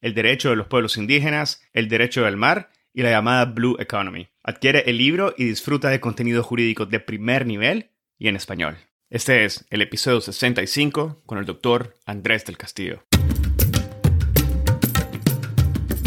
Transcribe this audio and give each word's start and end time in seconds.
el 0.00 0.14
derecho 0.14 0.50
de 0.50 0.56
los 0.56 0.66
pueblos 0.66 0.96
indígenas, 0.96 1.62
el 1.72 1.88
derecho 1.88 2.24
del 2.24 2.36
mar 2.36 2.70
y 2.92 3.02
la 3.02 3.10
llamada 3.10 3.44
Blue 3.46 3.76
Economy. 3.78 4.28
Adquiere 4.42 4.84
el 4.86 4.98
libro 4.98 5.34
y 5.36 5.44
disfruta 5.44 5.88
de 5.88 6.00
contenido 6.00 6.42
jurídico 6.42 6.86
de 6.86 7.00
primer 7.00 7.46
nivel 7.46 7.90
y 8.18 8.28
en 8.28 8.36
español. 8.36 8.76
Este 9.10 9.44
es 9.44 9.66
el 9.70 9.82
episodio 9.82 10.20
65 10.20 11.22
con 11.26 11.38
el 11.38 11.44
doctor 11.44 11.94
Andrés 12.06 12.44
del 12.44 12.56
Castillo. 12.56 13.04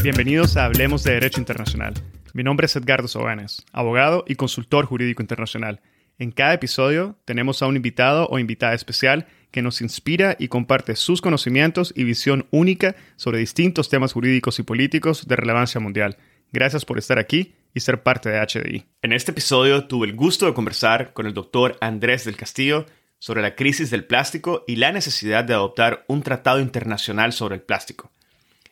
Bienvenidos 0.02 0.58
a 0.58 0.66
Hablemos 0.66 1.04
de 1.04 1.14
Derecho 1.14 1.40
Internacional. 1.40 1.94
Mi 2.34 2.44
nombre 2.44 2.66
es 2.66 2.76
Edgardo 2.76 3.08
Sobanes, 3.08 3.66
abogado 3.72 4.24
y 4.28 4.36
consultor 4.36 4.86
jurídico 4.86 5.22
internacional. 5.22 5.82
En 6.18 6.32
cada 6.32 6.54
episodio 6.54 7.18
tenemos 7.26 7.62
a 7.62 7.68
un 7.68 7.76
invitado 7.76 8.28
o 8.28 8.40
invitada 8.40 8.74
especial 8.74 9.28
que 9.52 9.62
nos 9.62 9.82
inspira 9.82 10.36
y 10.40 10.48
comparte 10.48 10.96
sus 10.96 11.22
conocimientos 11.22 11.94
y 11.96 12.04
visión 12.04 12.48
única 12.52 12.96
sobre 13.16 13.40
distintos 13.40 13.90
temas 13.90 14.14
jurídicos 14.14 14.60
y 14.60 14.64
políticos 14.64 15.28
de 15.28 15.36
relevancia 15.36 15.82
mundial. 15.82 16.18
Gracias 16.52 16.86
por 16.86 16.98
estar 16.98 17.20
aquí 17.20 17.56
y 17.74 17.80
ser 17.80 18.04
parte 18.04 18.30
de 18.30 18.40
HDI. 18.40 18.86
En 19.02 19.14
este 19.14 19.32
episodio 19.32 19.86
tuve 19.88 20.08
el 20.08 20.16
gusto 20.16 20.46
de 20.46 20.54
conversar 20.54 21.14
con 21.14 21.26
el 21.26 21.34
doctor 21.34 21.78
Andrés 21.82 22.26
del 22.26 22.38
Castillo 22.38 22.86
sobre 23.20 23.42
la 23.42 23.56
crisis 23.56 23.90
del 23.92 24.06
plástico 24.06 24.64
y 24.68 24.78
la 24.78 24.92
necesidad 24.92 25.44
de 25.44 25.54
adoptar 25.54 26.06
un 26.08 26.24
tratado 26.24 26.60
internacional 26.60 27.34
sobre 27.34 27.56
el 27.56 27.62
plástico. 27.62 28.12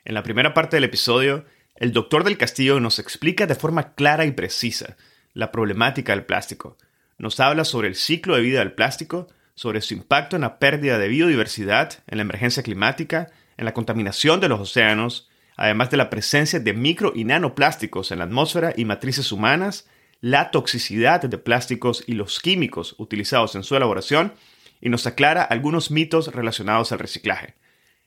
En 0.05 0.13
la 0.13 0.23
primera 0.23 0.53
parte 0.53 0.77
del 0.77 0.85
episodio, 0.85 1.45
el 1.75 1.91
doctor 1.91 2.23
del 2.23 2.37
Castillo 2.37 2.79
nos 2.79 2.97
explica 2.97 3.45
de 3.45 3.55
forma 3.55 3.93
clara 3.93 4.25
y 4.25 4.31
precisa 4.31 4.95
la 5.33 5.51
problemática 5.51 6.13
del 6.13 6.25
plástico. 6.25 6.77
Nos 7.17 7.39
habla 7.39 7.65
sobre 7.65 7.87
el 7.87 7.95
ciclo 7.95 8.35
de 8.35 8.41
vida 8.41 8.59
del 8.59 8.73
plástico, 8.73 9.27
sobre 9.57 9.81
su 9.81 9.95
impacto 9.95 10.35
en 10.35 10.43
la 10.43 10.59
pérdida 10.59 10.99
de 10.99 11.07
biodiversidad, 11.07 12.03
en 12.05 12.19
la 12.19 12.21
emergencia 12.21 12.61
climática, 12.61 13.31
en 13.57 13.65
la 13.65 13.73
contaminación 13.73 14.39
de 14.39 14.49
los 14.49 14.59
océanos, 14.59 15.29
además 15.55 15.89
de 15.89 15.97
la 15.97 16.11
presencia 16.11 16.59
de 16.59 16.73
micro 16.73 17.11
y 17.15 17.23
nanoplásticos 17.23 18.11
en 18.11 18.19
la 18.19 18.25
atmósfera 18.25 18.73
y 18.77 18.85
matrices 18.85 19.31
humanas, 19.31 19.89
la 20.21 20.51
toxicidad 20.51 21.23
de 21.23 21.37
plásticos 21.39 22.03
y 22.05 22.13
los 22.13 22.39
químicos 22.39 22.93
utilizados 22.99 23.55
en 23.55 23.63
su 23.63 23.75
elaboración, 23.75 24.33
y 24.79 24.89
nos 24.89 25.07
aclara 25.07 25.41
algunos 25.41 25.89
mitos 25.89 26.27
relacionados 26.35 26.91
al 26.91 26.99
reciclaje. 26.99 27.55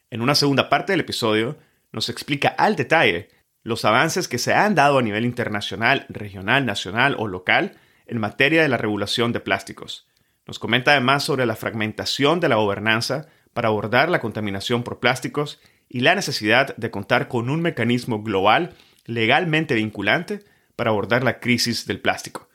En 0.09 0.21
una 0.21 0.37
segunda 0.37 0.69
parte 0.69 0.93
del 0.93 1.01
episodio, 1.01 1.59
nos 1.91 2.11
explica 2.11 2.51
al 2.51 2.77
detalle 2.77 3.29
los 3.65 3.85
avances 3.85 4.29
que 4.29 4.39
se 4.39 4.55
han 4.55 4.77
dado 4.77 4.99
a 4.99 5.03
nivel 5.03 5.25
internacional, 5.25 6.07
regional, 6.11 6.65
nacional 6.65 7.17
o 7.19 7.27
local 7.27 7.77
en 8.07 8.19
materia 8.19 8.63
de 8.63 8.69
la 8.69 8.77
regulación 8.77 9.33
de 9.33 9.41
plásticos. 9.41 10.07
Nos 10.51 10.59
comenta 10.59 10.91
además 10.91 11.23
sobre 11.23 11.47
la 11.47 11.55
fragmentación 11.55 12.41
de 12.41 12.49
la 12.49 12.57
gobernanza 12.57 13.29
para 13.53 13.69
abordar 13.69 14.09
la 14.09 14.19
contaminación 14.21 14.83
por 14.83 14.99
plásticos 14.99 15.61
y 15.89 16.01
la 16.01 16.17
necesidad 16.17 16.75
de 16.77 16.91
contar 16.91 17.29
con 17.29 17.51
un 17.51 17.63
mecanismo 17.63 18.25
global 18.25 18.75
legalmente 19.07 19.77
vinculante 19.77 20.41
para 20.75 20.91
abordar 20.91 21.23
la 21.23 21.39
crisis 21.39 21.87
del 21.87 22.01
plástico. 22.01 22.49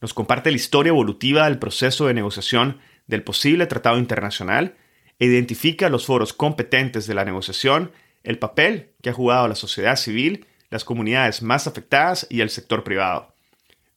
Nos 0.00 0.14
comparte 0.14 0.50
la 0.50 0.56
historia 0.56 0.88
evolutiva 0.88 1.44
del 1.44 1.58
proceso 1.58 2.06
de 2.06 2.14
negociación 2.14 2.80
del 3.06 3.22
posible 3.22 3.66
tratado 3.66 3.98
internacional 3.98 4.76
e 5.18 5.26
identifica 5.26 5.90
los 5.90 6.06
foros 6.06 6.32
competentes 6.32 7.06
de 7.06 7.12
la 7.12 7.26
negociación, 7.26 7.92
el 8.22 8.38
papel 8.38 8.92
que 9.02 9.10
ha 9.10 9.12
jugado 9.12 9.46
la 9.46 9.56
sociedad 9.56 9.96
civil, 9.96 10.46
las 10.70 10.84
comunidades 10.84 11.42
más 11.42 11.66
afectadas 11.66 12.26
y 12.30 12.40
el 12.40 12.48
sector 12.48 12.82
privado. 12.82 13.31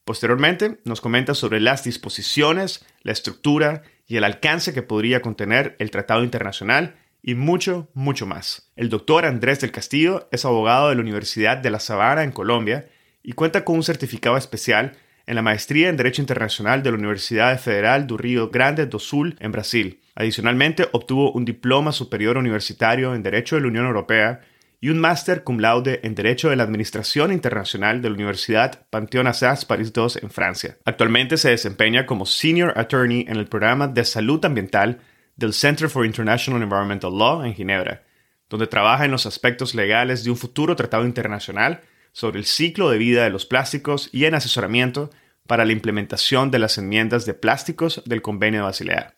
Posteriormente, 0.06 0.78
nos 0.86 1.02
comenta 1.02 1.34
sobre 1.34 1.60
las 1.60 1.84
disposiciones, 1.84 2.86
la 3.02 3.12
estructura 3.12 3.82
y 4.08 4.18
el 4.18 4.24
alcance 4.24 4.72
que 4.72 4.84
podría 4.84 5.22
contener 5.22 5.76
el 5.80 5.90
Tratado 5.90 6.24
Internacional 6.24 6.96
y 7.24 7.34
mucho, 7.34 7.90
mucho 7.96 8.28
más. 8.28 8.72
El 8.76 8.90
doctor 8.90 9.26
Andrés 9.26 9.62
del 9.62 9.72
Castillo 9.72 10.30
es 10.32 10.46
abogado 10.46 10.90
de 10.90 10.96
la 10.96 11.02
Universidad 11.02 11.58
de 11.58 11.72
La 11.72 11.80
Sabana 11.80 12.22
en 12.22 12.32
Colombia 12.32 12.88
y 13.24 13.32
cuenta 13.32 13.66
con 13.66 13.78
un 13.78 13.84
certificado 13.84 14.38
especial 14.38 14.96
en 15.26 15.34
la 15.34 15.42
maestría 15.42 15.90
en 15.90 15.98
Derecho 15.98 16.22
Internacional 16.22 16.84
de 16.84 16.92
la 16.92 16.98
Universidad 16.98 17.60
Federal 17.60 18.06
do 18.06 18.16
Rio 18.16 18.52
Grande 18.52 18.86
do 18.86 19.00
Sul 19.00 19.36
en 19.40 19.52
Brasil. 19.52 20.02
Adicionalmente, 20.14 20.88
obtuvo 20.92 21.32
un 21.32 21.46
diploma 21.46 21.92
superior 21.92 22.38
universitario 22.38 23.16
en 23.16 23.24
Derecho 23.24 23.56
de 23.56 23.64
la 23.64 23.70
Unión 23.70 23.88
Europea 23.88 24.42
y 24.86 24.90
un 24.90 25.00
máster 25.00 25.44
cum 25.44 25.58
laude 25.58 26.00
en 26.04 26.14
Derecho 26.14 26.52
de 26.52 26.56
la 26.56 26.62
Administración 26.62 27.32
Internacional 27.32 28.04
de 28.04 28.10
la 28.10 28.14
Universidad 28.14 28.86
Pantheon 28.92 29.26
Assas 29.26 29.66
Paris 29.66 29.92
II 29.96 30.22
en 30.22 30.30
Francia. 30.30 30.78
Actualmente 30.86 31.38
se 31.38 31.50
desempeña 31.50 32.06
como 32.06 32.28
Senior 32.28 32.72
Attorney 32.78 33.26
en 33.28 33.38
el 33.38 33.48
programa 33.48 33.88
de 33.88 34.06
salud 34.06 34.46
ambiental 34.46 35.00
del 35.38 35.54
Center 35.54 35.90
for 35.90 36.06
International 36.06 36.62
Environmental 36.62 37.18
Law 37.18 37.44
en 37.44 37.56
Ginebra, 37.56 38.04
donde 38.48 38.68
trabaja 38.68 39.06
en 39.06 39.12
los 39.12 39.26
aspectos 39.26 39.74
legales 39.74 40.24
de 40.24 40.30
un 40.30 40.38
futuro 40.38 40.76
tratado 40.76 41.06
internacional 41.06 41.82
sobre 42.12 42.38
el 42.38 42.46
ciclo 42.46 42.92
de 42.92 43.00
vida 43.00 43.24
de 43.24 43.32
los 43.32 43.48
plásticos 43.48 44.10
y 44.12 44.26
en 44.26 44.36
asesoramiento 44.36 45.10
para 45.48 45.66
la 45.66 45.72
implementación 45.72 46.52
de 46.52 46.60
las 46.60 46.78
enmiendas 46.78 47.26
de 47.26 47.34
plásticos 47.34 48.04
del 48.06 48.22
Convenio 48.22 48.60
de 48.60 48.66
Basilea. 48.66 49.16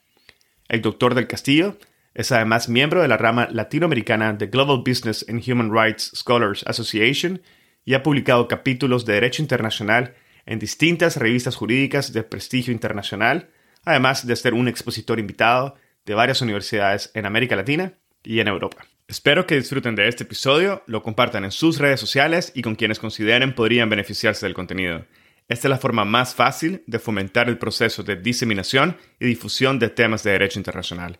El 0.69 0.81
doctor 0.81 1.13
del 1.13 1.27
Castillo 1.27 1.77
es 2.17 2.31
además 2.31 2.67
miembro 2.67 3.03
de 3.03 3.07
la 3.07 3.15
rama 3.15 3.47
latinoamericana 3.51 4.33
de 4.33 4.47
Global 4.47 4.79
Business 4.79 5.23
and 5.29 5.47
Human 5.47 5.71
Rights 5.71 6.11
Scholars 6.15 6.63
Association 6.65 7.43
y 7.85 7.93
ha 7.93 8.01
publicado 8.01 8.47
capítulos 8.47 9.05
de 9.05 9.13
Derecho 9.13 9.43
Internacional 9.43 10.15
en 10.47 10.57
distintas 10.57 11.17
revistas 11.17 11.55
jurídicas 11.55 12.13
de 12.13 12.23
prestigio 12.23 12.73
internacional, 12.73 13.51
además 13.85 14.25
de 14.25 14.35
ser 14.35 14.55
un 14.55 14.67
expositor 14.67 15.19
invitado 15.19 15.75
de 16.07 16.15
varias 16.15 16.41
universidades 16.41 17.11
en 17.13 17.27
América 17.27 17.55
Latina 17.55 17.93
y 18.23 18.39
en 18.39 18.47
Europa. 18.47 18.87
Espero 19.07 19.45
que 19.45 19.55
disfruten 19.55 19.93
de 19.93 20.07
este 20.07 20.23
episodio, 20.23 20.81
lo 20.87 21.03
compartan 21.03 21.45
en 21.45 21.51
sus 21.51 21.77
redes 21.77 21.99
sociales 21.99 22.51
y 22.55 22.63
con 22.63 22.73
quienes 22.73 22.97
consideren 22.97 23.53
podrían 23.53 23.91
beneficiarse 23.91 24.47
del 24.47 24.55
contenido. 24.55 25.05
Esta 25.47 25.67
es 25.67 25.69
la 25.69 25.77
forma 25.77 26.03
más 26.03 26.33
fácil 26.33 26.81
de 26.87 26.97
fomentar 26.97 27.47
el 27.47 27.59
proceso 27.59 28.01
de 28.01 28.15
diseminación 28.15 28.97
y 29.19 29.27
difusión 29.27 29.77
de 29.77 29.89
temas 29.89 30.23
de 30.23 30.31
derecho 30.31 30.59
internacional. 30.59 31.19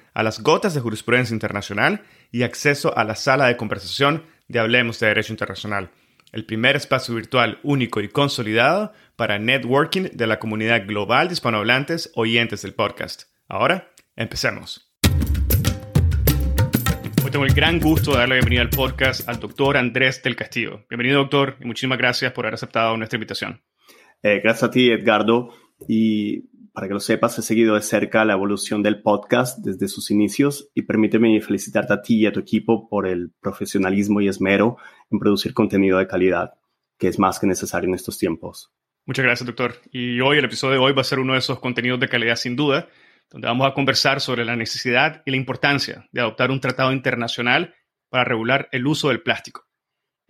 a 0.13 0.23
las 0.23 0.41
gotas 0.41 0.73
de 0.73 0.81
jurisprudencia 0.81 1.33
internacional 1.33 2.03
y 2.31 2.43
acceso 2.43 2.97
a 2.97 3.03
la 3.03 3.15
sala 3.15 3.47
de 3.47 3.57
conversación 3.57 4.25
de 4.47 4.59
Hablemos 4.59 4.99
de 4.99 5.07
Derecho 5.07 5.33
Internacional, 5.33 5.91
el 6.33 6.45
primer 6.45 6.75
espacio 6.75 7.15
virtual 7.15 7.59
único 7.63 8.01
y 8.01 8.09
consolidado 8.09 8.93
para 9.15 9.39
networking 9.39 10.09
de 10.13 10.27
la 10.27 10.39
comunidad 10.39 10.85
global 10.85 11.27
de 11.27 11.33
hispanohablantes 11.33 12.11
oyentes 12.15 12.61
del 12.61 12.73
podcast. 12.73 13.23
Ahora, 13.47 13.91
empecemos. 14.15 14.91
Hoy 17.23 17.31
tengo 17.31 17.45
el 17.45 17.53
gran 17.53 17.79
gusto 17.79 18.11
de 18.11 18.17
darle 18.17 18.35
la 18.35 18.39
bienvenida 18.39 18.61
al 18.61 18.69
podcast 18.69 19.27
al 19.29 19.39
doctor 19.39 19.77
Andrés 19.77 20.21
del 20.23 20.35
Castillo. 20.35 20.85
Bienvenido, 20.89 21.19
doctor, 21.19 21.55
y 21.61 21.65
muchísimas 21.65 21.97
gracias 21.97 22.33
por 22.33 22.45
haber 22.45 22.55
aceptado 22.55 22.97
nuestra 22.97 23.17
invitación. 23.17 23.61
Eh, 24.23 24.41
gracias 24.43 24.63
a 24.63 24.71
ti, 24.71 24.91
Edgardo. 24.91 25.53
Y 25.87 26.50
para 26.73 26.87
que 26.87 26.93
lo 26.93 26.99
sepas, 26.99 27.37
he 27.37 27.41
seguido 27.41 27.75
de 27.75 27.81
cerca 27.81 28.23
la 28.23 28.33
evolución 28.33 28.81
del 28.81 29.01
podcast 29.01 29.59
desde 29.59 29.87
sus 29.87 30.09
inicios 30.09 30.69
y 30.73 30.83
permíteme 30.83 31.39
felicitarte 31.41 31.93
a 31.93 32.01
ti 32.01 32.19
y 32.19 32.25
a 32.25 32.31
tu 32.31 32.39
equipo 32.39 32.87
por 32.87 33.07
el 33.07 33.31
profesionalismo 33.41 34.21
y 34.21 34.27
esmero 34.27 34.77
en 35.09 35.19
producir 35.19 35.53
contenido 35.53 35.97
de 35.97 36.07
calidad, 36.07 36.53
que 36.97 37.09
es 37.09 37.19
más 37.19 37.39
que 37.39 37.47
necesario 37.47 37.89
en 37.89 37.95
estos 37.95 38.17
tiempos. 38.17 38.71
Muchas 39.05 39.25
gracias, 39.25 39.47
doctor. 39.47 39.73
Y 39.91 40.21
hoy, 40.21 40.37
el 40.37 40.45
episodio 40.45 40.75
de 40.75 40.79
hoy 40.79 40.93
va 40.93 41.01
a 41.01 41.05
ser 41.05 41.19
uno 41.19 41.33
de 41.33 41.39
esos 41.39 41.59
contenidos 41.59 41.99
de 41.99 42.07
calidad 42.07 42.35
sin 42.35 42.55
duda, 42.55 42.87
donde 43.29 43.47
vamos 43.47 43.67
a 43.67 43.73
conversar 43.73 44.21
sobre 44.21 44.45
la 44.45 44.55
necesidad 44.55 45.23
y 45.25 45.31
la 45.31 45.37
importancia 45.37 46.07
de 46.11 46.21
adoptar 46.21 46.51
un 46.51 46.61
tratado 46.61 46.93
internacional 46.93 47.75
para 48.09 48.23
regular 48.23 48.69
el 48.71 48.87
uso 48.87 49.09
del 49.09 49.21
plástico. 49.21 49.70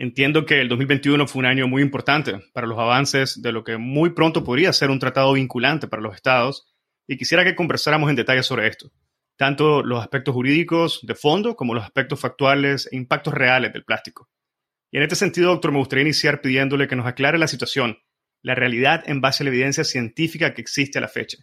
Entiendo 0.01 0.47
que 0.47 0.59
el 0.59 0.67
2021 0.67 1.27
fue 1.27 1.41
un 1.41 1.45
año 1.45 1.67
muy 1.67 1.83
importante 1.83 2.39
para 2.53 2.65
los 2.65 2.79
avances 2.79 3.39
de 3.39 3.51
lo 3.51 3.63
que 3.63 3.77
muy 3.77 4.09
pronto 4.15 4.43
podría 4.43 4.73
ser 4.73 4.89
un 4.89 4.97
tratado 4.97 5.33
vinculante 5.33 5.87
para 5.87 6.01
los 6.01 6.15
estados 6.15 6.73
y 7.07 7.17
quisiera 7.17 7.43
que 7.43 7.53
conversáramos 7.53 8.09
en 8.09 8.15
detalle 8.15 8.41
sobre 8.41 8.65
esto, 8.65 8.91
tanto 9.37 9.83
los 9.83 10.01
aspectos 10.01 10.33
jurídicos 10.33 11.01
de 11.03 11.13
fondo 11.13 11.55
como 11.55 11.75
los 11.75 11.83
aspectos 11.83 12.19
factuales 12.19 12.89
e 12.91 12.95
impactos 12.95 13.35
reales 13.35 13.73
del 13.73 13.83
plástico. 13.83 14.27
Y 14.91 14.97
en 14.97 15.03
este 15.03 15.15
sentido, 15.15 15.51
doctor, 15.51 15.71
me 15.71 15.77
gustaría 15.77 16.01
iniciar 16.01 16.41
pidiéndole 16.41 16.87
que 16.87 16.95
nos 16.95 17.05
aclare 17.05 17.37
la 17.37 17.47
situación, 17.47 17.99
la 18.41 18.55
realidad 18.55 19.03
en 19.05 19.21
base 19.21 19.43
a 19.43 19.45
la 19.45 19.51
evidencia 19.51 19.83
científica 19.83 20.55
que 20.55 20.61
existe 20.61 20.97
a 20.97 21.01
la 21.01 21.09
fecha. 21.09 21.37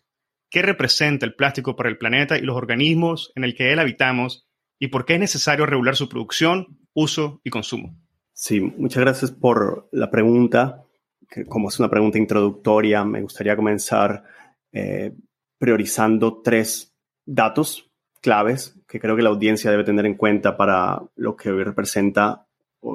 ¿Qué 0.50 0.62
representa 0.62 1.24
el 1.24 1.36
plástico 1.36 1.76
para 1.76 1.90
el 1.90 1.96
planeta 1.96 2.36
y 2.36 2.40
los 2.40 2.56
organismos 2.56 3.30
en 3.36 3.44
el 3.44 3.54
que 3.54 3.72
él 3.72 3.78
habitamos 3.78 4.48
y 4.80 4.88
por 4.88 5.04
qué 5.04 5.14
es 5.14 5.20
necesario 5.20 5.64
regular 5.64 5.94
su 5.94 6.08
producción, 6.08 6.80
uso 6.92 7.40
y 7.44 7.50
consumo? 7.50 7.96
Sí, 8.40 8.60
muchas 8.60 9.00
gracias 9.00 9.32
por 9.32 9.88
la 9.90 10.12
pregunta. 10.12 10.84
Como 11.48 11.70
es 11.70 11.80
una 11.80 11.90
pregunta 11.90 12.18
introductoria, 12.18 13.04
me 13.04 13.20
gustaría 13.20 13.56
comenzar 13.56 14.22
eh, 14.70 15.12
priorizando 15.58 16.40
tres 16.40 16.94
datos 17.26 17.90
claves 18.22 18.78
que 18.86 19.00
creo 19.00 19.16
que 19.16 19.22
la 19.22 19.30
audiencia 19.30 19.72
debe 19.72 19.82
tener 19.82 20.06
en 20.06 20.14
cuenta 20.14 20.56
para 20.56 21.02
lo 21.16 21.34
que 21.34 21.50
hoy 21.50 21.64
representa 21.64 22.46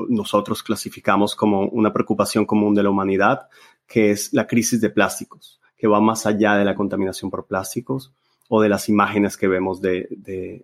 nosotros 0.08 0.64
clasificamos 0.64 1.36
como 1.36 1.68
una 1.68 1.92
preocupación 1.92 2.46
común 2.46 2.74
de 2.74 2.84
la 2.84 2.92
humanidad, 2.92 3.50
que 3.86 4.12
es 4.12 4.32
la 4.32 4.48
crisis 4.48 4.80
de 4.80 4.92
plásticos, 4.92 5.60
que 5.76 5.90
va 5.90 6.00
más 6.00 6.26
allá 6.26 6.56
de 6.56 6.64
la 6.64 6.74
contaminación 6.74 7.30
por 7.30 7.48
plásticos 7.48 8.14
o 8.48 8.62
de 8.62 8.70
las 8.70 8.88
imágenes 8.88 9.36
que 9.36 9.50
vemos 9.50 9.82
de, 9.82 10.08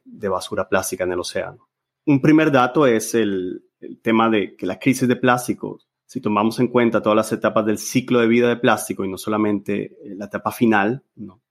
de 0.06 0.30
basura 0.30 0.70
plástica 0.70 1.04
en 1.04 1.12
el 1.12 1.20
océano. 1.20 1.68
Un 2.06 2.22
primer 2.22 2.50
dato 2.50 2.88
es 2.88 3.14
el, 3.14 3.69
el 3.82 4.00
tema 4.02 4.30
de 4.30 4.56
que 4.56 4.66
la 4.66 4.80
crisis 4.80 5.08
de 5.08 5.16
plásticos, 5.16 5.88
si 6.06 6.22
tomamos 6.22 6.60
en 6.60 6.68
cuenta 6.68 7.02
todas 7.02 7.16
las 7.16 7.32
etapas 7.32 7.66
del 7.66 7.78
ciclo 7.78 8.20
de 8.20 8.28
vida 8.28 8.50
de 8.50 8.58
plástico 8.58 9.06
y 9.06 9.10
no 9.10 9.18
solamente 9.18 9.84
eh, 9.84 10.16
la 10.16 10.26
etapa 10.26 10.52
final, 10.52 11.04
no, 11.16 11.42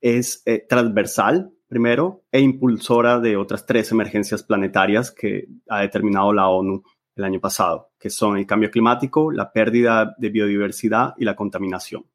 es 0.00 0.42
eh, 0.46 0.64
transversal, 0.68 1.52
primero, 1.68 2.24
e 2.32 2.40
impulsora 2.40 3.20
de 3.20 3.36
otras 3.36 3.66
tres 3.66 3.92
emergencias 3.92 4.42
planetarias 4.42 5.10
que 5.10 5.46
ha 5.68 5.80
determinado 5.80 6.32
la 6.32 6.48
ONU 6.48 6.82
el 7.16 7.24
año 7.24 7.40
pasado, 7.40 7.90
que 7.98 8.10
son 8.10 8.38
el 8.38 8.46
cambio 8.46 8.70
climático, 8.70 9.30
la 9.30 9.52
pérdida 9.52 10.14
de 10.18 10.30
biodiversidad 10.30 11.14
y 11.18 11.24
la 11.24 11.36
contaminación. 11.36 12.06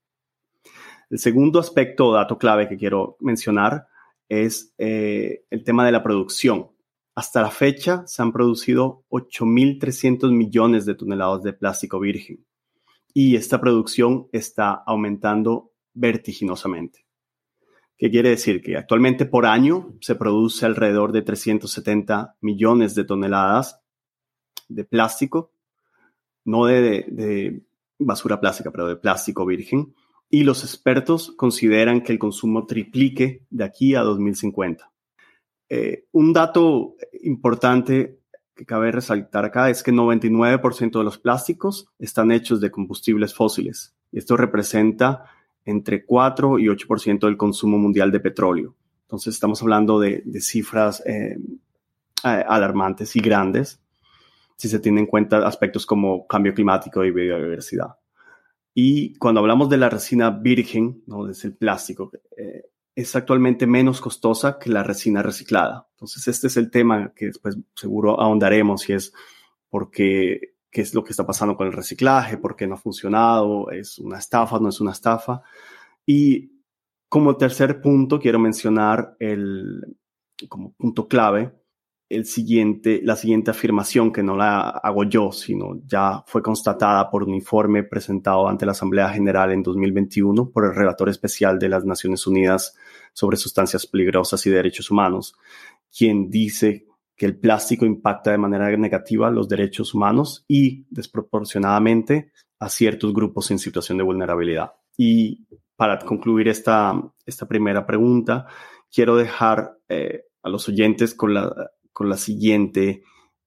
El 1.09 1.19
segundo 1.19 1.59
aspecto 1.59 2.07
o 2.07 2.13
dato 2.13 2.37
clave 2.37 2.67
que 2.67 2.77
quiero 2.77 3.17
mencionar 3.19 3.87
es 4.27 4.73
eh, 4.77 5.45
el 5.49 5.63
tema 5.63 5.85
de 5.85 5.91
la 5.91 6.01
producción. 6.03 6.71
Hasta 7.15 7.41
la 7.41 7.49
fecha 7.49 8.05
se 8.05 8.21
han 8.21 8.33
producido 8.33 9.05
8.300 9.09 10.31
millones 10.31 10.85
de 10.85 10.95
toneladas 10.95 11.43
de 11.43 11.53
plástico 11.53 11.99
virgen 11.99 12.45
y 13.13 13.37
esta 13.37 13.61
producción 13.61 14.27
está 14.33 14.73
aumentando 14.73 15.71
vertiginosamente. 15.93 17.05
¿Qué 17.97 18.11
quiere 18.11 18.31
decir? 18.31 18.61
Que 18.61 18.75
actualmente 18.75 19.25
por 19.25 19.45
año 19.45 19.95
se 20.01 20.15
produce 20.15 20.65
alrededor 20.65 21.13
de 21.13 21.21
370 21.21 22.35
millones 22.41 22.93
de 22.93 23.05
toneladas 23.05 23.79
de 24.67 24.83
plástico, 24.83 25.53
no 26.43 26.65
de, 26.65 27.63
basura 27.97 28.41
plástica, 28.41 28.71
pero 28.71 28.87
de 28.89 28.97
plástico 28.97 29.45
virgen. 29.45 29.95
Y 30.29 30.43
los 30.43 30.65
expertos 30.65 31.31
consideran 31.37 32.01
que 32.01 32.11
el 32.11 32.19
consumo 32.19 32.65
triplique 32.65 33.45
de 33.49 33.63
aquí 33.63 33.95
a 33.95 34.01
2050. 34.01 34.91
Eh, 35.69 36.05
un 36.11 36.33
dato 36.33 36.95
importante 37.23 38.19
que 38.55 38.65
cabe 38.65 38.91
resaltar 38.91 39.45
acá 39.45 39.69
es 39.69 39.83
que 39.83 39.91
99% 39.91 40.97
de 40.97 41.03
los 41.03 41.17
plásticos 41.17 41.89
están 41.99 42.31
hechos 42.31 42.61
de 42.61 42.71
combustibles 42.71 43.33
fósiles. 43.33 43.95
Esto 44.11 44.37
representa 44.37 45.25
entre 45.65 46.05
4 46.05 46.59
y 46.59 46.67
8% 46.67 47.25
del 47.25 47.37
consumo 47.37 47.77
mundial 47.77 48.11
de 48.11 48.19
petróleo. 48.19 48.75
Entonces 49.01 49.33
estamos 49.33 49.61
hablando 49.61 49.99
de, 49.99 50.23
cifras 50.39 51.03
eh, 51.05 51.37
alarmantes 52.23 53.15
y 53.15 53.19
grandes 53.19 53.81
si 54.55 54.69
se 54.69 54.79
tienen 54.79 55.03
en 55.03 55.07
cuenta 55.07 55.45
aspectos 55.45 55.85
como 55.85 56.25
cambio 56.27 56.53
climático 56.53 57.03
y 57.03 57.11
biodiversidad. 57.11 57.97
Y 58.73 59.15
cuando 59.15 59.39
hablamos 59.39 59.69
de 59.69 59.77
la 59.77 59.89
resina 59.89 60.29
virgen, 60.29 61.03
¿no? 61.07 61.29
es 61.29 61.43
el 61.45 61.55
plástico, 61.55 62.11
eh, 62.37 62.65
es 62.95 63.15
actualmente 63.15 63.67
menos 63.67 63.99
costosa 63.99 64.57
que 64.57 64.69
la 64.69 64.81
resina 64.81 65.21
reciclada. 65.21 65.87
Entonces, 65.91 66.27
este 66.29 66.47
es 66.47 66.57
el 66.57 66.71
tema 66.71 67.13
que 67.13 67.27
después 67.27 67.57
seguro 67.75 68.19
ahondaremos 68.19 68.89
y 68.89 68.93
es 68.93 69.13
por 69.69 69.91
qué, 69.91 70.55
qué 70.71 70.81
es 70.81 70.93
lo 70.93 71.03
que 71.03 71.11
está 71.11 71.25
pasando 71.25 71.57
con 71.57 71.67
el 71.67 71.73
reciclaje, 71.73 72.37
por 72.37 72.55
qué 72.55 72.67
no 72.67 72.75
ha 72.75 72.77
funcionado, 72.77 73.69
es 73.71 73.99
una 73.99 74.17
estafa, 74.19 74.59
no 74.59 74.69
es 74.69 74.79
una 74.79 74.91
estafa. 74.91 75.41
Y 76.05 76.51
como 77.09 77.35
tercer 77.35 77.81
punto, 77.81 78.19
quiero 78.19 78.39
mencionar 78.39 79.15
el, 79.19 79.97
como 80.47 80.73
punto 80.73 81.07
clave, 81.07 81.53
el 82.07 82.25
siguiente, 82.25 83.01
la 83.03 83.15
siguiente 83.15 83.51
afirmación, 83.51 84.11
que 84.11 84.23
no 84.23 84.35
la 84.37 84.69
hago 84.69 85.03
yo, 85.05 85.31
sino 85.31 85.81
ya 85.85 86.23
fue 86.27 86.41
constatada 86.41 87.09
por 87.09 87.23
un 87.23 87.33
informe 87.33 87.83
presentado 87.83 88.47
ante 88.47 88.65
la 88.65 88.73
Asamblea 88.73 89.09
General 89.09 89.51
en 89.51 89.63
2021 89.63 90.49
por 90.49 90.65
el 90.65 90.75
relator 90.75 91.09
especial 91.09 91.57
de 91.57 91.69
las 91.69 91.83
Naciones 91.83 92.27
Unidas 92.27 92.75
sobre 93.15 93.37
sustancias 93.37 93.87
peligrosas 93.87 94.45
y 94.45 94.51
derechos 94.51 94.91
humanos, 94.91 95.35
quien 95.95 96.29
dice 96.29 96.85
que 97.15 97.25
el 97.25 97.39
plástico 97.39 97.85
impacta 97.85 98.31
de 98.31 98.37
manera 98.37 98.69
negativa 98.75 99.31
los 99.31 99.47
derechos 99.47 99.93
humanos 99.93 100.43
y 100.47 100.85
desproporcionadamente 100.89 102.33
a 102.59 102.67
ciertos 102.69 103.13
grupos 103.13 103.49
en 103.51 103.59
situación 103.59 103.97
de 103.97 104.03
vulnerabilidad. 104.03 104.73
Y 104.97 105.47
para 105.75 105.97
concluir 105.99 106.49
esta, 106.49 107.01
esta 107.25 107.47
primera 107.47 107.85
pregunta, 107.85 108.47
quiero 108.93 109.15
dejar 109.15 109.79
eh, 109.87 110.25
a 110.43 110.49
los 110.49 110.67
oyentes 110.67 111.15
con 111.15 111.33
la 111.33 111.71
con 111.95 112.09
la 112.09 112.17
siguiente 112.17 113.03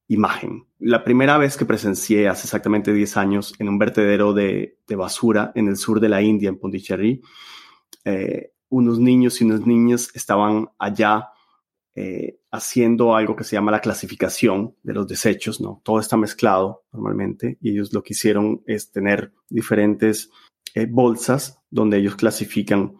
imagen. 0.07 0.65
La 0.79 1.03
primera 1.03 1.37
vez 1.37 1.55
que 1.55 1.65
presencié 1.65 2.27
hace 2.27 2.47
exactamente 2.47 2.91
10 2.91 3.15
años 3.15 3.53
en 3.59 3.69
un 3.69 3.77
vertedero 3.77 4.33
de, 4.33 4.79
basura 4.97 5.51
en 5.53 5.67
el 5.67 5.77
sur 5.77 5.99
de 5.99 6.09
la 6.09 6.23
India, 6.23 6.49
en 6.49 6.57
Pondicherry, 6.57 7.21
eh, 8.05 8.53
unos 8.69 8.99
niños 8.99 9.41
y 9.41 9.45
unas 9.45 9.65
niñas 9.65 10.09
estaban 10.13 10.69
allá 10.77 11.29
eh, 11.95 12.39
haciendo 12.51 13.15
algo 13.15 13.35
que 13.35 13.43
se 13.43 13.55
llama 13.55 13.71
la 13.71 13.81
clasificación 13.81 14.75
de 14.83 14.93
los 14.93 15.07
desechos, 15.07 15.59
¿no? 15.59 15.81
Todo 15.83 15.99
está 15.99 16.17
mezclado 16.17 16.83
normalmente 16.93 17.57
y 17.61 17.71
ellos 17.71 17.93
lo 17.93 18.03
que 18.03 18.13
hicieron 18.13 18.61
es 18.65 18.91
tener 18.91 19.33
diferentes 19.49 20.29
eh, 20.75 20.87
bolsas 20.89 21.59
donde 21.69 21.97
ellos 21.97 22.15
clasifican 22.15 22.95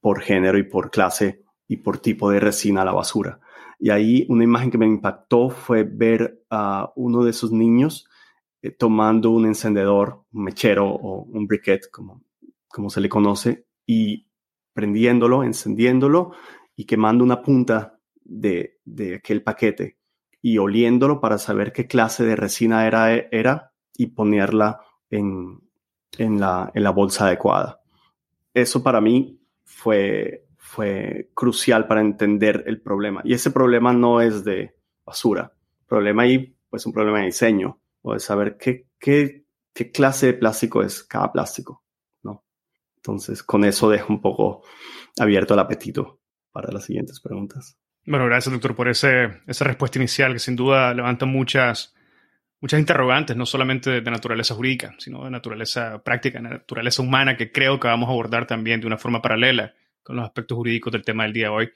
por 0.00 0.20
género 0.20 0.58
y 0.58 0.64
por 0.64 0.90
clase 0.90 1.44
y 1.68 1.78
por 1.78 1.98
tipo 1.98 2.30
de 2.30 2.40
resina 2.40 2.84
la 2.84 2.92
basura. 2.92 3.40
Y 3.78 3.90
ahí 3.90 4.26
una 4.28 4.44
imagen 4.44 4.70
que 4.70 4.78
me 4.78 4.86
impactó 4.86 5.50
fue 5.50 5.84
ver 5.84 6.44
a 6.50 6.92
uno 6.94 7.24
de 7.24 7.30
esos 7.30 7.52
niños 7.52 8.06
eh, 8.60 8.70
tomando 8.70 9.30
un 9.30 9.46
encendedor, 9.46 10.24
un 10.32 10.44
mechero 10.44 10.88
o 10.88 11.22
un 11.22 11.46
briquet, 11.46 11.90
como, 11.90 12.22
como 12.68 12.90
se 12.90 13.00
le 13.00 13.08
conoce, 13.08 13.66
y 13.86 14.28
prendiéndolo, 14.72 15.44
encendiéndolo 15.44 16.32
y 16.76 16.84
quemando 16.84 17.24
una 17.24 17.42
punta 17.42 17.98
de, 18.24 18.78
de 18.84 19.16
aquel 19.16 19.42
paquete 19.42 19.98
y 20.40 20.58
oliéndolo 20.58 21.20
para 21.20 21.38
saber 21.38 21.72
qué 21.72 21.86
clase 21.86 22.24
de 22.24 22.36
resina 22.36 22.86
era, 22.86 23.14
era 23.14 23.72
y 23.96 24.06
ponerla 24.06 24.80
en, 25.10 25.60
en, 26.18 26.40
la, 26.40 26.70
en 26.74 26.82
la 26.82 26.90
bolsa 26.90 27.26
adecuada. 27.26 27.80
Eso 28.54 28.82
para 28.82 29.00
mí 29.00 29.40
fue 29.64 30.46
fue 30.72 31.28
crucial 31.34 31.86
para 31.86 32.00
entender 32.00 32.64
el 32.66 32.80
problema. 32.80 33.20
Y 33.24 33.34
ese 33.34 33.50
problema 33.50 33.92
no 33.92 34.22
es 34.22 34.42
de 34.42 34.74
basura. 35.04 35.52
Problema 35.86 36.22
ahí, 36.22 36.56
pues, 36.70 36.86
un 36.86 36.94
problema 36.94 37.18
de 37.18 37.26
diseño 37.26 37.78
o 38.00 38.14
de 38.14 38.20
saber 38.20 38.56
qué, 38.56 38.86
qué, 38.98 39.44
qué 39.74 39.90
clase 39.90 40.28
de 40.28 40.32
plástico 40.32 40.82
es 40.82 41.02
cada 41.02 41.30
plástico. 41.30 41.81
Entonces, 43.02 43.42
con 43.42 43.64
eso 43.64 43.90
dejo 43.90 44.12
un 44.12 44.20
poco 44.20 44.62
abierto 45.18 45.54
el 45.54 45.60
apetito 45.60 46.20
para 46.52 46.70
las 46.70 46.84
siguientes 46.84 47.18
preguntas. 47.20 47.76
Bueno, 48.06 48.26
gracias, 48.26 48.52
doctor, 48.52 48.76
por 48.76 48.88
ese, 48.88 49.40
esa 49.48 49.64
respuesta 49.64 49.98
inicial 49.98 50.32
que 50.32 50.38
sin 50.38 50.54
duda 50.54 50.94
levanta 50.94 51.26
muchas, 51.26 51.94
muchas 52.60 52.78
interrogantes, 52.78 53.36
no 53.36 53.44
solamente 53.44 54.00
de 54.00 54.10
naturaleza 54.10 54.54
jurídica, 54.54 54.94
sino 54.98 55.24
de 55.24 55.30
naturaleza 55.30 56.00
práctica, 56.04 56.40
de 56.40 56.48
naturaleza 56.48 57.02
humana, 57.02 57.36
que 57.36 57.50
creo 57.50 57.80
que 57.80 57.88
vamos 57.88 58.08
a 58.08 58.12
abordar 58.12 58.46
también 58.46 58.80
de 58.80 58.86
una 58.86 58.98
forma 58.98 59.20
paralela 59.20 59.74
con 60.04 60.14
los 60.14 60.24
aspectos 60.24 60.56
jurídicos 60.56 60.92
del 60.92 61.04
tema 61.04 61.24
del 61.24 61.32
día 61.32 61.46
de 61.46 61.54
hoy. 61.54 61.70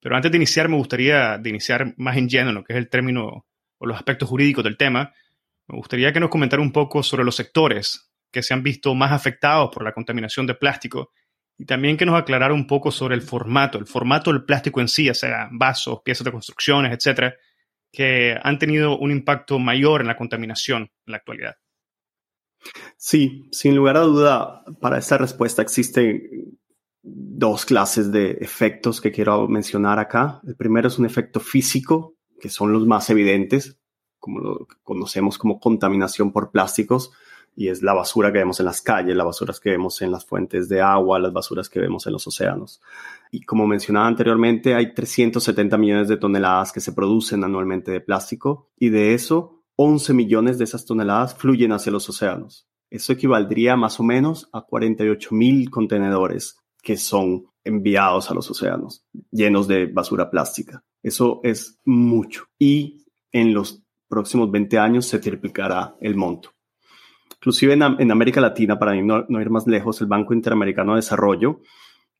Pero 0.00 0.14
antes 0.14 0.30
de 0.30 0.36
iniciar, 0.36 0.68
me 0.68 0.76
gustaría 0.76 1.38
de 1.38 1.50
iniciar 1.50 1.94
más 1.96 2.16
en 2.16 2.28
lleno 2.28 2.50
en 2.50 2.54
lo 2.54 2.62
que 2.64 2.72
es 2.72 2.78
el 2.78 2.88
término 2.88 3.46
o 3.78 3.86
los 3.86 3.96
aspectos 3.96 4.28
jurídicos 4.28 4.62
del 4.62 4.76
tema. 4.76 5.12
Me 5.66 5.76
gustaría 5.76 6.12
que 6.12 6.20
nos 6.20 6.30
comentara 6.30 6.62
un 6.62 6.70
poco 6.70 7.02
sobre 7.02 7.24
los 7.24 7.34
sectores 7.34 8.12
que 8.30 8.42
se 8.42 8.54
han 8.54 8.62
visto 8.62 8.94
más 8.94 9.12
afectados 9.12 9.70
por 9.72 9.84
la 9.84 9.92
contaminación 9.92 10.46
de 10.46 10.54
plástico 10.54 11.12
y 11.58 11.64
también 11.64 11.96
que 11.96 12.06
nos 12.06 12.18
aclarara 12.18 12.54
un 12.54 12.66
poco 12.66 12.90
sobre 12.90 13.16
el 13.16 13.22
formato, 13.22 13.78
el 13.78 13.86
formato 13.86 14.32
del 14.32 14.44
plástico 14.44 14.80
en 14.80 14.88
sí, 14.88 15.06
ya 15.06 15.14
sea 15.14 15.48
vasos, 15.50 16.00
piezas 16.04 16.24
de 16.24 16.32
construcciones, 16.32 16.92
etcétera, 16.92 17.34
que 17.90 18.36
han 18.42 18.58
tenido 18.58 18.96
un 18.98 19.10
impacto 19.10 19.58
mayor 19.58 20.00
en 20.00 20.06
la 20.06 20.16
contaminación 20.16 20.82
en 20.82 21.10
la 21.10 21.16
actualidad. 21.16 21.56
Sí, 22.96 23.48
sin 23.50 23.74
lugar 23.74 23.96
a 23.96 24.00
duda, 24.00 24.64
para 24.80 24.98
esta 24.98 25.18
respuesta 25.18 25.62
existen 25.62 26.58
dos 27.02 27.64
clases 27.64 28.12
de 28.12 28.32
efectos 28.40 29.00
que 29.00 29.12
quiero 29.12 29.48
mencionar 29.48 29.98
acá. 29.98 30.40
El 30.46 30.56
primero 30.56 30.88
es 30.88 30.98
un 30.98 31.06
efecto 31.06 31.40
físico, 31.40 32.16
que 32.40 32.48
son 32.48 32.72
los 32.72 32.86
más 32.86 33.10
evidentes, 33.10 33.78
como 34.18 34.40
lo 34.40 34.66
conocemos 34.82 35.38
como 35.38 35.60
contaminación 35.60 36.32
por 36.32 36.50
plásticos, 36.50 37.12
y 37.58 37.70
es 37.70 37.82
la 37.82 37.92
basura 37.92 38.32
que 38.32 38.38
vemos 38.38 38.60
en 38.60 38.66
las 38.66 38.80
calles, 38.80 39.16
las 39.16 39.26
basuras 39.26 39.58
que 39.58 39.70
vemos 39.70 40.00
en 40.00 40.12
las 40.12 40.24
fuentes 40.24 40.68
de 40.68 40.80
agua, 40.80 41.18
las 41.18 41.32
basuras 41.32 41.68
que 41.68 41.80
vemos 41.80 42.06
en 42.06 42.12
los 42.12 42.24
océanos. 42.24 42.80
Y 43.32 43.40
como 43.40 43.66
mencionaba 43.66 44.06
anteriormente, 44.06 44.76
hay 44.76 44.94
370 44.94 45.76
millones 45.76 46.06
de 46.06 46.18
toneladas 46.18 46.70
que 46.70 46.80
se 46.80 46.92
producen 46.92 47.42
anualmente 47.42 47.90
de 47.90 48.00
plástico, 48.00 48.70
y 48.78 48.90
de 48.90 49.12
eso, 49.12 49.64
11 49.74 50.14
millones 50.14 50.58
de 50.58 50.64
esas 50.64 50.84
toneladas 50.84 51.34
fluyen 51.34 51.72
hacia 51.72 51.90
los 51.90 52.08
océanos. 52.08 52.68
Eso 52.90 53.12
equivaldría 53.12 53.74
más 53.74 53.98
o 53.98 54.04
menos 54.04 54.48
a 54.52 54.60
48 54.60 55.34
mil 55.34 55.68
contenedores 55.68 56.58
que 56.80 56.96
son 56.96 57.46
enviados 57.64 58.30
a 58.30 58.34
los 58.34 58.48
océanos 58.48 59.04
llenos 59.32 59.66
de 59.66 59.86
basura 59.86 60.30
plástica. 60.30 60.84
Eso 61.02 61.40
es 61.42 61.80
mucho. 61.84 62.44
Y 62.56 63.04
en 63.32 63.52
los 63.52 63.82
próximos 64.08 64.48
20 64.48 64.78
años 64.78 65.06
se 65.06 65.18
triplicará 65.18 65.96
el 66.00 66.14
monto. 66.14 66.52
Inclusive 67.40 67.74
en, 67.74 68.10
América 68.10 68.40
Latina, 68.40 68.78
para 68.78 68.94
no, 69.00 69.24
no, 69.28 69.40
ir 69.40 69.50
más 69.50 69.66
lejos, 69.66 70.00
el 70.00 70.08
Banco 70.08 70.34
Interamericano 70.34 70.92
de 70.92 70.98
Desarrollo 70.98 71.60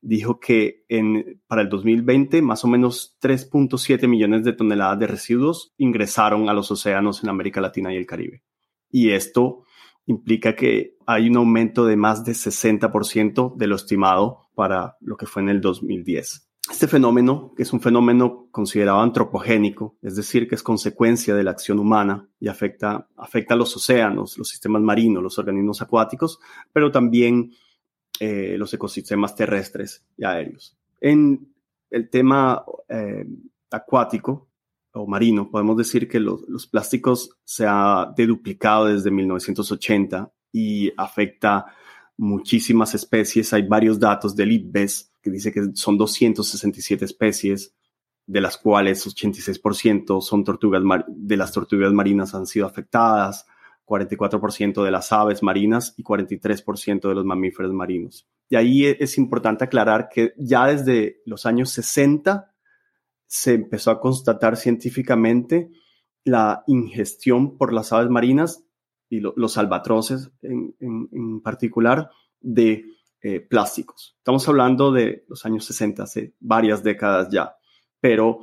dijo 0.01 0.39
que 0.39 0.85
en, 0.87 1.41
para 1.45 1.61
el 1.61 1.69
2020 1.69 2.41
más 2.41 2.63
o 2.63 2.69
menos 2.69 3.17
3.7 3.21 4.07
millones 4.07 4.45
de 4.45 4.53
toneladas 4.53 4.99
de 4.99 5.07
residuos 5.07 5.73
ingresaron 5.77 6.47
a 6.49 6.53
los 6.53 6.71
océanos 6.71 7.21
en 7.21 7.29
América 7.29 7.59
Latina 7.59 7.93
y 7.93 7.97
el 7.97 8.05
Caribe. 8.05 8.43
Y 8.89 9.09
esto 9.11 9.63
implica 10.05 10.55
que 10.55 10.95
hay 11.05 11.29
un 11.29 11.37
aumento 11.37 11.85
de 11.85 11.97
más 11.97 12.23
de 12.23 12.31
60% 12.31 13.55
de 13.55 13.67
lo 13.67 13.75
estimado 13.75 14.49
para 14.55 14.97
lo 15.01 15.17
que 15.17 15.25
fue 15.25 15.41
en 15.41 15.49
el 15.49 15.61
2010. 15.61 16.48
Este 16.69 16.87
fenómeno, 16.87 17.53
que 17.57 17.63
es 17.63 17.73
un 17.73 17.81
fenómeno 17.81 18.47
considerado 18.51 18.99
antropogénico, 18.99 19.97
es 20.01 20.15
decir, 20.15 20.47
que 20.47 20.55
es 20.55 20.63
consecuencia 20.63 21.35
de 21.35 21.43
la 21.43 21.51
acción 21.51 21.79
humana 21.79 22.29
y 22.39 22.47
afecta, 22.47 23.07
afecta 23.17 23.55
a 23.55 23.57
los 23.57 23.75
océanos, 23.75 24.37
los 24.37 24.49
sistemas 24.49 24.81
marinos, 24.81 25.23
los 25.23 25.39
organismos 25.39 25.81
acuáticos, 25.81 26.39
pero 26.71 26.91
también 26.91 27.51
eh, 28.19 28.55
los 28.57 28.73
ecosistemas 28.73 29.35
terrestres 29.35 30.05
y 30.15 30.25
aéreos. 30.25 30.77
En 31.01 31.53
el 31.89 32.09
tema 32.09 32.63
eh, 32.87 33.25
acuático, 33.71 34.49
o 34.93 35.07
marino, 35.07 35.49
podemos 35.49 35.77
decir 35.77 36.07
que 36.07 36.19
los, 36.19 36.67
plásticos 36.67 37.37
se 37.43 37.65
ha 37.67 38.11
deduplicado 38.15 38.85
desde 38.85 39.11
1980 39.11 40.31
y 40.51 40.91
afecta 40.97 41.65
muchísimas 42.17 42.95
especies. 42.95 43.53
Hay 43.53 43.67
varios 43.67 43.99
datos 43.99 44.35
del 44.35 44.51
IPBES 44.51 45.08
que 45.21 45.29
dice 45.29 45.51
que 45.51 45.71
son 45.73 45.97
267 45.97 47.05
especies, 47.05 47.73
de 48.25 48.41
las 48.41 48.57
cuales 48.57 49.05
86% 49.07 50.21
son 50.21 50.43
tortugas 50.43 50.83
de 51.07 51.37
las 51.37 51.51
tortugas 51.51 51.91
marinas 51.91 52.35
han 52.35 52.45
sido 52.45 52.67
afectadas, 52.67 53.45
44% 53.85 54.83
de 54.83 54.91
las 54.91 55.11
aves 55.11 55.41
marinas 55.41 55.95
y 55.97 56.03
43% 56.03 57.09
de 57.09 57.15
los 57.15 57.25
mamíferos 57.25 57.73
marinos. 57.73 58.27
Y 58.47 58.55
ahí 58.55 58.85
e, 58.85 58.97
es 58.99 59.17
importante 59.17 59.63
aclarar 59.63 60.09
que 60.13 60.33
ya 60.37 60.67
desde 60.67 61.21
los 61.25 61.45
años 61.45 61.71
60 61.71 62.53
se 63.25 63.53
empezó 63.55 63.91
a 63.91 63.99
constatar 63.99 64.57
científicamente 64.57 65.71
la 66.23 66.63
ingestión 66.67 67.57
por 67.57 67.73
las 67.73 67.91
aves 67.91 68.09
marinas 68.09 68.63
y 69.09 69.19
los 69.19 69.57
albatroces 69.57 70.31
en, 70.41 71.41
particular 71.41 72.11
de 72.41 72.85
eh, 73.21 73.39
plásticos. 73.41 74.15
Estamos 74.17 74.47
hablando 74.47 74.91
de 74.91 75.25
los 75.27 75.45
años 75.45 75.65
60, 75.65 76.03
hace 76.03 76.35
varias 76.39 76.83
décadas 76.83 77.29
ya, 77.29 77.55
pero 77.99 78.39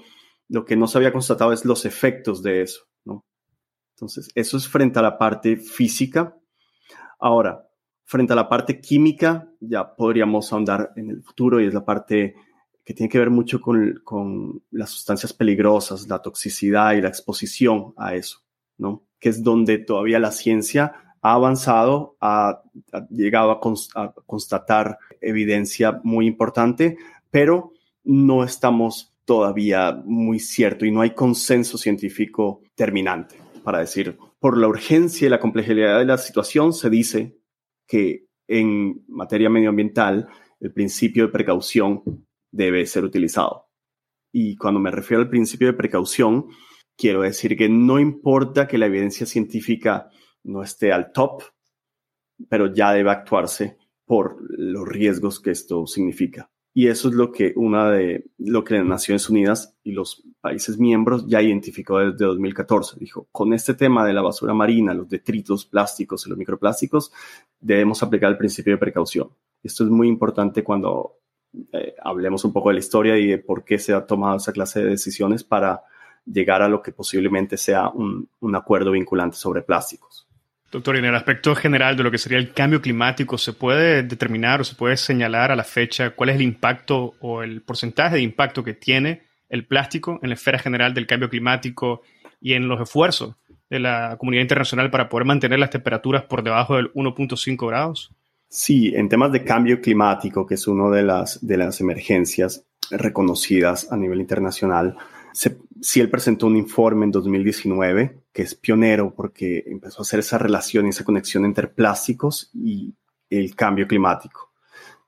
lo 0.48 0.64
que 0.64 0.76
no 0.76 0.86
se 0.86 0.98
había 0.98 1.12
constatado 1.12 1.52
es 1.52 1.64
los 1.64 1.84
efectos 1.84 2.42
de 2.42 2.62
eso, 2.62 2.84
¿no? 3.04 3.24
Entonces, 3.94 4.28
eso 4.34 4.56
es 4.56 4.68
frente 4.68 4.98
a 4.98 5.02
la 5.02 5.18
parte 5.18 5.56
física. 5.56 6.36
Ahora, 7.18 7.66
frente 8.04 8.34
a 8.34 8.36
la 8.36 8.48
parte 8.48 8.80
química, 8.80 9.50
ya 9.60 9.96
podríamos 9.96 10.52
ahondar 10.52 10.92
en 10.96 11.10
el 11.10 11.22
futuro 11.22 11.60
y 11.60 11.66
es 11.66 11.74
la 11.74 11.84
parte 11.84 12.34
que 12.84 12.94
tiene 12.94 13.10
que 13.10 13.18
ver 13.18 13.30
mucho 13.30 13.60
con, 13.60 14.62
las 14.70 14.90
sustancias 14.90 15.32
peligrosas, 15.32 16.06
la 16.06 16.22
toxicidad 16.22 16.92
y 16.92 17.00
la 17.00 17.08
exposición 17.08 17.94
a 17.96 18.14
eso, 18.14 18.44
¿no? 18.78 19.08
Que 19.18 19.30
es 19.30 19.42
donde 19.42 19.78
todavía 19.78 20.20
la 20.20 20.30
ciencia 20.30 21.05
ha 21.26 21.32
avanzado, 21.32 22.16
ha, 22.20 22.62
llegado 23.10 23.50
a, 23.50 23.60
a, 24.00 24.14
constatar 24.26 24.98
evidencia 25.20 26.00
muy 26.04 26.26
importante, 26.26 26.98
pero 27.30 27.72
no 28.04 28.44
estamos 28.44 29.12
todavía 29.24 30.00
muy 30.04 30.38
cierto 30.38 30.86
y 30.86 30.92
no 30.92 31.00
hay 31.00 31.10
consenso 31.10 31.78
científico 31.78 32.62
terminante 32.76 33.36
para 33.64 33.80
decir, 33.80 34.16
por 34.38 34.56
la 34.56 34.68
urgencia 34.68 35.26
y 35.26 35.28
la 35.28 35.40
complejidad 35.40 35.98
de 35.98 36.04
la 36.04 36.18
situación, 36.18 36.72
se 36.72 36.88
dice 36.88 37.36
que 37.88 38.28
en 38.46 39.04
materia 39.08 39.50
medioambiental 39.50 40.28
el 40.60 40.72
principio 40.72 41.26
de 41.26 41.32
precaución 41.32 42.04
debe 42.52 42.86
ser 42.86 43.02
utilizado. 43.02 43.66
Y 44.32 44.56
cuando 44.56 44.78
me 44.78 44.92
refiero 44.92 45.24
al 45.24 45.28
principio 45.28 45.66
de 45.66 45.72
precaución, 45.72 46.46
quiero 46.96 47.22
decir 47.22 47.56
que 47.56 47.68
no 47.68 47.98
importa 47.98 48.68
que 48.68 48.78
la 48.78 48.86
evidencia 48.86 49.26
científica 49.26 50.10
no 50.46 50.62
esté 50.62 50.92
al 50.92 51.12
top, 51.12 51.42
pero 52.48 52.72
ya 52.72 52.92
debe 52.92 53.10
actuarse 53.10 53.76
por 54.04 54.36
los 54.50 54.86
riesgos 54.86 55.40
que 55.40 55.50
esto 55.50 55.86
significa. 55.86 56.50
Y 56.72 56.88
eso 56.88 57.08
es 57.08 57.14
lo 57.14 57.32
que 57.32 57.54
una 57.56 57.90
de 57.90 58.26
lo 58.36 58.62
que 58.62 58.74
las 58.74 58.84
Naciones 58.84 59.30
Unidas 59.30 59.74
y 59.82 59.92
los 59.92 60.22
países 60.42 60.78
miembros 60.78 61.26
ya 61.26 61.40
identificó 61.40 61.98
desde 61.98 62.26
2014. 62.26 62.98
Dijo, 63.00 63.26
con 63.32 63.54
este 63.54 63.72
tema 63.72 64.06
de 64.06 64.12
la 64.12 64.20
basura 64.20 64.52
marina, 64.52 64.92
los 64.92 65.08
detritos 65.08 65.64
plásticos 65.64 66.26
y 66.26 66.28
los 66.28 66.38
microplásticos, 66.38 67.12
debemos 67.58 68.02
aplicar 68.02 68.30
el 68.30 68.36
principio 68.36 68.74
de 68.74 68.78
precaución. 68.78 69.30
Esto 69.62 69.84
es 69.84 69.90
muy 69.90 70.06
importante 70.06 70.62
cuando 70.62 71.16
eh, 71.72 71.94
hablemos 72.02 72.44
un 72.44 72.52
poco 72.52 72.68
de 72.68 72.74
la 72.74 72.80
historia 72.80 73.16
y 73.16 73.26
de 73.26 73.38
por 73.38 73.64
qué 73.64 73.78
se 73.78 73.94
ha 73.94 74.06
tomado 74.06 74.36
esa 74.36 74.52
clase 74.52 74.80
de 74.80 74.90
decisiones 74.90 75.44
para 75.44 75.82
llegar 76.26 76.60
a 76.60 76.68
lo 76.68 76.82
que 76.82 76.92
posiblemente 76.92 77.56
sea 77.56 77.88
un, 77.88 78.28
acuerdo 78.54 78.90
vinculante 78.90 79.36
sobre 79.36 79.62
plásticos. 79.62 80.25
Doctor, 80.70 80.96
en 80.96 81.04
el 81.04 81.14
aspecto 81.14 81.54
general 81.54 81.96
de 81.96 82.02
lo 82.02 82.10
que 82.10 82.18
sería 82.18 82.38
el 82.38 82.52
cambio 82.52 82.82
climático, 82.82 83.38
¿se 83.38 83.52
puede 83.52 84.02
determinar 84.02 84.60
o 84.60 84.64
se 84.64 84.74
puede 84.74 84.96
señalar 84.96 85.52
a 85.52 85.56
la 85.56 85.64
fecha 85.64 86.10
cuál 86.10 86.30
es 86.30 86.36
el 86.36 86.42
impacto 86.42 87.14
o 87.20 87.42
el 87.42 87.62
porcentaje 87.62 88.16
de 88.16 88.22
impacto 88.22 88.64
que 88.64 88.74
tiene 88.74 89.22
el 89.48 89.64
plástico 89.64 90.18
en 90.22 90.30
la 90.30 90.34
esfera 90.34 90.58
general 90.58 90.92
del 90.92 91.06
cambio 91.06 91.30
climático 91.30 92.02
y 92.40 92.54
en 92.54 92.66
los 92.66 92.80
esfuerzos 92.80 93.36
de 93.70 93.78
la 93.78 94.16
comunidad 94.18 94.42
internacional 94.42 94.90
para 94.90 95.08
poder 95.08 95.26
mantener 95.26 95.58
las 95.58 95.70
temperaturas 95.70 96.24
por 96.24 96.42
debajo 96.42 96.76
del 96.76 96.92
1.5 96.94 97.68
grados? 97.68 98.10
Sí, 98.48 98.92
en 98.94 99.08
temas 99.08 99.32
de 99.32 99.44
cambio 99.44 99.80
climático, 99.80 100.46
que 100.46 100.54
es 100.54 100.66
una 100.66 100.88
de 100.90 101.02
las, 101.02 101.80
emergencias 101.80 102.64
reconocidas 102.90 103.90
a 103.90 103.96
nivel 103.96 104.20
internacional, 104.20 104.96
sí 105.32 106.00
él 106.00 106.10
presentó 106.10 106.46
un 106.46 106.56
informe 106.56 107.04
en 107.04 107.10
2019 107.10 108.25
que 108.36 108.42
es 108.42 108.54
pionero 108.54 109.14
porque 109.14 109.64
empezó 109.66 110.00
a 110.00 110.02
hacer 110.02 110.20
esa 110.20 110.36
relación 110.36 110.86
esa 110.86 111.04
conexión 111.04 111.46
entre 111.46 111.68
plásticos 111.68 112.50
y 112.52 112.92
el 113.30 113.56
cambio 113.56 113.88
climático, 113.88 114.52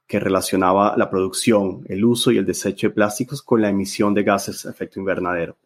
que 0.06 0.18
relacionaba 0.18 0.96
la 0.96 1.10
producción, 1.10 1.84
el 1.90 2.06
uso 2.06 2.32
y 2.32 2.38
el 2.38 2.46
desecho 2.46 2.88
de 2.88 2.94
plásticos 2.94 3.42
con 3.42 3.60
la 3.60 3.68
emisión 3.68 4.14
de 4.14 4.22
gases 4.22 4.62
de 4.62 4.70
efecto 4.70 4.98
invernadero. 4.98 5.58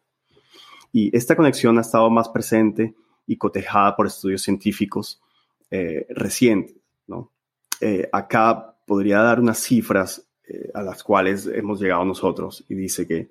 Y 0.90 1.16
esta 1.16 1.36
conexión 1.36 1.78
ha 1.78 1.82
estado 1.82 2.10
más 2.10 2.30
presente 2.30 2.96
y 3.28 3.36
cotejada 3.36 3.94
por 3.94 4.08
estudios 4.08 4.42
científicos 4.42 5.22
eh, 5.70 6.08
recientes, 6.10 6.74
¿no? 7.06 7.30
Eh, 7.80 8.08
acá 8.10 8.74
podría 8.84 9.20
dar 9.20 9.38
unas 9.38 9.60
cifras 9.60 10.26
eh, 10.48 10.68
a 10.74 10.82
las 10.82 11.04
cuales 11.04 11.46
hemos 11.46 11.80
llegado 11.80 12.04
nosotros 12.04 12.64
y 12.68 12.74
dice 12.74 13.06
que 13.06 13.28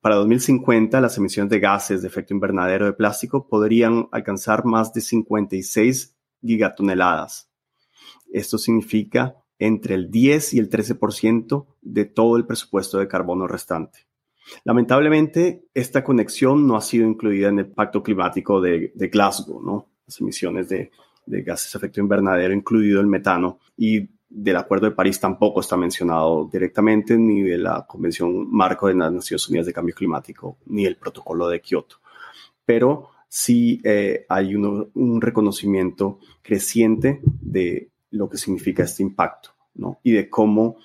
para 0.00 0.16
2050 0.16 1.00
las 1.00 1.16
emisiones 1.18 1.50
de 1.50 1.60
gases 1.60 2.02
de 2.02 2.08
efecto 2.08 2.34
invernadero 2.34 2.86
de 2.86 2.92
plástico 2.92 3.48
podrían 3.48 4.08
alcanzar 4.12 4.64
más 4.64 4.92
de 4.92 5.00
56 5.00 6.14
gigatoneladas. 6.40 7.50
Esto 8.32 8.58
significa 8.58 9.36
entre 9.58 9.94
el 9.94 10.10
10 10.10 10.54
y 10.54 10.58
el 10.58 10.68
13% 10.68 11.66
de 11.80 12.04
todo 12.04 12.36
el 12.36 12.46
presupuesto 12.46 12.98
de 12.98 13.08
carbono 13.08 13.46
restante. 13.46 14.00
Lamentablemente, 14.64 15.64
esta 15.74 16.04
conexión 16.04 16.66
no 16.66 16.76
ha 16.76 16.80
sido 16.80 17.06
incluida 17.06 17.48
en 17.48 17.58
el 17.58 17.66
pacto 17.66 18.02
climático 18.02 18.60
de, 18.60 18.92
Glasgow, 18.94 19.62
¿no? 19.62 19.88
Las 20.06 20.20
emisiones 20.20 20.68
de, 20.68 20.90
de 21.26 21.42
gases 21.42 21.72
de 21.72 21.78
efecto 21.78 22.00
invernadero, 22.00 22.54
incluido 22.54 23.00
el 23.00 23.06
metano, 23.08 23.58
y 23.76 24.08
del 24.28 24.56
Acuerdo 24.56 24.86
de 24.86 24.96
París 24.96 25.20
tampoco 25.20 25.60
está 25.60 25.76
mencionado 25.76 26.48
directamente, 26.52 27.16
ni 27.16 27.42
de 27.42 27.58
la 27.58 27.86
Convención 27.86 28.50
Marco 28.50 28.88
de 28.88 28.94
las 28.94 29.12
Naciones 29.12 29.48
Unidas 29.48 29.66
de 29.66 29.72
Cambio 29.72 29.94
Climático, 29.94 30.58
ni 30.66 30.84
el 30.84 30.96
Protocolo 30.96 31.48
de 31.48 31.60
Kioto. 31.60 31.96
Pero 32.64 33.10
sí 33.28 33.80
eh, 33.84 34.26
hay 34.28 34.54
un 34.54 35.20
reconocimiento 35.20 36.18
creciente 36.42 37.20
de 37.40 37.90
lo 38.10 38.28
que 38.28 38.38
significa 38.38 38.82
este 38.82 39.02
impacto, 39.02 39.50
¿no? 39.74 40.00
Y 40.02 40.12
de 40.12 40.28
cómo 40.28 40.76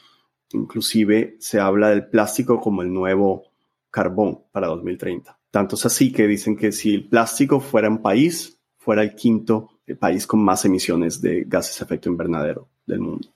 inclusive 0.53 1.37
se 1.39 1.59
habla 1.59 1.89
del 1.89 2.07
plástico 2.07 2.59
como 2.59 2.81
el 2.81 2.93
nuevo 2.93 3.43
carbón 3.89 4.43
para 4.51 4.67
2030. 4.67 5.37
Tanto 5.49 5.75
es 5.75 5.85
así 5.85 6.11
que 6.11 6.27
dicen 6.27 6.55
que 6.55 6.71
si 6.71 6.93
el 6.93 7.07
plástico 7.07 7.59
fuera 7.59 7.89
un 7.89 8.01
país, 8.01 8.59
fuera 8.77 9.01
el 9.01 9.15
quinto 9.15 9.69
país 9.99 10.27
con 10.27 10.41
más 10.43 10.63
emisiones 10.65 11.21
de 11.21 11.43
gases 11.47 11.79
de 11.79 11.85
efecto 11.85 12.09
invernadero 12.09 12.70
del 12.85 12.99
mundo. 12.99 13.27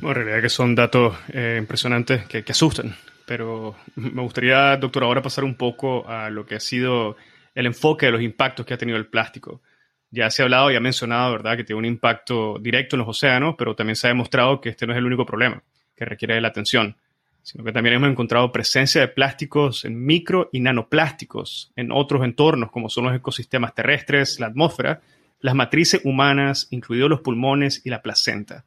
Bueno, 0.00 0.20
en 0.20 0.26
realidad 0.26 0.42
que 0.42 0.48
son 0.48 0.74
datos 0.74 1.16
eh, 1.32 1.56
impresionantes 1.58 2.26
que, 2.26 2.44
asustan, 2.48 2.94
pero 3.26 3.76
me 3.96 4.22
gustaría, 4.22 4.76
doctor, 4.76 5.04
ahora 5.04 5.22
pasar 5.22 5.44
un 5.44 5.54
poco 5.54 6.08
a 6.08 6.30
lo 6.30 6.46
que 6.46 6.56
ha 6.56 6.60
sido 6.60 7.16
el 7.54 7.66
enfoque 7.66 8.06
de 8.06 8.12
los 8.12 8.22
impactos 8.22 8.66
que 8.66 8.74
ha 8.74 8.78
tenido 8.78 8.98
el 8.98 9.06
plástico. 9.06 9.62
Ya 10.10 10.30
se 10.30 10.42
ha 10.42 10.44
hablado 10.44 10.70
y 10.70 10.76
ha 10.76 10.80
mencionado, 10.80 11.32
¿verdad?, 11.32 11.56
que 11.56 11.64
tiene 11.64 11.78
un 11.78 11.84
impacto 11.84 12.58
directo 12.60 12.96
en 12.96 13.00
los 13.00 13.08
océanos, 13.08 13.54
pero 13.56 13.74
también 13.74 13.96
se 13.96 14.06
ha 14.06 14.10
demostrado 14.10 14.60
que 14.60 14.70
este 14.70 14.86
no 14.86 14.92
es 14.92 14.98
el 14.98 15.06
único 15.06 15.24
problema 15.24 15.62
que 15.94 16.04
requiere 16.04 16.34
de 16.34 16.40
la 16.40 16.48
atención, 16.48 16.96
sino 17.42 17.64
que 17.64 17.72
también 17.72 17.96
hemos 17.96 18.10
encontrado 18.10 18.52
presencia 18.52 19.00
de 19.00 19.08
plásticos 19.08 19.84
en 19.84 20.04
micro 20.04 20.48
y 20.52 20.60
nanoplásticos 20.60 21.72
en 21.76 21.92
otros 21.92 22.24
entornos, 22.24 22.70
como 22.70 22.88
son 22.88 23.04
los 23.04 23.14
ecosistemas 23.14 23.74
terrestres, 23.74 24.40
la 24.40 24.46
atmósfera, 24.46 25.00
las 25.42 25.54
matrices 25.54 26.00
humanas, 26.04 26.68
incluidos 26.70 27.10
los 27.10 27.20
pulmones 27.20 27.82
y 27.84 27.90
la 27.90 28.00
placenta. 28.00 28.64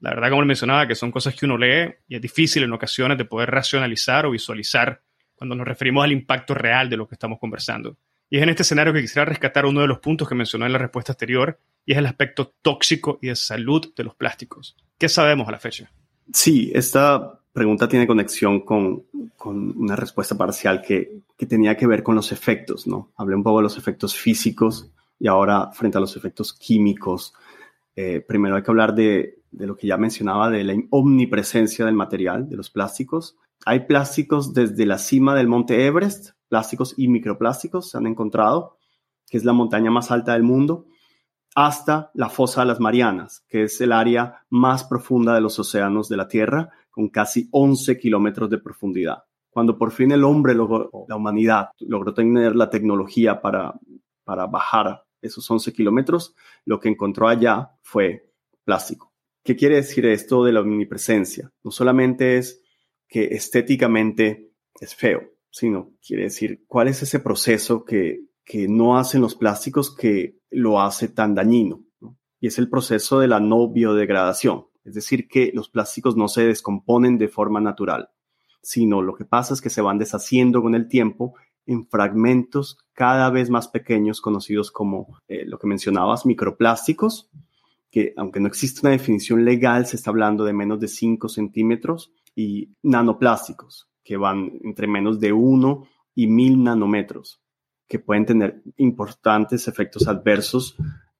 La 0.00 0.10
verdad, 0.10 0.30
como 0.30 0.42
le 0.42 0.48
mencionaba, 0.48 0.86
que 0.86 0.94
son 0.94 1.10
cosas 1.10 1.34
que 1.34 1.44
uno 1.44 1.58
lee 1.58 1.94
y 2.08 2.16
es 2.16 2.22
difícil 2.22 2.62
en 2.62 2.72
ocasiones 2.72 3.18
de 3.18 3.24
poder 3.24 3.50
racionalizar 3.50 4.24
o 4.24 4.30
visualizar 4.30 5.02
cuando 5.34 5.54
nos 5.54 5.66
referimos 5.66 6.04
al 6.04 6.12
impacto 6.12 6.54
real 6.54 6.88
de 6.88 6.96
lo 6.96 7.06
que 7.06 7.16
estamos 7.16 7.38
conversando. 7.38 7.98
Y 8.30 8.38
es 8.38 8.42
en 8.44 8.48
este 8.48 8.62
escenario 8.62 8.92
que 8.92 9.00
quisiera 9.00 9.24
rescatar 9.24 9.66
uno 9.66 9.80
de 9.80 9.88
los 9.88 9.98
puntos 9.98 10.28
que 10.28 10.34
mencionó 10.34 10.64
en 10.64 10.72
la 10.72 10.78
respuesta 10.78 11.12
anterior, 11.12 11.60
y 11.84 11.92
es 11.92 11.98
el 11.98 12.06
aspecto 12.06 12.54
tóxico 12.62 13.18
y 13.20 13.26
de 13.26 13.36
salud 13.36 13.92
de 13.94 14.04
los 14.04 14.14
plásticos. 14.14 14.76
¿Qué 14.96 15.08
sabemos 15.08 15.48
a 15.48 15.52
la 15.52 15.58
fecha? 15.58 15.90
Sí, 16.32 16.70
esta 16.72 17.40
pregunta 17.52 17.88
tiene 17.88 18.06
conexión 18.06 18.60
con, 18.60 19.04
una 19.44 19.96
respuesta 19.96 20.38
parcial 20.38 20.82
que, 20.82 21.22
tenía 21.48 21.76
que 21.76 21.88
ver 21.88 22.04
con 22.04 22.14
los 22.14 22.30
efectos, 22.30 22.86
¿no? 22.86 23.10
Hablé 23.16 23.34
un 23.34 23.42
poco 23.42 23.58
de 23.58 23.64
los 23.64 23.76
efectos 23.76 24.16
físicos 24.16 24.92
y 25.22 25.28
ahora 25.28 25.70
frente 25.70 25.98
a 25.98 26.00
los 26.00 26.16
efectos 26.16 26.52
químicos. 26.52 27.32
Eh, 27.94 28.24
primero 28.26 28.56
hay 28.56 28.64
que 28.64 28.70
hablar 28.72 28.92
de, 28.92 29.38
de, 29.52 29.68
lo 29.68 29.76
que 29.76 29.86
ya 29.86 29.96
mencionaba, 29.96 30.50
de 30.50 30.64
la 30.64 30.74
omnipresencia 30.90 31.86
del 31.86 31.94
material, 31.94 32.48
de 32.48 32.56
los 32.56 32.70
plásticos. 32.70 33.36
Hay 33.64 33.86
plásticos 33.86 34.52
desde 34.52 34.84
la 34.84 34.98
cima 34.98 35.36
del 35.36 35.46
monte 35.46 35.86
Everest, 35.86 36.30
plásticos 36.48 36.94
y 36.96 37.06
microplásticos 37.06 37.88
se 37.88 37.98
han 37.98 38.08
encontrado, 38.08 38.78
que 39.30 39.36
es 39.36 39.44
la 39.44 39.52
montaña 39.52 39.92
más 39.92 40.10
alta 40.10 40.32
del 40.32 40.42
mundo, 40.42 40.86
hasta 41.54 42.10
la 42.14 42.28
fosa 42.28 42.62
de 42.62 42.66
las 42.66 42.80
Marianas, 42.80 43.44
que 43.48 43.62
es 43.62 43.80
el 43.80 43.92
área 43.92 44.44
más 44.50 44.82
profunda 44.82 45.36
de 45.36 45.40
los 45.40 45.56
océanos 45.56 46.08
de 46.08 46.16
la 46.16 46.26
Tierra, 46.26 46.70
con 46.90 47.10
casi 47.10 47.48
11 47.52 47.96
kilómetros 47.96 48.50
de 48.50 48.58
profundidad. 48.58 49.22
Cuando 49.50 49.78
por 49.78 49.92
fin 49.92 50.10
el 50.10 50.24
hombre, 50.24 50.52
logró, 50.52 50.90
la 51.06 51.14
humanidad, 51.14 51.68
logró 51.78 52.12
tener 52.12 52.56
la 52.56 52.68
tecnología 52.68 53.40
para, 53.40 53.72
para 54.24 54.46
bajar 54.46 55.04
esos 55.22 55.50
11 55.50 55.72
kilómetros, 55.72 56.34
lo 56.64 56.80
que 56.80 56.88
encontró 56.88 57.28
allá 57.28 57.70
fue 57.82 58.30
plástico. 58.64 59.12
¿Qué 59.44 59.56
quiere 59.56 59.76
decir 59.76 60.06
esto 60.06 60.44
de 60.44 60.52
la 60.52 60.60
omnipresencia? 60.60 61.52
No 61.64 61.70
solamente 61.70 62.36
es 62.36 62.62
que 63.08 63.24
estéticamente 63.32 64.52
es 64.80 64.94
feo, 64.94 65.22
sino 65.50 65.92
quiere 66.04 66.24
decir 66.24 66.64
cuál 66.66 66.88
es 66.88 67.02
ese 67.02 67.20
proceso 67.20 67.84
que, 67.84 68.26
que 68.44 68.68
no 68.68 68.98
hacen 68.98 69.20
los 69.20 69.34
plásticos 69.34 69.94
que 69.94 70.38
lo 70.50 70.80
hace 70.80 71.08
tan 71.08 71.34
dañino. 71.34 71.84
Y 72.40 72.48
es 72.48 72.58
el 72.58 72.68
proceso 72.68 73.20
de 73.20 73.28
la 73.28 73.40
no 73.40 73.68
biodegradación. 73.68 74.66
Es 74.84 74.94
decir, 74.94 75.28
que 75.28 75.52
los 75.54 75.68
plásticos 75.68 76.16
no 76.16 76.26
se 76.28 76.44
descomponen 76.44 77.18
de 77.18 77.28
forma 77.28 77.60
natural, 77.60 78.10
sino 78.62 79.00
lo 79.00 79.14
que 79.14 79.24
pasa 79.24 79.54
es 79.54 79.60
que 79.60 79.70
se 79.70 79.80
van 79.80 79.98
deshaciendo 79.98 80.60
con 80.60 80.74
el 80.74 80.88
tiempo 80.88 81.34
en 81.66 81.86
fragmentos 81.86 82.78
cada 82.92 83.30
vez 83.30 83.50
más 83.50 83.68
pequeños 83.68 84.20
conocidos 84.20 84.70
como 84.70 85.18
eh, 85.28 85.44
lo 85.46 85.58
que 85.58 85.66
mencionabas, 85.66 86.26
microplásticos, 86.26 87.30
que 87.90 88.14
aunque 88.16 88.40
no 88.40 88.48
existe 88.48 88.80
una 88.82 88.90
definición 88.90 89.44
legal, 89.44 89.86
se 89.86 89.96
está 89.96 90.10
hablando 90.10 90.44
de 90.44 90.52
menos 90.52 90.80
de 90.80 90.88
5 90.88 91.28
centímetros, 91.28 92.12
y 92.34 92.70
nanoplásticos, 92.82 93.88
que 94.02 94.16
van 94.16 94.58
entre 94.64 94.86
menos 94.86 95.20
de 95.20 95.32
1 95.32 95.86
y 96.14 96.26
1000 96.26 96.64
nanómetros 96.64 97.40
que 97.88 97.98
pueden 97.98 98.24
tener 98.24 98.62
importantes 98.78 99.68
efectos 99.68 100.08
adversos 100.08 100.76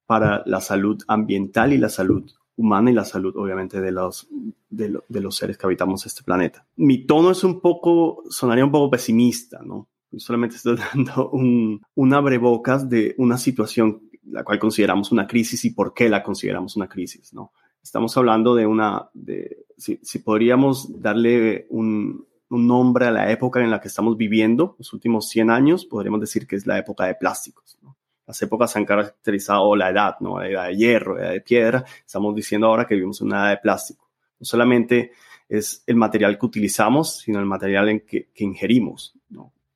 para 0.07 0.41
la 0.47 0.59
salud 0.59 1.01
ambiental 1.07 1.71
y 1.71 1.77
la 1.77 1.89
salud 1.89 2.31
humana 2.55 2.89
y 2.89 2.93
la 2.93 3.05
salud, 3.05 3.35
obviamente, 3.37 3.79
de 3.79 3.91
los, 3.91 4.27
de, 4.69 5.21
los 5.21 5.35
seres 5.35 5.57
que 5.57 5.67
habitamos 5.67 6.05
este 6.05 6.23
planeta. 6.23 6.65
Mi 6.75 7.05
tono 7.05 7.31
es 7.31 7.43
un 7.43 7.61
poco, 7.61 8.23
sonaría 8.29 8.65
un 8.65 8.71
poco 8.71 8.89
pesimista, 8.89 9.61
¿no? 9.63 9.87
Solamente 10.17 10.55
estoy 10.55 10.77
dando 10.93 11.29
un, 11.29 11.81
un 11.95 12.13
abrebocas 12.13 12.89
de 12.89 13.15
una 13.17 13.37
situación 13.37 14.09
la 14.25 14.43
cual 14.43 14.59
consideramos 14.59 15.11
una 15.11 15.27
crisis 15.27 15.65
y 15.65 15.71
por 15.71 15.93
qué 15.93 16.09
la 16.09 16.23
consideramos 16.23 16.75
una 16.75 16.87
crisis, 16.87 17.33
¿no? 17.33 17.51
Estamos 17.81 18.15
hablando 18.15 18.55
de 18.55 18.65
una, 18.65 19.09
de, 19.13 19.65
si, 19.77 19.99
si 20.01 20.19
podríamos 20.19 21.01
darle 21.01 21.67
un, 21.69 22.25
un 22.49 22.67
nombre 22.67 23.07
a 23.07 23.11
la 23.11 23.31
época 23.31 23.61
en 23.61 23.71
la 23.71 23.81
que 23.81 23.89
estamos 23.89 24.15
viviendo, 24.15 24.75
los 24.77 24.93
últimos 24.93 25.27
100 25.29 25.49
años, 25.49 25.85
podríamos 25.85 26.21
decir 26.21 26.47
que 26.47 26.55
es 26.55 26.65
la 26.65 26.77
época 26.77 27.05
de 27.05 27.15
plásticos. 27.15 27.77
Las 28.25 28.41
épocas 28.41 28.75
han 28.77 28.85
caracterizado 28.85 29.75
la 29.75 29.89
edad, 29.89 30.15
¿no? 30.21 30.39
la 30.39 30.47
edad 30.47 30.67
de 30.67 30.77
hierro, 30.77 31.15
la 31.17 31.23
edad 31.23 31.31
de 31.33 31.41
piedra. 31.41 31.83
Estamos 32.05 32.33
diciendo 32.33 32.67
ahora 32.67 32.87
que 32.87 32.95
vivimos 32.95 33.19
una 33.19 33.41
edad 33.41 33.49
de 33.49 33.57
plástico. 33.57 34.09
No 34.39 34.45
solamente 34.45 35.11
es 35.49 35.83
el 35.87 35.97
material 35.97 36.39
que 36.39 36.45
utilizamos, 36.45 37.19
sino 37.19 37.39
el 37.39 37.45
material 37.45 37.89
en 37.89 37.99
que, 38.05 38.29
ingerimos. 38.37 39.13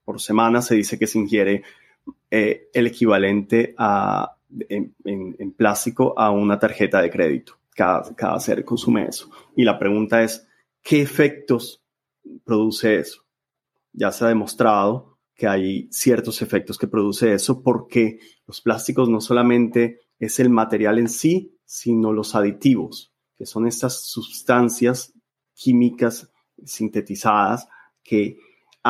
Por 0.08 0.22
semana 0.22 0.62
se 0.62 0.76
dice 0.76 0.98
que 0.98 1.06
se 1.06 1.20
ingiere 1.20 1.63
eh, 2.32 2.70
el 2.74 2.88
equivalente 2.88 3.76
a, 3.78 4.38
en, 4.70 5.52
plástico 5.58 6.17
a 6.17 6.32
una 6.32 6.58
tarjeta 6.58 7.02
de 7.02 7.10
crédito. 7.10 7.58
Cada, 7.76 8.15
cada 8.15 8.39
ser 8.39 8.63
consume 8.63 9.06
eso. 9.06 9.30
Y 9.58 9.65
la 9.65 9.78
pregunta 9.78 10.24
es, 10.24 10.48
¿qué 10.82 11.02
efectos 11.02 11.84
produce 12.43 13.00
eso. 13.00 13.26
Ya 13.93 14.12
se 14.12 14.26
ha 14.26 14.28
demostrado 14.30 15.17
que 15.36 15.48
hay 15.48 15.88
ciertos 15.91 16.41
efectos 16.41 16.78
que 16.78 16.88
produce 16.88 17.34
eso 17.34 17.62
porque 17.62 18.20
los 18.46 18.62
plásticos 18.62 19.10
no 19.10 19.22
solamente 19.22 20.02
es 20.20 20.39
el 20.39 20.50
material 20.50 20.98
en 21.00 21.10
sí, 21.10 21.58
sino 21.65 22.12
los 22.12 22.34
aditivos, 22.36 23.13
que 23.36 23.46
son 23.46 23.67
estas 23.67 24.02
sustancias 24.02 25.13
químicas 25.54 26.32
sintetizadas 26.63 27.67
que 28.04 28.39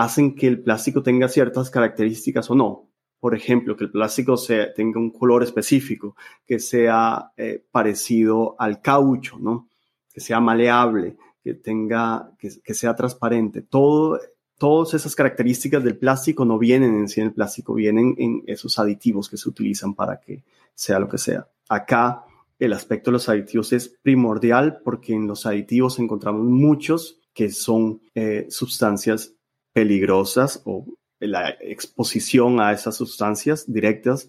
hacen 0.03 0.35
que 0.35 0.47
el 0.47 0.61
plástico 0.61 1.01
tenga 1.01 1.27
ciertas 1.27 1.69
características 1.69 2.49
o 2.51 2.55
no. 2.55 2.89
Por 3.19 3.33
ejemplo, 3.33 3.75
que 3.75 3.85
el 3.85 3.91
plástico 3.91 4.35
tenga 4.75 4.99
un 4.99 5.09
color 5.09 5.41
específico, 5.41 6.15
que 6.45 6.59
sea 6.59 7.31
eh, 7.35 7.65
parecido 7.71 8.55
al 8.59 8.79
caucho, 8.79 9.39
¿no? 9.39 9.67
que 10.13 10.21
sea 10.21 10.39
maleable, 10.39 11.17
que 11.43 11.55
tenga, 11.55 12.31
que, 12.37 12.73
sea 12.73 12.95
transparente. 12.95 13.63
Todo, 13.63 14.19
todas 14.57 14.93
esas 14.93 15.15
características 15.15 15.83
del 15.83 15.97
plástico 15.97 16.45
no 16.45 16.59
vienen 16.59 16.95
en 16.95 17.07
sí 17.07 17.21
en 17.21 17.27
el 17.27 17.33
plástico, 17.33 17.73
vienen 17.73 18.13
en 18.19 18.43
esos 18.45 18.77
aditivos 18.77 19.29
que 19.29 19.37
se 19.37 19.49
utilizan 19.49 19.95
para 19.95 20.19
que 20.19 20.43
sea 20.75 20.99
lo 20.99 21.09
que 21.09 21.17
sea. 21.17 21.47
Acá 21.69 22.23
el 22.59 22.73
aspecto 22.73 23.09
de 23.09 23.13
los 23.13 23.29
aditivos 23.29 23.73
es 23.73 23.89
primordial 24.01 24.79
porque 24.83 25.13
en 25.13 25.27
los 25.27 25.45
aditivos 25.47 25.97
encontramos 25.99 26.43
muchos 26.45 27.19
que 27.33 27.51
son 27.51 28.01
eh, 28.15 28.47
sustancias 28.49 29.36
peligrosas 29.77 30.63
o 30.65 30.87
la 31.19 31.51
exposición 31.61 32.59
a 32.59 32.71
esas 32.71 32.95
sustancias 32.95 33.71
directas 33.71 34.27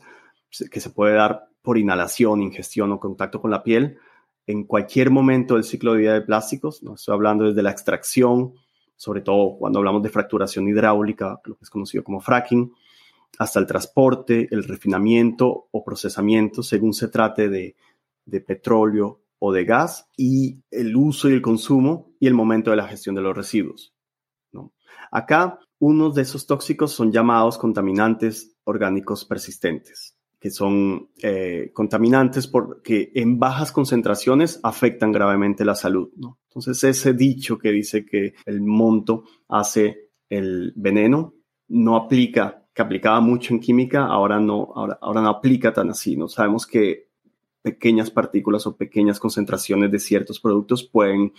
que 0.70 0.78
se 0.78 0.90
puede 0.90 1.14
dar 1.14 1.48
por 1.62 1.78
inhalación, 1.78 2.42
ingestión 2.42 2.92
o 2.92 3.00
contacto 3.00 3.40
con 3.40 3.50
la 3.50 3.62
piel 3.62 3.96
en 4.46 4.64
cualquier 4.64 5.08
momento 5.08 5.54
del 5.54 5.64
ciclo 5.64 5.94
de 5.94 6.00
vida 6.00 6.12
de 6.12 6.20
plásticos. 6.20 6.82
No 6.82 6.96
estoy 6.96 7.14
hablando 7.14 7.46
desde 7.46 7.62
la 7.62 7.70
extracción, 7.70 8.56
sobre 8.94 9.22
todo 9.22 9.56
cuando 9.56 9.78
hablamos 9.78 10.02
de 10.02 10.11
fracturación 10.11 10.68
hidráulica, 10.68 11.40
lo 11.44 11.56
que 11.56 11.64
es 11.64 11.70
conocido 11.70 12.04
como 12.04 12.20
fracking, 12.20 12.70
hasta 13.38 13.58
el 13.58 13.64
transporte, 13.64 14.48
el 14.50 14.64
refinamiento 14.64 15.68
o 15.70 15.82
procesamiento, 15.82 16.62
según 16.62 16.92
se 16.92 17.08
trate 17.08 17.48
de, 17.48 17.74
petróleo, 18.42 19.22
o 19.38 19.50
de 19.50 19.64
gas 19.64 20.11
y 20.14 20.58
el 20.70 20.94
uso 20.94 21.30
y 21.30 21.32
el 21.32 21.40
consumo 21.40 22.11
y 22.20 22.26
el 22.26 22.34
momento 22.34 22.70
de 22.70 22.76
la 22.76 22.87
gestión 22.87 23.14
de 23.14 23.22
los 23.22 23.34
residuos. 23.34 23.94
Acá, 25.11 25.59
unos 25.79 26.14
de 26.14 26.22
esos 26.22 26.46
tóxicos 26.46 26.92
son 26.92 27.12
llamados 27.12 27.59
contaminantes 27.59 28.57
orgánicos 28.64 29.24
persistentes, 29.24 30.16
que 30.40 30.51
son 30.51 31.11
eh, 31.22 31.70
contaminantes 31.72 32.46
porque 32.46 33.11
en 33.14 33.38
bajas 33.38 33.72
concentraciones 33.72 34.61
afectan 34.62 35.12
gravemente 35.12 35.64
la 35.64 35.74
salud. 35.74 36.11
Entonces, 36.48 36.83
ese 36.85 37.12
dicho 37.12 37.59
que 37.59 37.70
dice 37.70 38.05
que 38.05 38.35
el 38.44 38.61
monto 38.61 39.24
hace 39.48 40.11
el 40.29 40.72
veneno 40.77 41.35
no 41.68 41.96
aplica, 41.96 42.66
que 42.74 42.83
aplicaba 42.83 43.20
mucho 43.20 43.55
en 43.55 43.61
química, 43.61 44.05
ahora 44.07 44.40
no, 44.40 44.72
ahora, 44.74 44.98
ahora 45.01 45.22
no 45.22 45.29
aplica 45.29 45.72
tan 45.72 45.90
así. 45.90 46.16
¿no? 46.16 46.29
Sabemos 46.29 46.66
que 46.66 47.09
pequeñas 47.62 48.11
partículas 48.11 48.66
o 48.66 48.77
pequeñas 48.77 49.20
concentraciones 49.20 49.90
de 49.90 49.98
ciertos 49.98 50.40
productos 50.40 50.85
pueden 50.85 51.33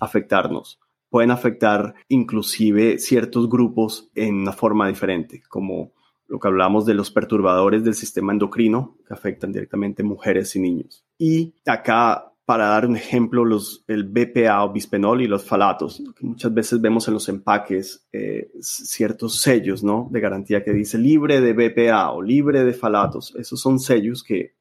afectarnos 0.00 0.80
pueden 1.10 1.30
afectar 1.30 1.94
inclusive 2.08 2.98
ciertos 2.98 3.48
grupos 3.48 4.10
en 4.14 4.34
una 4.36 4.52
forma 4.52 4.88
diferente, 4.88 5.42
como 5.48 5.92
lo 6.28 6.40
que 6.40 6.48
hablamos 6.48 6.86
de 6.86 6.94
los 6.94 7.10
perturbadores 7.10 7.84
del 7.84 7.94
sistema 7.94 8.32
endocrino 8.32 8.96
que 9.06 9.14
afectan 9.14 9.52
directamente 9.52 10.02
mujeres 10.02 10.56
y 10.56 10.60
niños. 10.60 11.04
Y 11.18 11.54
acá, 11.64 12.32
para 12.44 12.66
dar 12.66 12.86
un 12.86 12.96
ejemplo, 12.96 13.44
el 13.86 14.04
BPA 14.04 14.64
o 14.64 14.72
bisphenol 14.72 15.22
y 15.22 15.28
los 15.28 15.44
falatos, 15.44 16.02
que 16.16 16.26
muchas 16.26 16.52
veces 16.52 16.80
vemos 16.80 17.06
en 17.06 17.14
los 17.14 17.28
empaques 17.28 18.06
eh, 18.12 18.50
ciertos 18.60 19.40
sellos 19.40 19.84
¿no? 19.84 20.08
de 20.10 20.20
garantía 20.20 20.64
que 20.64 20.72
dice 20.72 20.98
libre 20.98 21.40
de 21.40 21.52
BPA 21.52 22.10
o 22.10 22.22
libre 22.22 22.64
de 22.64 22.72
falatos. 22.72 23.34
Esos 23.36 23.60
son 23.60 23.78
sellos 23.78 24.24
que 24.24 24.54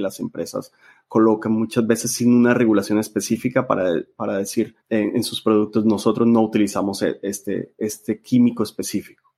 las 0.00 0.20
empresas 0.20 0.72
colocan 1.08 1.52
muchas 1.52 1.86
veces 1.86 2.12
sin 2.12 2.34
una 2.34 2.52
regulación 2.52 2.98
específica 2.98 3.66
para, 3.66 4.02
para 4.16 4.38
decir 4.38 4.74
en, 4.88 5.22
sus 5.22 5.40
productos 5.40 5.84
nosotros 5.84 6.26
no 6.26 6.42
utilizamos 6.42 7.02
e, 7.02 7.18
este, 7.22 7.72
este 7.78 8.20
químico 8.20 8.62
específico. 8.62 9.34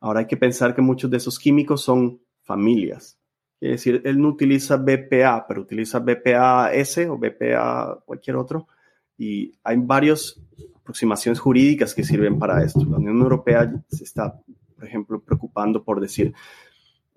Ahora 0.00 0.20
hay 0.20 0.26
que 0.26 0.36
pensar 0.36 0.74
que 0.74 0.82
muchos 0.82 1.10
de 1.10 1.16
esos 1.16 1.38
químicos 1.38 1.82
son 1.82 2.20
familias. 2.42 3.18
Es 3.60 3.70
decir, 3.70 4.02
él 4.04 4.20
no 4.20 4.28
utiliza 4.28 4.76
BPA, 4.76 5.44
pero 5.48 5.62
utiliza 5.62 5.98
BPA-S 5.98 7.08
o 7.08 7.18
BPA 7.18 8.02
cualquier 8.04 8.36
otro. 8.36 8.68
Y 9.16 9.52
hay 9.64 9.76
varias 9.78 10.40
aproximaciones 10.76 11.40
jurídicas 11.40 11.92
que 11.94 12.04
sirven 12.04 12.38
para 12.38 12.62
esto. 12.62 12.84
La 12.84 12.98
Unión 12.98 13.20
Europea 13.20 13.72
se 13.88 14.04
está, 14.04 14.40
por 14.76 14.84
ejemplo, 14.84 15.20
preocupando 15.20 15.82
por 15.82 16.00
decir, 16.00 16.32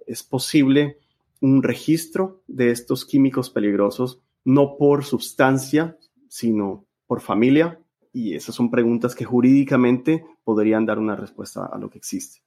es 0.07 0.23
posible 0.23 0.97
un 1.41 1.63
registro 1.63 2.43
de 2.47 2.71
estos 2.71 3.05
químicos 3.05 3.49
peligrosos, 3.49 4.21
no 4.45 4.77
por 4.77 5.03
sustancia, 5.03 5.97
sino 6.29 6.85
por 7.07 7.19
familia. 7.19 7.79
Y 8.13 8.35
esas 8.35 8.55
son 8.55 8.69
preguntas 8.69 9.15
que 9.15 9.25
jurídicamente 9.25 10.23
podrían 10.43 10.85
dar 10.85 10.99
una 10.99 11.15
respuesta 11.15 11.65
a 11.65 11.77
lo 11.77 11.89
que 11.89 11.97
existe. 11.97 12.41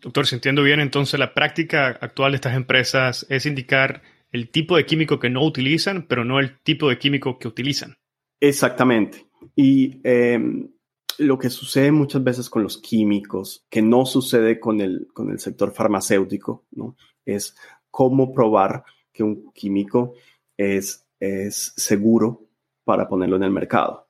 Doctor, 0.00 0.26
si 0.26 0.34
entiendo 0.34 0.62
bien, 0.62 0.80
entonces 0.80 1.18
la 1.20 1.34
práctica 1.34 1.88
actual 1.88 2.32
de 2.32 2.36
estas 2.36 2.56
empresas 2.56 3.26
es 3.28 3.46
indicar 3.46 4.02
el 4.32 4.48
tipo 4.48 4.76
de 4.76 4.86
químico 4.86 5.18
que 5.18 5.30
no 5.30 5.44
utilizan, 5.44 6.06
pero 6.08 6.24
no 6.24 6.38
el 6.38 6.58
tipo 6.60 6.88
de 6.88 6.98
químico 6.98 7.38
que 7.38 7.48
utilizan. 7.48 7.98
Exactamente. 8.40 9.26
Y 9.54 10.00
em, 10.04 10.70
lo 11.18 11.38
que 11.38 11.50
sucede 11.50 11.92
muchas 11.92 12.24
veces 12.24 12.48
con 12.48 12.62
los 12.62 12.78
químicos, 12.78 13.66
que 13.68 13.82
no 13.82 14.06
sucede 14.06 14.58
con 14.58 14.80
el, 14.80 15.08
con 15.12 15.30
el 15.30 15.38
sector 15.38 15.72
farmacéutico, 15.72 16.64
¿no? 16.70 16.96
es 17.26 17.56
cómo 17.90 18.32
probar 18.32 18.84
que 19.12 19.22
un 19.22 19.52
químico 19.52 20.14
es, 20.56 21.06
es 21.18 21.72
seguro 21.76 22.46
para 22.84 23.08
ponerlo 23.08 23.36
en 23.36 23.44
el 23.44 23.50
mercado. 23.50 24.08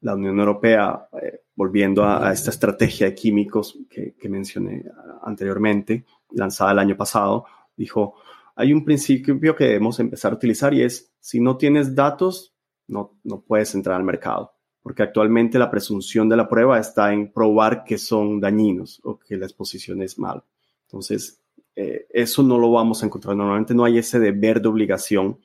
La 0.00 0.14
Unión 0.14 0.38
Europea, 0.38 1.08
eh, 1.20 1.40
volviendo 1.54 2.04
a, 2.04 2.32
esta 2.32 2.50
estrategia 2.50 3.06
de 3.06 3.14
químicos 3.14 3.78
que, 3.90 4.14
mencioné 4.28 4.84
anteriormente, 5.22 6.04
lanzada 6.30 6.72
el 6.72 6.78
año 6.78 6.96
pasado, 6.96 7.46
dijo, 7.76 8.14
hay 8.54 8.72
un 8.72 8.84
principio 8.84 9.54
que 9.56 9.64
debemos 9.64 9.98
empezar 9.98 10.32
a 10.32 10.36
utilizar 10.36 10.72
y 10.74 10.82
es, 10.82 11.12
si 11.20 11.40
no 11.40 11.56
tienes 11.56 11.94
datos, 11.94 12.54
no, 12.86 13.18
no 13.24 13.40
puedes 13.40 13.74
entrar 13.74 13.96
al 13.96 14.04
mercado 14.04 14.52
porque 14.88 15.02
actualmente 15.02 15.58
la 15.58 15.70
presunción 15.70 16.30
de 16.30 16.36
la 16.38 16.48
prueba 16.48 16.78
está 16.78 17.12
en 17.12 17.30
probar 17.30 17.84
que 17.84 17.98
son 17.98 18.40
dañinos 18.40 19.02
o 19.04 19.18
que 19.18 19.36
la 19.36 19.44
exposición 19.44 20.00
es 20.00 20.18
mala. 20.18 20.42
Entonces, 20.86 21.42
eh, 21.80 22.08
eso 22.10 22.42
no 22.42 22.58
lo 22.58 22.72
vamos 22.72 23.00
a 23.00 23.06
encontrar. 23.06 23.36
Normalmente 23.36 23.72
no 23.72 23.84
hay 23.84 23.98
ese 23.98 24.18
deber 24.18 24.60
de 24.60 24.66
obligación 24.66 25.38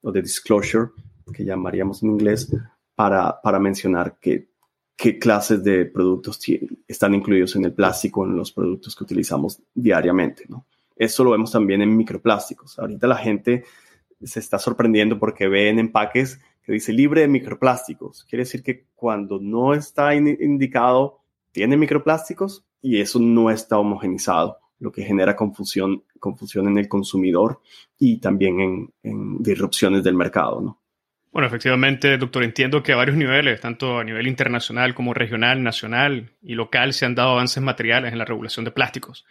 o 0.00 0.10
de 0.10 0.22
disclosure, 0.22 0.92
que 1.30 1.44
llamaríamos 1.44 2.02
en 2.02 2.12
inglés, 2.12 2.50
para, 2.94 3.38
para 3.42 3.58
mencionar 3.58 4.16
que, 4.18 4.48
qué 4.96 5.18
clases 5.18 5.62
de 5.62 5.84
productos 5.84 6.40
están 6.88 7.14
incluidos 7.14 7.54
en 7.56 7.66
el 7.66 7.74
plástico, 7.74 8.24
en 8.24 8.34
los 8.34 8.50
productos 8.50 8.96
que 8.96 9.04
utilizamos 9.04 9.60
diariamente. 9.74 10.46
Eso 10.96 11.22
lo 11.22 11.32
vemos 11.32 11.52
también 11.52 11.82
en 11.82 11.94
microplásticos. 11.94 12.78
Ahorita 12.78 13.06
la 13.06 13.16
gente 13.16 13.64
se 14.22 14.40
está 14.40 14.58
sorprendiendo 14.58 15.18
porque 15.18 15.48
ve 15.48 15.68
en 15.68 15.80
empaques 15.80 16.40
que 16.62 16.72
dice 16.72 16.94
libre 16.94 17.20
de 17.20 17.28
microplásticos. 17.28 18.24
Quiere 18.24 18.44
decir 18.44 18.62
que 18.62 18.86
cuando 18.94 19.38
no 19.38 19.74
está 19.74 20.14
indicado, 20.14 21.20
tiene 21.52 21.76
microplásticos 21.76 22.64
y 22.80 23.00
eso 23.00 23.18
no 23.18 23.50
está 23.50 23.76
homogenizado 23.76 24.63
lo 24.78 24.92
que 24.92 25.02
genera 25.02 25.36
confusión, 25.36 26.04
confusión 26.18 26.68
en 26.68 26.78
el 26.78 26.88
consumidor 26.88 27.60
y 27.98 28.18
también 28.18 28.92
en, 29.02 29.42
disrupciones 29.42 30.02
del 30.02 30.14
mercado, 30.14 30.60
¿no? 30.60 30.80
Bueno, 31.32 31.48
efectivamente, 31.48 32.16
doctor, 32.16 32.44
entiendo 32.44 32.82
que 32.82 32.92
a 32.92 32.96
varios 32.96 33.16
niveles, 33.16 33.60
tanto 33.60 33.98
a 33.98 34.04
nivel 34.04 34.28
internacional 34.28 34.94
como 34.94 35.14
regional, 35.14 35.64
nacional 35.64 36.30
y 36.40 36.54
local, 36.54 36.92
se 36.92 37.06
han 37.06 37.16
dado 37.16 37.30
avances 37.30 37.60
materiales 37.60 38.12
en 38.12 38.18
la 38.18 38.24
regulación 38.24 38.64
de 38.64 38.70
plásticos. 38.70 39.24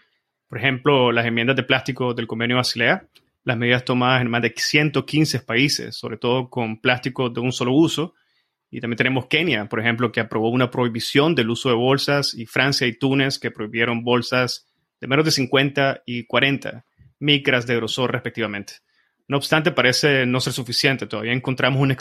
Por 0.49 0.57
ejemplo, 0.57 1.13
las 1.13 1.25
enmiendas 1.25 1.55
de 1.55 1.63
plástico 1.63 2.13
del 2.13 2.27
convenio 2.27 2.57
Basilea, 2.57 3.07
las 3.45 3.57
medidas 3.57 3.85
tomadas 3.85 4.21
en 4.21 4.29
más 4.29 4.41
de 4.41 4.53
115 4.55 5.39
países, 5.39 5.95
sobre 5.95 6.17
todo 6.17 6.49
con 6.49 6.79
plásticos 6.79 7.33
de 7.33 7.39
un 7.39 7.51
solo 7.51 7.73
uso. 7.73 8.15
Y 8.69 8.81
también 8.81 8.97
tenemos 8.97 9.27
Kenia, 9.27 9.69
por 9.69 9.79
ejemplo, 9.79 10.11
que 10.11 10.19
aprobó 10.19 10.49
una 10.49 10.71
prohibición 10.71 11.35
del 11.35 11.49
uso 11.49 11.69
de 11.69 11.75
bolsas, 11.75 12.33
y 12.33 12.45
Francia 12.45 12.87
y 12.87 12.97
Túnez, 12.97 13.39
que 13.39 13.51
prohibieron 13.51 14.03
bolsas 14.03 14.67
de 15.03 15.07
menos 15.07 15.25
de 15.25 15.31
50 15.31 16.03
y 16.05 16.23
40 16.23 16.85
micras 17.19 17.67
de 17.67 17.75
grosor 17.75 18.13
respectivamente. 18.13 18.75
No 19.27 19.35
obstante, 19.35 19.73
parece 19.73 20.25
no 20.25 20.39
ser 20.39 20.53
suficiente. 20.53 21.07
Todavía 21.07 21.33
encontramos 21.33 21.81
una 21.81 21.97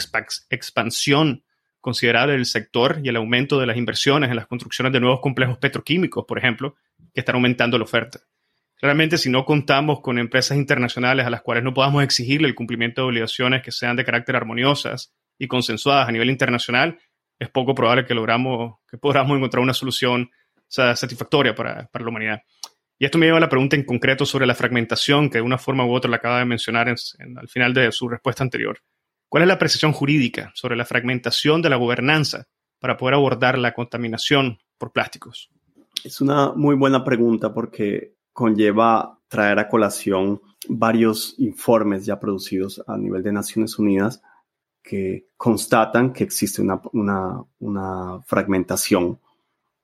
expansión 0.49 1.43
considerable 1.81 2.35
del 2.35 2.45
sector 2.45 3.01
y 3.03 3.09
el 3.09 3.17
aumento 3.17 3.59
de 3.59 3.67
las 3.67 3.75
inversiones 3.75 4.29
en 4.29 4.37
las 4.37 4.47
construcciones 4.47 4.93
de 4.93 5.01
nuevos 5.01 5.19
complejos 5.19 5.57
petroquímicos, 5.57 6.23
por 6.25 6.37
ejemplo, 6.37 6.75
que 7.13 7.19
están 7.19 7.35
aumentando 7.35 7.77
la 7.77 7.83
oferta. 7.83 8.21
Claramente, 8.77 9.17
si 9.17 9.29
no 9.29 9.43
contamos 9.43 9.99
con 9.99 10.17
empresas 10.17 10.57
internacionales 10.57 11.25
a 11.25 11.29
las 11.29 11.41
cuales 11.41 11.65
no 11.65 11.73
podamos 11.73 12.05
exigirle 12.05 12.47
el 12.47 12.55
cumplimiento 12.55 13.01
de 13.01 13.07
obligaciones 13.07 13.63
que 13.63 13.73
sean 13.73 13.97
de 13.97 14.05
carácter 14.05 14.37
armoniosas 14.37 15.13
y 15.37 15.49
consensuadas 15.49 16.07
a 16.07 16.11
nivel 16.13 16.29
internacional, 16.29 16.99
es 17.37 17.49
poco 17.49 17.75
probable 17.75 18.05
que 18.05 18.13
logramos, 18.13 18.75
que 18.89 18.97
podamos 18.97 19.35
encontrar 19.35 19.61
una 19.61 19.73
solución 19.73 20.31
satisfactoria 20.69 21.53
para, 21.53 21.87
para 21.87 22.05
la 22.05 22.09
humanidad. 22.09 22.43
Y 23.03 23.05
esto 23.05 23.17
me 23.17 23.25
lleva 23.25 23.37
a 23.37 23.41
la 23.41 23.49
pregunta 23.49 23.75
en 23.75 23.83
concreto 23.83 24.25
sobre 24.25 24.45
la 24.45 24.55
fragmentación, 24.55 25.29
que 25.29 25.39
de 25.39 25.41
una 25.41 25.57
forma 25.57 25.85
u 25.85 25.93
otra 25.93 26.09
la 26.09 26.15
acaba 26.15 26.39
de 26.39 26.45
mencionar 26.45 26.87
al 26.87 27.49
final 27.49 27.73
de 27.73 27.91
su 27.91 28.07
respuesta 28.07 28.45
anterior. 28.45 28.79
¿Cuál 29.27 29.43
es 29.43 29.49
la 29.49 29.59
precisión 29.59 29.91
jurídica 29.91 30.53
sobre 30.55 30.77
la 30.77 30.85
fragmentación 30.85 31.61
de 31.61 31.69
la 31.69 31.75
gobernanza 31.75 32.45
para 32.79 32.95
poder 32.95 33.15
abordar 33.15 33.57
la 33.57 33.73
contaminación 33.73 34.57
por 34.77 34.93
plásticos? 34.93 35.51
Es 36.05 36.21
una 36.21 36.53
muy 36.53 36.77
buena 36.77 37.03
pregunta 37.03 37.53
porque 37.53 38.15
conlleva 38.31 39.19
traer 39.27 39.59
a 39.59 39.67
colación 39.67 40.41
varios 40.69 41.35
informes 41.39 42.05
ya 42.05 42.21
producidos 42.21 42.81
a 42.87 42.95
nivel 42.95 43.21
de 43.21 43.33
Naciones 43.33 43.77
Unidas 43.77 44.21
que 44.81 45.27
constatan 45.35 46.13
que 46.13 46.23
existe 46.23 46.61
una, 46.61 46.79
una 47.59 48.21
fragmentación 48.23 49.19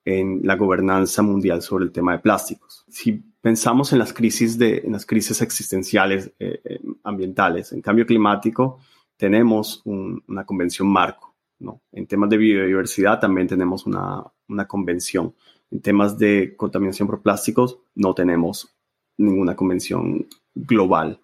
en 0.06 0.42
la 0.44 0.56
gobernanza 0.56 1.22
mundial 1.22 1.62
sobre 1.62 1.86
el 1.86 1.92
tema 1.92 2.14
de 2.14 2.20
plásticos. 2.20 2.86
Si 2.88 3.12
pensamos 3.42 3.94
en 3.94 4.00
las 4.00 4.14
crisis, 4.14 4.58
de, 4.58 4.80
en 4.86 4.94
las 4.94 5.06
crisis 5.06 5.42
existenciales 5.42 6.32
eh, 6.40 6.62
eh, 6.64 6.80
ambientales, 7.04 7.72
en 7.74 7.82
cambio 7.82 8.06
climático, 8.06 8.80
tenemos 9.18 9.82
una 9.86 10.46
convención 10.46 10.88
marco. 10.88 11.36
¿no? 11.60 11.82
En 11.92 12.08
temas 12.08 12.30
de 12.30 12.38
biodiversidad 12.38 13.20
también 13.20 13.48
tenemos 13.48 13.86
una, 13.86 14.24
una 14.48 14.66
convención. 14.66 15.36
En 15.72 15.82
temas 15.82 16.18
de 16.18 16.56
contaminación 16.56 17.08
por 17.08 17.22
plásticos 17.22 17.80
no 17.96 18.14
tenemos 18.14 18.74
ninguna 19.18 19.56
convención 19.56 20.26
global. 20.56 21.20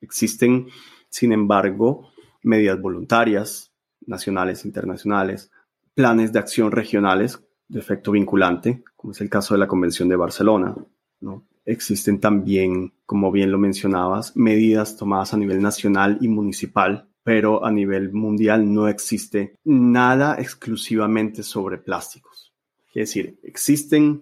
Existen, 0.00 0.68
sin 1.08 1.32
embargo, 1.32 2.08
medidas 2.42 2.80
voluntarias, 2.80 3.72
nacionales, 4.06 4.64
internacionales, 4.64 5.50
planes 5.94 6.32
de 6.32 6.38
acción 6.38 6.70
regionales 6.70 7.42
de 7.70 7.78
efecto 7.78 8.10
vinculante, 8.10 8.82
como 8.96 9.12
es 9.12 9.20
el 9.20 9.30
caso 9.30 9.54
de 9.54 9.60
la 9.60 9.68
Convención 9.68 10.08
de 10.08 10.16
Barcelona. 10.16 10.74
¿no? 11.20 11.46
Existen 11.64 12.20
también, 12.20 12.92
como 13.06 13.30
bien 13.30 13.52
lo 13.52 13.58
mencionabas, 13.58 14.36
medidas 14.36 14.96
tomadas 14.96 15.32
a 15.32 15.36
nivel 15.36 15.62
nacional 15.62 16.18
y 16.20 16.28
municipal, 16.28 17.08
pero 17.22 17.64
a 17.64 17.70
nivel 17.70 18.12
mundial 18.12 18.72
no 18.72 18.88
existe 18.88 19.54
nada 19.64 20.36
exclusivamente 20.40 21.44
sobre 21.44 21.78
plásticos. 21.78 22.52
Es 22.88 23.10
decir, 23.10 23.38
existen, 23.44 24.20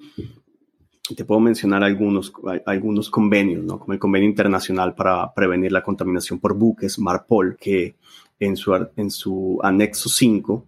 te 1.17 1.25
puedo 1.25 1.41
mencionar 1.41 1.83
algunos, 1.83 2.31
algunos 2.67 3.09
convenios, 3.09 3.65
¿no? 3.65 3.79
como 3.79 3.95
el 3.95 3.99
Convenio 3.99 4.29
Internacional 4.29 4.95
para 4.95 5.33
Prevenir 5.33 5.73
la 5.73 5.83
Contaminación 5.83 6.39
por 6.39 6.53
Buques, 6.53 6.99
MARPOL, 6.99 7.57
que 7.57 7.97
en 8.39 8.57
su, 8.59 8.75
en 8.95 9.11
su 9.11 9.59
anexo 9.63 10.11
5, 10.11 10.67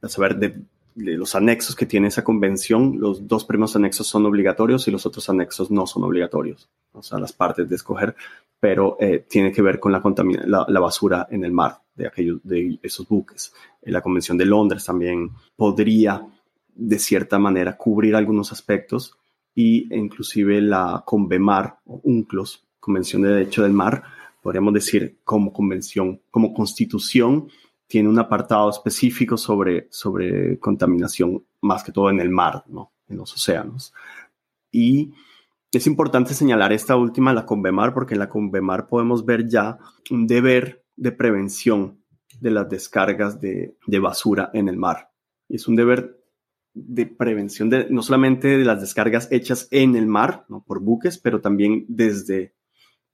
a 0.00 0.08
saber, 0.08 0.38
de, 0.38 0.62
los 0.98 1.34
anexos 1.34 1.76
que 1.76 1.86
tiene 1.86 2.08
esa 2.08 2.24
convención, 2.24 2.96
los 2.98 3.26
dos 3.28 3.44
primeros 3.44 3.76
anexos 3.76 4.06
son 4.06 4.26
obligatorios 4.26 4.88
y 4.88 4.90
los 4.90 5.06
otros 5.06 5.28
anexos 5.28 5.70
no 5.70 5.86
son 5.86 6.02
obligatorios. 6.02 6.68
O 6.92 7.02
sea, 7.02 7.18
las 7.18 7.32
partes 7.32 7.68
de 7.68 7.76
escoger, 7.76 8.16
pero 8.58 8.96
eh, 9.00 9.24
tiene 9.28 9.52
que 9.52 9.62
ver 9.62 9.78
con 9.78 9.92
la, 9.92 10.02
la, 10.46 10.66
la, 10.68 10.80
basura 10.80 11.28
en 11.30 11.44
el 11.44 11.52
mar 11.52 11.80
de, 11.94 12.08
aquellos, 12.08 12.40
de 12.42 12.78
esos 12.82 13.06
buques. 13.06 13.52
Eh, 13.82 13.92
la 13.92 14.00
Convención 14.00 14.36
de 14.36 14.46
Londres 14.46 14.84
también 14.84 15.30
podría, 15.54 16.26
de 16.74 16.98
cierta 16.98 17.38
manera, 17.38 17.76
cubrir 17.76 18.16
algunos 18.16 18.50
aspectos 18.50 19.16
y 19.54 19.94
inclusive 19.94 20.60
la 20.60 21.02
CONVEMAR 21.06 21.78
o 21.86 22.00
UNCLOS, 22.02 22.64
Convención 22.80 23.22
de 23.22 23.30
Derecho 23.30 23.62
del 23.62 23.72
Mar, 23.72 24.02
podríamos 24.42 24.74
decir 24.74 25.18
como 25.24 25.52
convención, 25.52 26.20
como 26.30 26.54
constitución, 26.54 27.48
tiene 27.88 28.08
un 28.08 28.18
apartado 28.18 28.70
específico 28.70 29.36
sobre, 29.36 29.88
sobre 29.90 30.60
contaminación, 30.60 31.44
más 31.62 31.82
que 31.82 31.90
todo 31.90 32.10
en 32.10 32.20
el 32.20 32.30
mar, 32.30 32.62
¿no? 32.68 32.92
en 33.08 33.16
los 33.16 33.32
océanos. 33.34 33.92
Y 34.70 35.14
es 35.72 35.86
importante 35.86 36.34
señalar 36.34 36.72
esta 36.72 36.96
última, 36.96 37.32
la 37.32 37.46
Convemar, 37.46 37.94
porque 37.94 38.14
en 38.14 38.20
la 38.20 38.28
Convemar 38.28 38.86
podemos 38.88 39.24
ver 39.24 39.48
ya 39.48 39.78
un 40.10 40.26
deber 40.26 40.84
de 40.96 41.12
prevención 41.12 42.04
de 42.40 42.50
las 42.50 42.68
descargas 42.68 43.40
de, 43.40 43.76
de 43.86 43.98
basura 43.98 44.50
en 44.52 44.68
el 44.68 44.76
mar. 44.76 45.10
Es 45.48 45.66
un 45.66 45.74
deber 45.74 46.22
de 46.74 47.06
prevención 47.06 47.70
de, 47.70 47.88
no 47.90 48.02
solamente 48.02 48.58
de 48.58 48.64
las 48.64 48.80
descargas 48.82 49.28
hechas 49.32 49.66
en 49.70 49.96
el 49.96 50.06
mar, 50.06 50.44
¿no? 50.48 50.62
por 50.62 50.80
buques, 50.80 51.18
pero 51.18 51.40
también 51.40 51.86
desde, 51.88 52.54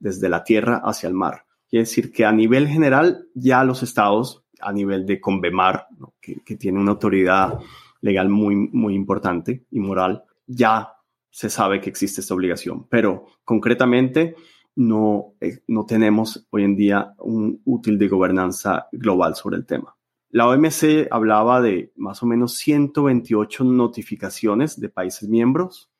desde 0.01 0.29
la 0.29 0.43
tierra 0.43 0.83
hacia 0.85 1.09
el 1.09 1.15
mar. 1.15 1.47
Quiere 1.69 1.85
decir 1.85 2.13
que 2.13 2.25
a 2.25 2.33
nivel 2.33 2.69
general 2.69 3.29
ya 3.35 3.65
los 3.65 3.83
estados 3.83 4.44
a 4.61 4.73
nivel 4.73 5.07
de 5.07 5.21
Convemar, 5.21 5.87
que, 6.21 6.57
tiene 6.57 6.81
una 6.81 6.93
autoridad 6.93 7.59
legal 8.01 8.29
muy, 8.29 8.57
muy 8.57 8.95
importante 8.95 9.65
y 9.71 9.81
moral, 9.81 10.25
ya 10.47 10.95
se 11.31 11.51
sabe 11.51 11.81
que 11.81 11.91
existe 11.91 12.21
esta 12.21 12.35
obligación, 12.35 12.87
pero 12.89 13.27
concretamente 13.45 14.37
no, 14.77 15.35
eh, 15.41 15.61
no 15.69 15.87
tenemos 15.87 16.47
hoy 16.51 16.65
en 16.65 16.77
día 16.77 17.15
un 17.19 17.61
útil 17.65 17.99
de 17.99 18.09
gobernanza 18.09 18.89
global 18.93 19.35
sobre 19.35 19.57
el 19.57 19.67
tema. 19.67 19.97
La 20.31 20.49
OMC 20.49 21.09
hablaba 21.11 21.61
de 21.61 21.93
más 21.97 22.23
o 22.23 22.27
menos 22.27 22.55
128 22.55 23.65
notificaciones 23.65 24.81
de 24.81 24.89
países 24.89 25.29
miembros 25.29 25.91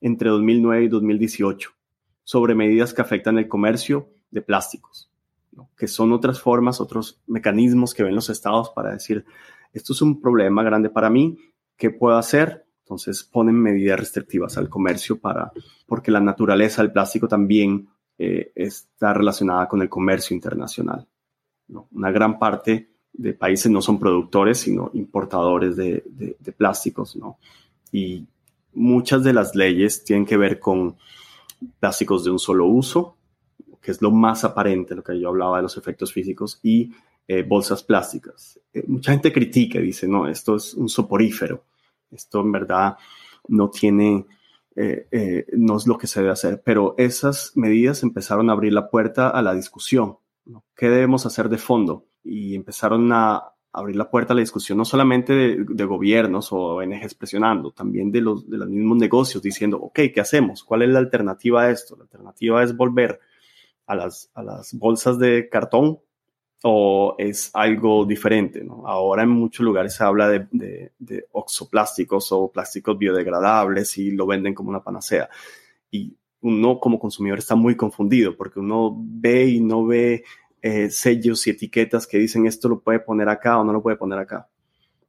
entre 0.00 0.30
2009 0.30 0.84
y 0.84 0.88
2018 0.88 1.70
sobre 2.22 2.54
medidas 2.54 2.94
que 2.94 3.02
afectan 3.02 3.38
el 3.38 3.48
comercio 3.48 4.08
de 4.30 4.42
plásticos 4.42 5.13
que 5.76 5.88
son 5.88 6.12
otras 6.12 6.40
formas, 6.40 6.80
otros 6.80 7.20
mecanismos 7.26 7.94
que 7.94 8.02
ven 8.02 8.14
los 8.14 8.30
estados 8.30 8.70
para 8.70 8.92
decir, 8.92 9.24
esto 9.72 9.92
es 9.92 10.02
un 10.02 10.20
problema 10.20 10.62
grande 10.62 10.90
para 10.90 11.10
mí, 11.10 11.36
¿qué 11.76 11.90
puedo 11.90 12.16
hacer? 12.16 12.66
Entonces 12.80 13.24
ponen 13.24 13.54
medidas 13.54 13.98
restrictivas 13.98 14.58
al 14.58 14.68
comercio 14.68 15.18
para, 15.18 15.52
porque 15.86 16.10
la 16.10 16.20
naturaleza 16.20 16.82
del 16.82 16.92
plástico 16.92 17.28
también 17.28 17.88
eh, 18.18 18.52
está 18.54 19.14
relacionada 19.14 19.68
con 19.68 19.82
el 19.82 19.88
comercio 19.88 20.34
internacional. 20.34 21.06
Una 21.92 22.10
gran 22.10 22.38
parte 22.38 22.90
de 23.12 23.32
países 23.32 23.72
no 23.72 23.80
son 23.80 23.98
productores, 23.98 24.58
sino 24.58 24.90
importadores 24.92 25.76
de, 25.76 26.04
de 26.38 26.52
plásticos, 26.52 27.16
¿no? 27.16 27.38
Y 27.90 28.26
muchas 28.74 29.22
de 29.24 29.32
las 29.32 29.54
leyes 29.54 30.04
tienen 30.04 30.26
que 30.26 30.36
ver 30.36 30.58
con 30.60 30.96
plásticos 31.80 32.24
de 32.24 32.30
un 32.30 32.38
solo 32.38 32.66
uso, 32.66 33.16
que 33.84 33.90
es 33.90 34.00
lo 34.00 34.10
más 34.10 34.44
aparente, 34.44 34.94
lo 34.94 35.04
que 35.04 35.20
yo 35.20 35.28
hablaba 35.28 35.58
de 35.58 35.64
los 35.64 35.76
efectos 35.76 36.10
físicos, 36.10 36.58
y 36.62 36.90
eh, 37.28 37.42
bolsas 37.42 37.82
plásticas. 37.82 38.58
Eh, 38.72 38.82
mucha 38.86 39.12
gente 39.12 39.30
critica 39.30 39.78
y 39.78 39.82
dice, 39.82 40.08
no, 40.08 40.26
esto 40.26 40.56
es 40.56 40.72
un 40.72 40.88
soporífero, 40.88 41.64
esto 42.10 42.40
en 42.40 42.52
verdad 42.52 42.96
no 43.48 43.68
tiene, 43.68 44.24
eh, 44.74 45.46
no 45.52 45.76
es 45.76 45.86
lo 45.86 45.98
que 45.98 46.06
se 46.06 46.20
debe 46.20 46.32
hacer, 46.32 46.62
pero 46.64 46.94
esas 46.96 47.52
medidas 47.56 48.02
empezaron 48.02 48.48
a 48.48 48.54
abrir 48.54 48.72
la 48.72 48.88
puerta 48.88 49.28
a 49.28 49.42
la 49.42 49.54
discusión. 49.54 50.16
¿Qué 50.74 50.88
debemos 50.88 51.26
hacer 51.26 51.50
de 51.50 51.58
fondo? 51.58 52.06
Y 52.22 52.54
empezaron 52.54 53.12
a 53.12 53.52
abrir 53.70 53.96
la 53.96 54.08
puerta 54.08 54.32
a 54.32 54.36
la 54.36 54.40
discusión 54.40 54.78
no 54.78 54.84
solamente 54.86 55.34
de, 55.34 55.84
gobiernos 55.84 56.52
o 56.52 56.76
ONGs 56.76 57.14
presionando, 57.14 57.72
también 57.72 58.10
de 58.10 58.22
los, 58.22 58.48
de 58.48 58.56
los 58.56 58.68
mismos 58.68 58.96
negocios 58.96 59.42
diciendo, 59.42 59.78
ok, 59.78 60.00
¿qué 60.14 60.20
hacemos? 60.20 60.64
¿Cuál 60.64 60.82
es 60.82 60.88
la 60.90 61.00
alternativa 61.00 61.64
a 61.64 61.70
esto? 61.70 61.96
La 61.96 62.04
alternativa 62.04 62.62
es 62.62 62.74
volver 62.74 63.20
a 63.86 63.94
las, 63.94 64.30
a 64.34 64.42
las 64.42 64.74
bolsas 64.74 65.18
de 65.18 65.48
cartón 65.48 66.00
o 66.62 67.14
es 67.18 67.50
algo 67.52 68.06
diferente. 68.06 68.64
¿no? 68.64 68.86
Ahora 68.86 69.22
en 69.22 69.30
muchos 69.30 69.64
lugares 69.64 69.94
se 69.94 70.04
habla 70.04 70.28
de, 70.28 70.46
de, 70.50 70.92
de, 70.98 71.26
oxoplásticos 71.32 72.32
o 72.32 72.50
plásticos 72.50 72.96
biodegradables 72.96 73.98
y 73.98 74.10
lo 74.12 74.26
venden 74.26 74.54
como 74.54 74.70
una 74.70 74.82
panacea. 74.82 75.28
Y 75.90 76.16
uno 76.40 76.78
como 76.78 76.98
consumidor 76.98 77.38
está 77.38 77.54
muy 77.54 77.76
confundido 77.76 78.36
porque 78.36 78.60
uno 78.60 78.94
ve 78.98 79.46
y 79.46 79.60
no 79.60 79.86
ve 79.86 80.24
eh, 80.62 80.88
sellos 80.88 81.46
y 81.46 81.50
etiquetas 81.50 82.06
que 82.06 82.18
dicen 82.18 82.46
esto 82.46 82.70
lo 82.70 82.80
puede 82.80 83.00
poner 83.00 83.28
acá 83.28 83.58
o 83.58 83.64
no 83.64 83.72
lo 83.72 83.82
puede 83.82 83.98
poner 83.98 84.18
acá. 84.18 84.48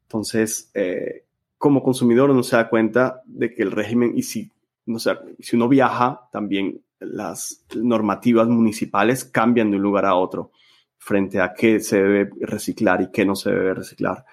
Entonces, 0.04 0.70
eh, 0.74 1.26
como 1.58 1.82
consumidor 1.82 2.30
uno 2.30 2.44
se 2.44 2.58
da 2.58 2.70
cuenta 2.70 3.22
de 3.26 3.54
que 3.54 3.64
el 3.64 3.72
régimen, 3.72 4.12
y 4.18 4.24
si, 4.24 4.52
no 4.86 5.00
sé, 5.00 5.12
si 5.40 5.56
uno 5.56 5.70
viaja, 5.70 6.28
también 6.32 6.82
las 7.00 7.66
normativas 7.76 8.48
municipales 8.48 9.26
cambian 9.26 9.72
de 9.72 9.78
un 9.78 9.84
lugar 9.84 10.06
a 10.06 10.16
otro 10.16 10.52
frente 10.98 11.40
a 11.40 11.54
qué 11.54 11.80
se 11.80 12.02
debe 12.02 12.30
reciclar 12.42 13.02
y 13.02 13.12
qué 13.12 13.26
no 13.26 13.36
se 13.36 13.52
debe 13.52 13.74
reciclar. 13.74 14.26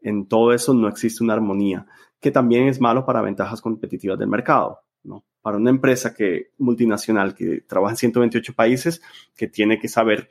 En 0.00 0.26
todo 0.26 0.52
eso 0.52 0.74
no 0.74 0.88
existe 0.88 1.22
una 1.22 1.34
armonía, 1.34 1.86
que 2.20 2.30
también 2.30 2.66
es 2.68 2.80
malo 2.80 3.04
para 3.04 3.22
ventajas 3.22 3.60
competitivas 3.60 4.18
del 4.18 4.28
mercado. 4.28 4.80
¿no? 5.04 5.24
Para 5.40 5.56
una 5.56 5.70
empresa 5.70 6.14
que, 6.14 6.50
multinacional 6.58 7.34
que 7.34 7.60
trabaja 7.60 7.92
en 7.92 7.98
128 7.98 8.54
países, 8.54 9.02
que 9.36 9.46
tiene 9.46 9.78
que 9.78 9.88
saber 9.88 10.28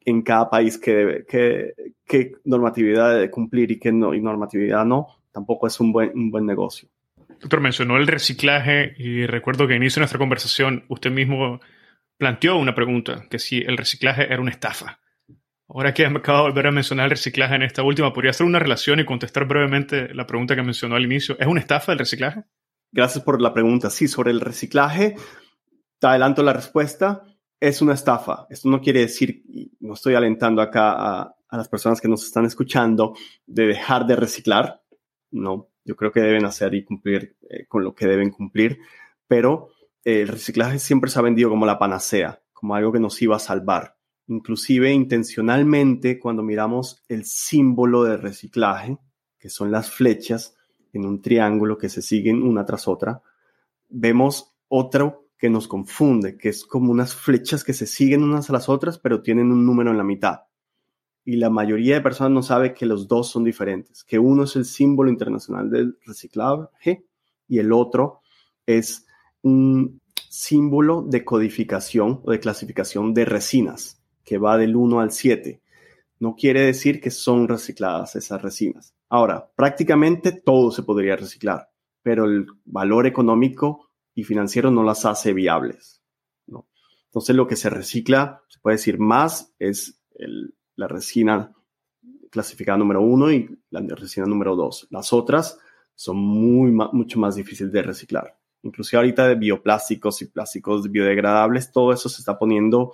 en 0.00 0.22
cada 0.22 0.50
país 0.50 0.78
qué, 0.78 1.24
normatividad 2.44 3.14
debe 3.14 3.30
cumplir 3.30 3.70
y 3.70 3.78
qué 3.78 3.92
no, 3.92 4.14
y 4.14 4.20
normatividad 4.20 4.84
no, 4.84 5.06
tampoco 5.32 5.66
es 5.66 5.80
un 5.80 5.92
buen 5.92 6.46
negocio. 6.46 6.88
Doctor, 7.40 7.60
mencionó 7.60 7.96
el 7.96 8.06
reciclaje 8.06 8.94
y 8.98 9.24
recuerdo 9.24 9.66
que 9.66 9.74
inicio 9.74 10.00
de 10.00 10.02
nuestra 10.02 10.18
conversación 10.18 10.84
usted 10.88 11.10
mismo 11.10 11.60
planteó 12.18 12.56
una 12.58 12.74
pregunta, 12.74 13.26
que 13.30 13.38
si 13.38 13.60
el 13.60 13.78
reciclaje 13.78 14.24
era 14.24 14.42
una 14.42 14.50
estafa. 14.50 15.00
Ahora 15.66 15.94
que 15.94 16.04
acabo 16.04 16.38
de 16.38 16.50
volver 16.50 16.66
a 16.66 16.70
mencionar 16.70 17.04
el 17.04 17.12
reciclaje 17.12 17.54
en 17.54 17.62
esta 17.62 17.82
última, 17.82 18.12
¿podría 18.12 18.32
hacer 18.32 18.46
una 18.46 18.58
relación 18.58 19.00
y 19.00 19.06
contestar 19.06 19.46
brevemente 19.46 20.12
la 20.14 20.26
pregunta 20.26 20.54
que 20.54 20.62
mencionó 20.62 20.96
al 20.96 21.04
inicio? 21.04 21.38
¿Es 21.38 21.46
una 21.46 21.60
estafa 21.60 21.92
el 21.92 21.98
reciclaje? 21.98 22.44
Gracias 22.92 23.24
por 23.24 23.40
la 23.40 23.54
pregunta. 23.54 23.88
Sí, 23.88 24.06
sobre 24.06 24.32
el 24.32 24.40
reciclaje, 24.40 25.14
te 25.98 26.06
adelanto 26.06 26.42
la 26.42 26.52
respuesta, 26.52 27.22
es 27.58 27.80
una 27.80 27.94
estafa. 27.94 28.46
Esto 28.50 28.68
no 28.68 28.82
quiere 28.82 29.00
decir, 29.00 29.44
no 29.80 29.94
estoy 29.94 30.14
alentando 30.14 30.60
acá 30.60 30.92
a, 30.92 31.34
a 31.48 31.56
las 31.56 31.68
personas 31.68 32.02
que 32.02 32.08
nos 32.08 32.22
están 32.22 32.44
escuchando 32.44 33.14
de 33.46 33.66
dejar 33.66 34.06
de 34.06 34.16
reciclar, 34.16 34.82
no, 35.30 35.69
yo 35.90 35.96
creo 35.96 36.12
que 36.12 36.20
deben 36.20 36.44
hacer 36.44 36.72
y 36.74 36.84
cumplir 36.84 37.36
eh, 37.50 37.66
con 37.66 37.82
lo 37.82 37.96
que 37.96 38.06
deben 38.06 38.30
cumplir, 38.30 38.78
pero 39.26 39.70
eh, 40.04 40.20
el 40.20 40.28
reciclaje 40.28 40.78
siempre 40.78 41.10
se 41.10 41.18
ha 41.18 41.22
vendido 41.22 41.50
como 41.50 41.66
la 41.66 41.80
panacea, 41.80 42.40
como 42.52 42.76
algo 42.76 42.92
que 42.92 43.00
nos 43.00 43.20
iba 43.20 43.34
a 43.34 43.40
salvar. 43.40 43.96
Inclusive 44.28 44.92
intencionalmente, 44.92 46.20
cuando 46.20 46.44
miramos 46.44 47.02
el 47.08 47.24
símbolo 47.24 48.04
de 48.04 48.18
reciclaje, 48.18 48.98
que 49.36 49.50
son 49.50 49.72
las 49.72 49.90
flechas 49.90 50.54
en 50.92 51.06
un 51.06 51.20
triángulo 51.20 51.76
que 51.76 51.88
se 51.88 52.02
siguen 52.02 52.44
una 52.44 52.64
tras 52.64 52.86
otra, 52.86 53.22
vemos 53.88 54.54
otro 54.68 55.26
que 55.36 55.50
nos 55.50 55.66
confunde, 55.66 56.36
que 56.38 56.50
es 56.50 56.64
como 56.64 56.92
unas 56.92 57.16
flechas 57.16 57.64
que 57.64 57.72
se 57.72 57.86
siguen 57.86 58.22
unas 58.22 58.48
a 58.48 58.52
las 58.52 58.68
otras, 58.68 59.00
pero 59.00 59.22
tienen 59.22 59.50
un 59.50 59.66
número 59.66 59.90
en 59.90 59.98
la 59.98 60.04
mitad 60.04 60.42
y 61.24 61.36
la 61.36 61.50
mayoría 61.50 61.94
de 61.94 62.00
personas 62.00 62.32
no 62.32 62.42
sabe 62.42 62.74
que 62.74 62.86
los 62.86 63.06
dos 63.06 63.28
son 63.30 63.44
diferentes, 63.44 64.04
que 64.04 64.18
uno 64.18 64.44
es 64.44 64.56
el 64.56 64.64
símbolo 64.64 65.10
internacional 65.10 65.70
del 65.70 65.98
reciclaje 66.04 67.04
y 67.46 67.58
el 67.58 67.72
otro 67.72 68.20
es 68.66 69.06
un 69.42 70.00
símbolo 70.28 71.02
de 71.02 71.24
codificación 71.24 72.20
o 72.24 72.30
de 72.30 72.40
clasificación 72.40 73.12
de 73.12 73.24
resinas, 73.24 74.00
que 74.24 74.38
va 74.38 74.56
del 74.56 74.76
1 74.76 75.00
al 75.00 75.10
7. 75.10 75.60
No 76.20 76.36
quiere 76.36 76.62
decir 76.62 77.00
que 77.00 77.10
son 77.10 77.48
recicladas 77.48 78.14
esas 78.16 78.40
resinas. 78.40 78.94
Ahora, 79.08 79.50
prácticamente 79.56 80.32
todo 80.32 80.70
se 80.70 80.82
podría 80.82 81.16
reciclar, 81.16 81.70
pero 82.02 82.26
el 82.26 82.46
valor 82.64 83.06
económico 83.06 83.90
y 84.14 84.24
financiero 84.24 84.70
no 84.70 84.84
las 84.84 85.04
hace 85.04 85.32
viables. 85.32 86.02
¿no? 86.46 86.68
Entonces, 87.06 87.34
lo 87.34 87.46
que 87.46 87.56
se 87.56 87.70
recicla, 87.70 88.42
se 88.48 88.60
puede 88.60 88.76
decir 88.76 88.98
más, 88.98 89.52
es 89.58 90.00
el, 90.14 90.54
la 90.80 90.88
resina 90.88 91.52
clasificada 92.30 92.78
número 92.78 93.02
uno 93.02 93.30
y 93.30 93.58
la 93.68 93.80
resina 93.94 94.26
número 94.26 94.56
dos. 94.56 94.88
Las 94.90 95.12
otras 95.12 95.58
son 95.94 96.16
muy, 96.16 96.72
mucho 96.72 97.20
más 97.20 97.34
difíciles 97.34 97.70
de 97.70 97.82
reciclar. 97.82 98.38
Inclusive 98.62 98.98
ahorita 98.98 99.28
de 99.28 99.34
bioplásticos 99.34 100.22
y 100.22 100.26
plásticos 100.26 100.90
biodegradables, 100.90 101.70
todo 101.70 101.92
eso 101.92 102.08
se 102.08 102.22
está 102.22 102.38
poniendo 102.38 102.92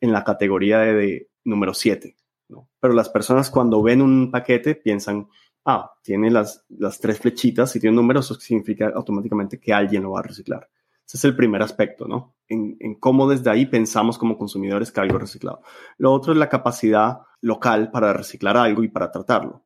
en 0.00 0.12
la 0.12 0.24
categoría 0.24 0.80
de, 0.80 1.30
número 1.44 1.72
7. 1.72 2.16
¿no? 2.48 2.68
Pero 2.78 2.92
las 2.92 3.08
personas 3.08 3.48
cuando 3.48 3.82
ven 3.82 4.02
un 4.02 4.30
paquete 4.30 4.74
piensan, 4.74 5.26
ah, 5.64 5.90
tiene 6.02 6.30
las, 6.30 6.66
las 6.68 7.00
tres 7.00 7.18
flechitas 7.18 7.74
y 7.76 7.80
tiene 7.80 7.92
un 7.92 8.02
número, 8.02 8.20
eso 8.20 8.34
significa 8.34 8.92
automáticamente 8.94 9.58
que 9.58 9.72
alguien 9.72 10.02
lo 10.02 10.10
va 10.12 10.20
a 10.20 10.24
reciclar. 10.24 10.68
Ese 11.06 11.16
es 11.16 11.24
el 11.24 11.36
primer 11.36 11.62
aspecto, 11.62 12.06
¿no? 12.06 12.34
En, 12.48 12.94
cómo 13.00 13.28
desde 13.28 13.50
ahí 13.50 13.66
pensamos 13.66 14.18
como 14.18 14.38
consumidores 14.38 14.92
que 14.92 15.00
algo 15.00 15.16
es 15.16 15.22
reciclado. 15.22 15.60
Lo 15.98 16.12
otro 16.12 16.32
es 16.32 16.38
la 16.38 16.48
capacidad 16.48 17.18
local 17.40 17.90
para 17.90 18.12
reciclar 18.12 18.56
algo 18.56 18.82
y 18.82 18.88
para 18.88 19.10
tratarlo. 19.10 19.64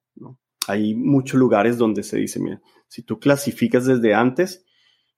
Hay 0.69 0.95
muchos 0.95 1.39
lugares 1.39 1.79
donde 1.79 2.03
se 2.03 2.17
dice, 2.17 2.41
mira, 2.41 2.61
si 2.89 3.03
tú 3.03 3.21
clasificas 3.21 3.87
desde 3.87 4.15
antes, 4.15 4.65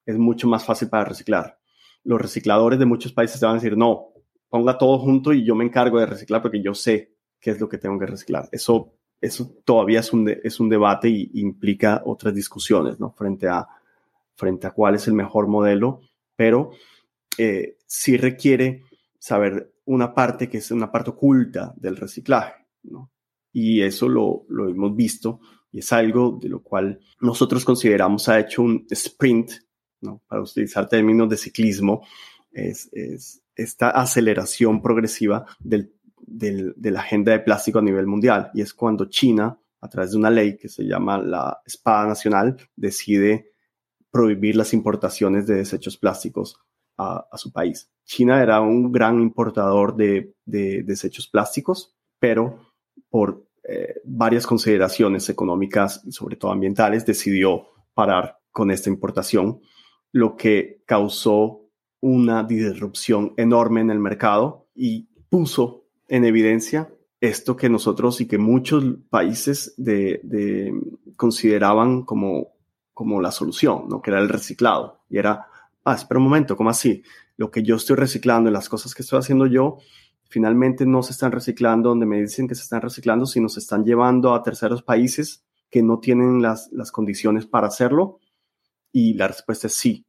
es 0.04 0.18
mucho 0.18 0.46
más 0.48 0.64
fácil 0.64 0.88
para 0.88 1.04
reciclar. 1.04 1.58
Los 2.04 2.20
recicladores 2.20 2.78
de 2.78 2.86
muchos 2.86 3.12
países 3.12 3.40
te 3.40 3.46
van 3.46 3.54
a 3.54 3.58
decir, 3.58 3.76
no, 3.76 4.08
ponga 4.48 4.76
todo 4.78 4.98
junto 4.98 5.32
y 5.32 5.44
yo 5.44 5.54
me 5.54 5.64
encargo 5.64 6.00
de 6.00 6.06
reciclar 6.06 6.42
porque 6.42 6.62
yo 6.62 6.74
sé 6.74 7.14
qué 7.40 7.50
es 7.50 7.60
lo 7.60 7.68
que 7.68 7.78
tengo 7.78 7.98
que 7.98 8.06
reciclar. 8.06 8.48
Eso, 8.52 8.94
eso 9.20 9.54
todavía 9.64 10.00
es 10.00 10.12
un, 10.12 10.28
es 10.28 10.60
un 10.60 10.68
debate 10.68 11.08
y 11.08 11.30
implica 11.34 12.02
otras 12.04 12.34
discusiones, 12.34 12.98
¿no? 12.98 13.12
Frente 13.12 13.48
a, 13.48 13.66
frente 14.34 14.66
a 14.66 14.70
cuál 14.70 14.94
es 14.94 15.06
el 15.08 15.14
mejor 15.14 15.46
modelo, 15.46 16.00
pero 16.38 16.70
eh, 17.36 17.78
sí 17.84 18.16
requiere 18.16 18.84
saber 19.18 19.74
una 19.86 20.14
parte 20.14 20.48
que 20.48 20.58
es 20.58 20.70
una 20.70 20.92
parte 20.92 21.10
oculta 21.10 21.74
del 21.76 21.96
reciclaje, 21.96 22.64
¿no? 22.84 23.10
Y 23.52 23.80
eso 23.82 24.08
lo, 24.08 24.44
lo 24.48 24.68
hemos 24.68 24.94
visto 24.94 25.40
y 25.72 25.80
es 25.80 25.92
algo 25.92 26.38
de 26.40 26.48
lo 26.48 26.62
cual 26.62 27.00
nosotros 27.20 27.64
consideramos 27.64 28.28
ha 28.28 28.38
hecho 28.38 28.62
un 28.62 28.86
sprint 28.88 29.50
para 30.28 30.42
utilizar 30.42 30.88
términos 30.88 31.28
de 31.28 31.36
ciclismo, 31.36 32.06
es, 32.52 32.88
esta 33.56 33.90
aceleración 33.90 34.80
progresiva 34.80 35.44
de 35.58 35.90
la 36.78 37.00
agenda 37.00 37.32
de 37.32 37.40
plástico 37.40 37.80
a 37.80 37.82
nivel 37.82 38.06
mundial. 38.06 38.52
Y 38.54 38.60
es 38.60 38.72
cuando 38.74 39.06
China, 39.06 39.58
a 39.80 39.88
través 39.88 40.12
de 40.12 40.18
una 40.18 40.30
ley 40.30 40.56
que 40.56 40.68
se 40.68 40.84
llama 40.84 41.18
la 41.18 41.60
Espada 41.66 42.06
Nacional, 42.06 42.56
decide 42.76 43.54
prohibir 44.10 44.56
las 44.56 44.72
importaciones 44.72 45.46
de 45.46 45.56
desechos 45.56 45.96
plásticos 45.96 46.58
a, 46.96 47.28
su 47.36 47.52
país. 47.52 47.90
China 48.04 48.42
era 48.42 48.60
un 48.60 48.90
gran 48.90 49.20
importador 49.20 49.94
de, 49.94 50.34
desechos 50.44 51.28
plásticos, 51.28 51.96
pero 52.18 52.72
por 53.08 53.46
eh, 53.62 54.00
varias 54.04 54.46
consideraciones 54.46 55.28
económicas 55.28 56.02
y 56.04 56.12
sobre 56.12 56.36
todo 56.36 56.50
ambientales 56.50 57.06
decidió 57.06 57.68
parar 57.94 58.40
con 58.50 58.70
esta 58.70 58.90
importación 58.90 59.60
lo 60.10 60.36
que 60.36 60.82
causó 60.86 61.68
una 62.00 62.42
disrupción 62.44 63.34
enorme 63.36 63.80
en 63.80 63.90
el 63.90 63.98
mercado 63.98 64.68
y 64.74 65.08
puso 65.28 65.84
en 66.08 66.24
evidencia 66.24 66.92
esto 67.20 67.56
que 67.56 67.68
nosotros 67.68 68.20
y 68.20 68.26
que 68.26 68.38
muchos 68.38 68.84
países 69.10 69.74
de, 69.76 70.72
consideraban 71.16 72.04
como, 72.04 72.52
como 72.98 73.20
la 73.20 73.30
solución, 73.30 73.84
¿no? 73.88 74.02
que 74.02 74.10
era 74.10 74.18
el 74.18 74.28
reciclado. 74.28 75.04
Y 75.08 75.18
era, 75.18 75.46
ah, 75.84 75.94
espera 75.94 76.18
un 76.18 76.24
momento, 76.24 76.56
¿cómo 76.56 76.68
así? 76.70 77.04
Lo 77.36 77.48
que 77.48 77.62
yo 77.62 77.76
estoy 77.76 77.94
reciclando 77.94 78.50
y 78.50 78.52
las 78.52 78.68
cosas 78.68 78.92
que 78.92 79.02
estoy 79.02 79.20
haciendo 79.20 79.46
yo, 79.46 79.78
finalmente 80.28 80.84
no 80.84 81.04
se 81.04 81.12
están 81.12 81.30
reciclando 81.30 81.90
donde 81.90 82.06
me 82.06 82.20
dicen 82.20 82.48
que 82.48 82.56
se 82.56 82.62
están 82.62 82.82
reciclando, 82.82 83.24
sino 83.24 83.48
se 83.48 83.60
están 83.60 83.84
llevando 83.84 84.34
a 84.34 84.42
terceros 84.42 84.82
países 84.82 85.44
que 85.70 85.80
no 85.80 86.00
tienen 86.00 86.42
las, 86.42 86.72
las 86.72 86.90
condiciones 86.90 87.46
para 87.46 87.68
hacerlo 87.68 88.18
y 88.90 89.14
la 89.14 89.28
respuesta 89.28 89.68
es 89.68 89.74
sí. 89.74 90.04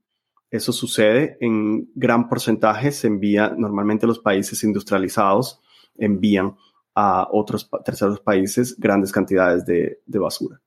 Eso 0.49 0.71
sucede 0.71 1.37
en 1.41 1.91
gran 1.93 2.27
porcentaje, 2.27 2.91
se 2.91 3.05
envía 3.05 3.53
normalmente 3.55 4.07
los 4.07 4.17
países 4.17 4.63
industrializados, 4.63 5.61
envían 5.95 6.55
a 6.95 7.27
otros 7.31 7.69
terceros 7.85 8.19
países 8.19 8.75
grandes 8.79 9.11
cantidades 9.11 9.63
de, 9.63 9.99
basura. 10.07 10.59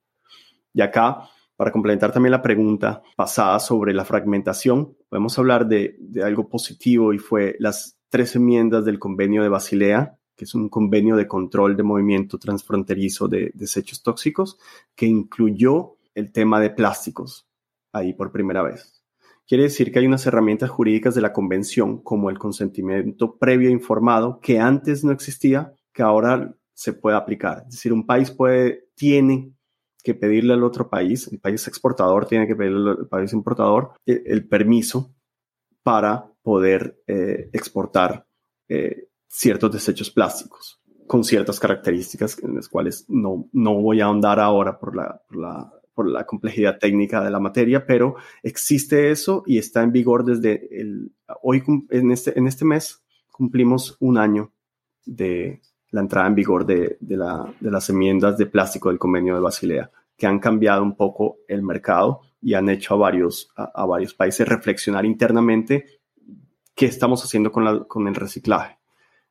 Y 0.73 0.81
acá, 0.81 1.29
para 1.55 1.71
complementar 1.71 2.11
también 2.11 2.31
la 2.31 2.41
pregunta 2.41 3.01
pasada 3.15 3.59
sobre 3.59 3.93
la 3.93 4.05
fragmentación, 4.05 4.95
podemos 5.09 5.37
hablar 5.37 5.67
de, 5.67 5.97
algo 6.23 6.49
positivo 6.49 7.13
y 7.13 7.19
fue 7.19 7.55
las 7.59 7.97
tres 8.09 8.35
enmiendas 8.35 8.85
del 8.85 8.99
convenio 8.99 9.43
de 9.43 9.49
Basilea, 9.49 10.17
que 10.35 10.45
es 10.45 10.55
un 10.55 10.69
convenio 10.69 11.15
de 11.15 11.27
control 11.27 11.75
de 11.77 11.83
movimiento 11.83 12.39
transfronterizo 12.39 13.27
de 13.27 13.51
desechos 13.53 14.01
tóxicos, 14.01 14.57
que 14.95 15.05
incluyó 15.05 15.97
el 16.15 16.31
tema 16.31 16.59
de 16.59 16.71
plásticos 16.71 17.47
ahí 17.91 18.13
por 18.13 18.31
primera 18.31 18.63
vez. 18.63 19.03
Quiere 19.47 19.63
decir 19.63 19.91
que 19.91 19.99
hay 19.99 20.07
unas 20.07 20.25
herramientas 20.25 20.69
jurídicas 20.69 21.15
de 21.15 21.21
la 21.21 21.33
convención, 21.33 22.01
como 22.01 22.29
el 22.29 22.39
consentimiento 22.39 23.37
previo 23.37 23.69
informado, 23.69 24.39
que 24.41 24.59
antes 24.59 25.03
no 25.03 25.11
existía, 25.11 25.73
que 25.91 26.01
ahora 26.01 26.55
se 26.73 26.93
puede 26.93 27.17
aplicar. 27.17 27.63
Es 27.67 27.75
decir, 27.75 27.93
un 27.93 28.05
país 28.05 28.31
puede, 28.31 28.87
tiene 28.95 29.53
que 30.03 30.13
pedirle 30.13 30.53
al 30.53 30.63
otro 30.63 30.89
país, 30.89 31.27
el 31.31 31.39
país 31.39 31.67
exportador 31.67 32.25
tiene 32.25 32.47
que 32.47 32.55
pedirle 32.55 32.91
al 32.91 33.07
país 33.07 33.33
importador 33.33 33.93
eh, 34.05 34.21
el, 34.25 34.47
permiso 34.47 35.15
para 35.81 36.31
poder 36.41 37.01
eh, 37.07 37.49
exportar 37.53 38.27
eh, 38.67 39.07
ciertos 39.27 39.71
desechos 39.71 40.11
plásticos 40.11 40.81
con 41.07 41.23
ciertas 41.23 41.59
características 41.59 42.41
en 42.43 42.55
las 42.55 42.69
cuales 42.69 43.05
no, 43.07 43.49
no 43.51 43.81
voy 43.81 44.01
a 44.01 44.05
ahondar 44.05 44.39
ahora 44.39 44.79
por 44.79 44.95
la, 44.95 45.21
por 45.27 45.37
la 45.37 45.71
por 45.93 46.09
la 46.09 46.25
complejidad 46.25 46.79
técnica 46.79 47.23
de 47.23 47.29
la 47.29 47.39
materia, 47.39 47.85
pero 47.85 48.15
existe 48.41 49.11
eso 49.11 49.43
y 49.45 49.57
está 49.57 49.83
en 49.83 49.91
vigor 49.91 50.25
desde 50.25 50.67
el, 50.79 51.13
hoy, 51.41 51.63
en 51.89 52.11
este, 52.11 52.37
en 52.37 52.47
este 52.47 52.65
mes, 52.65 53.03
cumplimos 53.31 53.97
un 53.99 54.17
año 54.17 54.51
de 55.05 55.61
la 55.93 56.01
entrada 56.01 56.27
en 56.27 56.35
vigor 56.35 56.65
de, 56.65 56.97
de, 56.99 57.15
la, 57.15 57.45
de 57.59 57.69
las 57.69 57.87
enmiendas 57.89 58.35
de 58.35 58.47
plástico 58.47 58.89
del 58.89 58.97
convenio 58.97 59.35
de 59.35 59.41
Basilea, 59.41 59.91
que 60.17 60.25
han 60.25 60.39
cambiado 60.39 60.81
un 60.81 60.95
poco 60.95 61.37
el 61.47 61.61
mercado 61.61 62.21
y 62.41 62.55
han 62.55 62.67
hecho 62.67 62.95
a 62.95 62.97
varios, 62.97 63.51
a, 63.55 63.85
varios 63.85 64.15
países 64.15 64.47
reflexionar 64.47 65.05
internamente 65.05 65.85
qué 66.73 66.87
estamos 66.87 67.23
haciendo 67.23 67.51
con, 67.51 67.63
la, 67.63 67.83
con 67.83 68.07
el 68.07 68.15
reciclaje. 68.15 68.79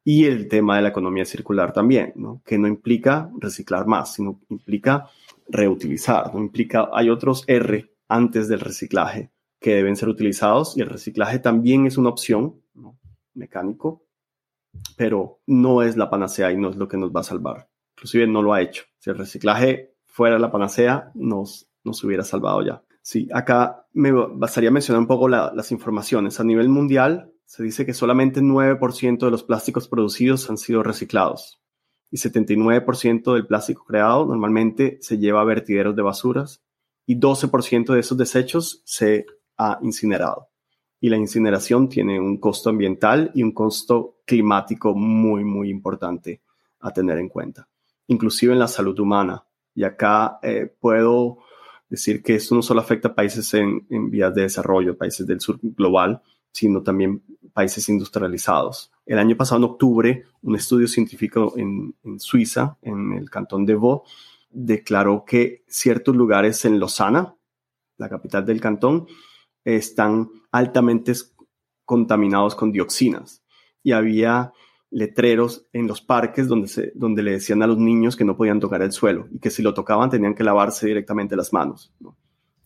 Y 0.05 0.25
el 0.27 0.47
tema 0.47 0.77
de 0.77 0.83
la 0.83 0.91
economía 0.91 1.25
circular 1.25 1.73
también, 1.73 2.13
¿no? 2.15 2.41
que 2.45 2.59
no 2.59 2.69
implica 2.69 3.29
reciclar 3.39 3.89
más, 3.89 4.15
sino 4.15 4.41
implica 4.49 5.09
reutilizar, 5.49 6.33
no 6.33 6.41
implica, 6.41 6.91
hay 6.93 7.11
otros 7.11 7.43
R 7.49 7.93
antes 8.07 8.47
del 8.47 8.61
reciclaje 8.61 9.33
que 9.59 9.75
deben 9.75 9.97
ser 9.97 10.09
utilizados 10.09 10.77
y 10.77 10.81
el 10.81 10.89
reciclaje 10.89 11.41
también 11.41 11.87
es 11.87 11.99
una 11.99 12.11
opción 12.11 12.55
mecánico, 13.35 14.05
pero 14.97 15.41
no 15.47 15.83
es 15.83 15.97
la 15.97 16.11
panacea 16.11 16.53
y 16.53 16.57
no 16.57 16.71
es 16.71 16.77
lo 16.77 16.89
que 16.89 16.97
nos 16.97 17.11
va 17.11 17.21
a 17.21 17.25
salvar. 17.25 17.69
Inclusive 17.97 18.27
no 18.27 18.43
lo 18.43 18.53
ha 18.53 18.63
hecho. 18.63 18.85
Si 18.99 19.11
el 19.11 19.19
reciclaje 19.19 19.95
fuera 20.07 20.39
la 20.39 20.51
panacea, 20.51 21.11
nos, 21.15 21.69
nos 21.85 22.03
hubiera 22.05 22.25
salvado 22.25 22.63
ya. 22.65 22.83
Sí, 23.03 23.29
acá 23.33 23.87
me 23.93 24.13
bastaría 24.13 24.71
mencionar 24.71 25.01
un 25.01 25.09
poco 25.09 25.29
las 25.29 25.73
informaciones. 25.73 26.39
A 26.41 26.45
nivel 26.45 26.69
mundial, 26.69 27.33
se 27.45 27.63
dice 27.63 27.85
que 27.85 27.95
solamente 27.95 28.41
9% 28.41 29.19
de 29.19 29.31
los 29.31 29.43
plásticos 29.43 29.89
producidos 29.89 30.49
han 30.49 30.57
sido 30.57 30.83
reciclados 30.83 31.63
y 32.13 32.19
79% 32.19 33.33
del 33.33 33.47
plástico 33.47 33.85
creado 33.85 34.27
normalmente 34.27 34.99
se 35.01 35.19
lleva 35.19 35.41
a 35.41 35.45
vertideros 35.45 35.97
de 35.97 36.03
basuras 36.03 36.63
y 37.07 37.19
12% 37.19 37.95
de 37.95 38.01
esos 38.01 38.19
desechos 38.19 38.83
se 38.85 39.27
ha 39.57 39.79
incinerado. 39.83 40.52
Y 41.03 41.11
la 41.11 41.19
incineración 41.19 41.91
tiene 41.91 42.19
un 42.19 42.39
costo 42.39 42.71
ambiental 42.71 43.31
y 43.35 43.43
un 43.43 43.53
costo 43.53 44.21
climático 44.25 44.95
muy, 44.95 45.45
muy 45.45 45.69
importante 45.69 46.41
a 46.81 46.93
tener 46.93 47.19
en 47.19 47.29
cuenta, 47.29 47.69
inclusive 48.07 48.55
en 48.55 48.59
la 48.59 48.69
salud 48.69 48.99
humana. 48.99 49.45
Y 49.75 49.85
acá 49.85 50.39
eh, 50.43 50.75
puedo 50.81 51.41
decir 51.91 52.23
que 52.23 52.37
esto 52.37 52.55
no 52.55 52.63
solo 52.63 52.81
afecta 52.81 53.09
a 53.09 53.15
países 53.15 53.53
en, 53.53 53.87
en 53.91 54.11
vías 54.11 54.35
de 54.35 54.43
desarrollo, 54.43 54.97
países 54.97 55.27
del 55.27 55.41
sur 55.41 55.59
global, 55.61 56.23
sino 56.53 56.83
también 56.83 57.23
países 57.53 57.89
industrializados. 57.89 58.93
El 59.07 59.19
año 59.19 59.37
pasado, 59.37 59.59
en 59.59 59.71
octubre, 59.71 60.25
un 60.43 60.55
estudio 60.55 60.87
científico 60.87 61.55
en, 61.57 61.95
Suiza, 62.19 62.77
en 62.83 63.13
el 63.15 63.31
cantón 63.31 63.67
de 63.67 63.75
Vaud, 63.75 64.03
declaró 64.51 65.25
que 65.25 65.65
ciertos 65.67 66.15
lugares 66.15 66.65
en 66.65 66.79
Lausana, 66.79 67.35
la 67.97 68.09
capital 68.09 68.45
del 68.45 68.61
cantón, 68.61 69.07
están 69.65 70.31
altamente 70.51 71.13
contaminados 71.85 72.55
con 72.55 72.73
dioxinas. 72.73 73.43
Y 73.83 73.93
había 73.93 74.53
letreros 74.91 75.67
en 75.73 75.87
los 75.87 76.01
parques 76.01 76.49
donde, 76.49 76.93
donde 76.95 77.23
le 77.23 77.33
decían 77.33 77.63
a 77.63 77.67
los 77.67 77.79
niños 77.79 78.15
que 78.17 78.25
no 78.25 78.37
podían 78.37 78.61
tocar 78.61 78.83
el 78.83 78.93
suelo 78.93 79.27
y 79.31 79.39
que 79.39 79.51
si 79.51 79.63
lo 79.63 79.73
tocaban 79.73 80.11
tenían 80.11 80.35
que 80.35 80.45
lavarse 80.45 80.87
directamente 80.87 81.35
las 81.35 81.53
manos. 81.53 81.93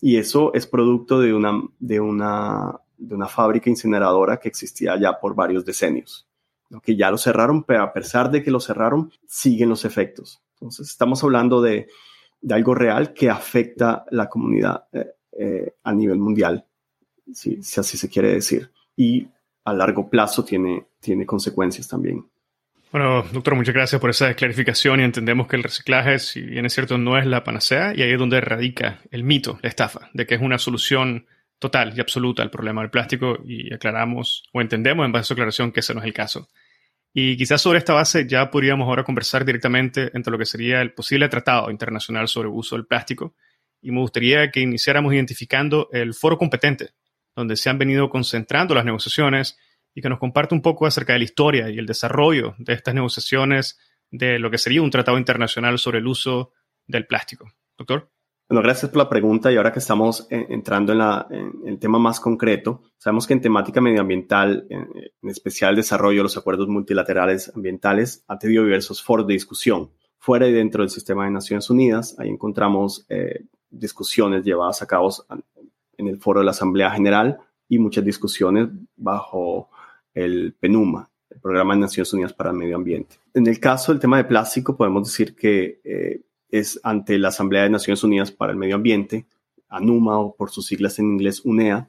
Y 0.01 0.17
eso 0.17 0.53
es 0.53 0.67
producto 0.67 1.21
de 1.21 1.33
una, 1.33 1.63
de 1.79 2.01
una 2.01 2.81
de 2.99 3.15
una 3.15 3.29
fábrica 3.29 3.71
incineradora 3.71 4.39
que 4.39 4.49
existía 4.49 4.99
ya 4.99 5.19
por 5.19 5.35
varios 5.35 5.65
decenios. 5.65 6.27
que 6.83 6.97
ya 6.97 7.13
lo 7.13 7.19
cerraron, 7.19 7.63
pero 7.63 7.83
a 7.83 7.93
pesar 7.93 8.31
de 8.31 8.43
que 8.43 8.51
lo 8.51 8.59
cerraron, 8.59 9.13
siguen 9.29 9.69
los 9.69 9.85
efectos. 9.85 10.43
Entonces, 10.55 10.89
estamos 10.89 11.23
hablando 11.23 11.63
de, 11.63 11.87
algo 12.51 12.75
real 12.75 13.13
que 13.13 13.31
afecta 13.31 14.05
la 14.11 14.29
comunidad 14.29 14.87
eh, 14.93 15.07
eh, 15.39 15.77
a 15.85 15.93
nivel 15.93 16.19
mundial, 16.19 16.66
si, 17.33 17.59
así 17.79 17.97
se 17.97 18.09
quiere 18.09 18.33
decir. 18.33 18.71
Y 18.97 19.29
a 19.65 19.73
largo 19.73 20.09
plazo 20.09 20.45
tiene, 20.45 20.87
tiene 21.01 21.27
consecuencias 21.27 21.89
también. 21.89 22.27
Bueno, 22.93 23.25
doctor, 23.33 23.57
muchas 23.57 23.75
gracias 23.75 24.01
por 24.01 24.11
esa 24.11 24.33
clarificación 24.35 25.01
y 25.01 25.05
entendemos 25.05 25.49
que 25.49 25.57
el 25.57 25.65
reciclaje, 25.65 26.19
si 26.19 26.41
bien 26.41 26.67
es 26.67 26.73
cierto, 26.73 26.99
no 26.99 27.19
es 27.19 27.27
la 27.27 27.45
panacea 27.45 27.93
y 27.95 28.03
ahí 28.03 28.13
es 28.13 28.19
donde 28.19 28.41
radica 28.41 29.01
el 29.11 29.25
mito, 29.25 29.59
la 29.61 29.69
estafa, 29.69 30.09
de 30.15 30.25
que 30.25 30.37
es 30.37 30.41
una 30.41 30.59
solución 30.59 31.27
total 31.59 31.95
y 31.97 32.01
absoluta 32.01 32.43
al 32.43 32.51
problema 32.51 32.83
del 32.83 32.91
plástico 32.91 33.39
y 33.45 33.73
aclaramos 33.75 34.45
o 34.53 34.61
entendemos 34.61 35.05
en 35.05 35.13
base 35.13 35.23
a 35.23 35.25
su 35.25 35.33
aclaración 35.35 35.73
que 35.73 35.81
ese 35.81 35.95
no 35.95 36.01
es 36.01 36.07
el 36.07 36.15
caso. 36.15 36.49
Y 37.13 37.37
quizás 37.37 37.61
sobre 37.61 37.79
esta 37.79 37.95
base 37.95 38.27
ya 38.27 38.51
podríamos 38.51 38.87
ahora 38.87 39.03
conversar 39.03 39.45
directamente 39.45 40.11
entre 40.15 40.31
lo 40.31 40.39
que 40.39 40.45
sería 40.45 40.81
el 40.81 40.93
posible 40.93 41.29
tratado 41.29 41.71
internacional 41.71 42.29
sobre 42.29 42.49
el 42.49 42.55
uso 42.55 42.77
del 42.77 42.87
plástico 42.87 43.35
y 43.81 43.91
me 43.91 44.01
gustaría 44.01 44.51
que 44.51 44.61
iniciáramos 44.61 45.13
identificando 45.15 45.89
el 45.93 46.15
foro 46.15 46.39
competente 46.39 46.91
donde 47.37 47.57
se 47.57 47.71
han 47.71 47.79
venido 47.79 48.09
concentrando 48.11 48.75
las 48.75 48.85
negociaciones 48.85 49.59
y 49.95 50.03
que 50.03 50.09
nos 50.09 50.19
comparte 50.19 50.55
un 50.55 50.63
poco 50.63 50.87
acerca 50.87 51.13
de 51.13 51.21
la 51.21 51.25
historia 51.25 51.71
y 51.71 51.79
el 51.79 51.87
desarrollo 51.87 52.55
de 52.59 52.73
estas 52.73 52.95
negociaciones 52.95 53.79
de 54.11 54.39
lo 54.39 54.51
que 54.51 54.59
sería 54.59 54.83
un 54.83 54.91
tratado 54.91 55.19
internacional 55.19 55.79
sobre 55.79 55.99
el 55.99 56.07
uso 56.07 56.53
del 56.87 57.07
plástico. 57.07 57.51
Doctor. 57.77 58.11
Bueno, 58.49 58.63
gracias 58.63 58.93
por 58.93 58.99
la 58.99 59.09
pregunta 59.09 59.51
y 59.51 59.57
ahora 59.57 59.73
que 59.73 59.81
estamos 59.81 60.29
entrando 60.31 60.93
en, 60.93 61.53
el 61.67 61.79
tema 61.81 61.99
más 61.99 62.21
concreto, 62.21 62.83
sabemos 62.97 63.27
que 63.27 63.33
en 63.33 63.41
temática 63.41 63.81
medioambiental, 63.81 64.67
en, 64.71 64.89
especial 65.29 65.71
el 65.71 65.77
desarrollo 65.77 66.19
de 66.19 66.23
los 66.25 66.37
acuerdos 66.37 66.69
multilaterales 66.69 67.53
ambientales, 67.57 68.25
ha 68.29 68.39
tenido 68.39 68.63
diversos 68.63 69.03
foros 69.03 69.27
de 69.27 69.33
discusión. 69.33 69.91
Fuera 70.19 70.47
y 70.47 70.53
dentro 70.53 70.83
del 70.83 70.91
sistema 70.91 71.25
de 71.25 71.33
Naciones 71.33 71.69
Unidas, 71.71 72.15
ahí 72.21 72.29
encontramos 72.29 73.05
eh, 73.09 73.47
discusiones 73.69 74.45
llevadas 74.45 74.81
a 74.81 74.87
cabo 74.87 75.11
en 75.99 76.09
el 76.09 76.19
foro 76.19 76.41
de 76.41 76.47
la 76.47 76.51
Asamblea 76.53 76.91
General 76.91 77.39
y 77.69 77.79
muchas 77.79 78.05
discusiones 78.05 78.69
bajo 78.97 79.71
el 80.15 80.55
PENUMA, 80.59 81.11
el 81.31 81.41
Programa 81.41 81.75
de 81.75 81.81
Naciones 81.81 82.13
Unidas 82.13 82.33
para 82.33 82.51
el 82.51 82.57
Medio 82.57 82.77
Ambiente. 82.77 83.17
En 83.35 83.47
el 83.47 83.61
caso 83.61 83.93
del 83.93 84.01
tema 84.01 84.17
de 84.17 84.25
plástico, 84.25 84.77
podemos 84.77 85.09
decir 85.09 85.35
que 85.35 85.81
eh, 85.85 86.23
es 86.51 86.81
ante 86.83 87.19
la 87.19 87.29
Asamblea 87.29 87.65
de 87.65 87.71
Naciones 87.71 88.03
Unidas 88.05 88.31
para 88.31 88.53
el 88.53 88.59
Medio 88.59 88.77
Ambiente, 88.77 89.27
ANUMA 89.69 90.19
o 90.19 90.35
por 90.35 90.51
sus 90.51 90.67
siglas 90.67 90.99
en 90.99 91.07
inglés 91.07 91.43
UNEA. 91.45 91.89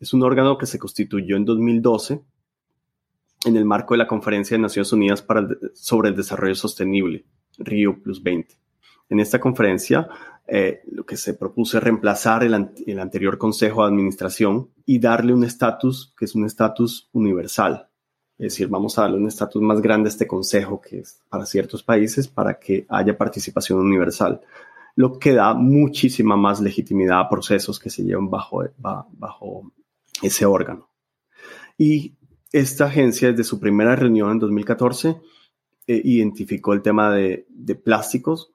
Es 0.00 0.12
un 0.12 0.22
órgano 0.22 0.58
que 0.58 0.66
se 0.66 0.78
constituyó 0.78 1.36
en 1.36 1.44
2012 1.44 2.22
en 3.46 3.56
el 3.56 3.64
marco 3.64 3.94
de 3.94 3.98
la 3.98 4.06
Conferencia 4.06 4.56
de 4.56 4.62
Naciones 4.62 4.92
Unidas 4.92 5.22
para 5.22 5.46
sobre 5.74 6.08
el 6.08 6.16
Desarrollo 6.16 6.54
Sostenible, 6.54 7.24
Río 7.58 8.02
Plus 8.02 8.22
20. 8.22 8.56
En 9.10 9.20
esta 9.20 9.38
conferencia, 9.38 10.08
eh, 10.46 10.82
lo 10.90 11.06
que 11.06 11.16
se 11.16 11.34
propuso 11.34 11.78
es 11.78 11.84
reemplazar 11.84 12.44
el, 12.44 12.70
el 12.86 12.98
anterior 12.98 13.38
Consejo 13.38 13.82
de 13.82 13.88
Administración 13.88 14.70
y 14.84 14.98
darle 14.98 15.32
un 15.32 15.44
estatus 15.44 16.12
que 16.16 16.26
es 16.26 16.34
un 16.34 16.44
estatus 16.44 17.08
universal, 17.12 17.88
es 18.36 18.52
decir, 18.52 18.68
vamos 18.68 18.98
a 18.98 19.02
darle 19.02 19.18
un 19.18 19.28
estatus 19.28 19.62
más 19.62 19.80
grande 19.80 20.08
a 20.08 20.12
este 20.12 20.26
consejo 20.26 20.80
que 20.80 20.98
es 20.98 21.20
para 21.28 21.46
ciertos 21.46 21.84
países 21.84 22.26
para 22.26 22.58
que 22.58 22.84
haya 22.88 23.16
participación 23.16 23.78
universal, 23.78 24.40
lo 24.96 25.18
que 25.18 25.32
da 25.32 25.54
muchísima 25.54 26.36
más 26.36 26.60
legitimidad 26.60 27.20
a 27.20 27.28
procesos 27.28 27.78
que 27.78 27.90
se 27.90 28.02
llevan 28.02 28.28
bajo, 28.30 28.64
bajo 28.76 29.72
ese 30.20 30.46
órgano. 30.46 30.88
Y 31.78 32.14
esta 32.52 32.86
agencia, 32.86 33.30
desde 33.30 33.44
su 33.44 33.60
primera 33.60 33.96
reunión 33.96 34.32
en 34.32 34.38
2014, 34.40 35.16
eh, 35.86 36.00
identificó 36.04 36.72
el 36.72 36.82
tema 36.82 37.12
de, 37.12 37.46
de 37.48 37.74
plásticos. 37.74 38.52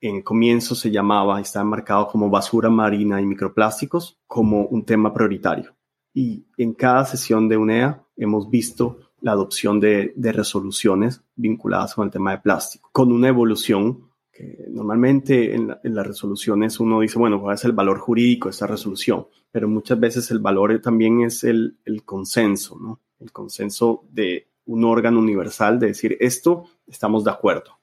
En 0.00 0.16
el 0.16 0.24
comienzo 0.24 0.74
se 0.74 0.90
llamaba, 0.90 1.40
estaba 1.40 1.64
marcado 1.64 2.08
como 2.08 2.30
basura 2.30 2.70
marina 2.70 3.20
y 3.20 3.26
microplásticos, 3.26 4.20
como 4.26 4.66
un 4.66 4.84
tema 4.84 5.12
prioritario. 5.12 5.74
Y 6.14 6.46
en 6.56 6.74
cada 6.74 7.04
sesión 7.04 7.48
de 7.48 7.56
UNEA 7.56 8.04
hemos 8.16 8.50
visto 8.50 8.98
la 9.20 9.32
adopción 9.32 9.80
de, 9.80 10.12
resoluciones 10.16 11.22
vinculadas 11.34 11.94
con 11.94 12.06
el 12.06 12.12
tema 12.12 12.32
de 12.32 12.38
plástico, 12.38 12.90
con 12.92 13.12
una 13.12 13.28
evolución 13.28 14.08
que 14.32 14.66
normalmente 14.68 15.54
en, 15.54 15.76
las 15.82 16.06
resoluciones 16.06 16.78
uno 16.78 17.00
dice, 17.00 17.18
bueno, 17.18 17.40
¿cuál 17.40 17.56
es 17.56 17.64
el 17.64 17.72
valor 17.72 17.98
jurídico 17.98 18.48
de 18.48 18.52
esta 18.52 18.66
resolución? 18.66 19.26
Pero 19.50 19.68
muchas 19.68 19.98
veces 19.98 20.30
el 20.30 20.38
valor 20.38 20.80
también 20.80 21.22
es 21.22 21.42
el, 21.44 21.78
consenso, 22.04 22.78
¿no? 22.78 23.00
El 23.18 23.32
consenso 23.32 24.04
de 24.10 24.48
un 24.66 24.84
órgano 24.84 25.18
universal 25.18 25.80
de 25.80 25.88
decir, 25.88 26.16
esto 26.20 26.64
estamos 26.86 27.24
de 27.24 27.30
acuerdo. 27.30 27.77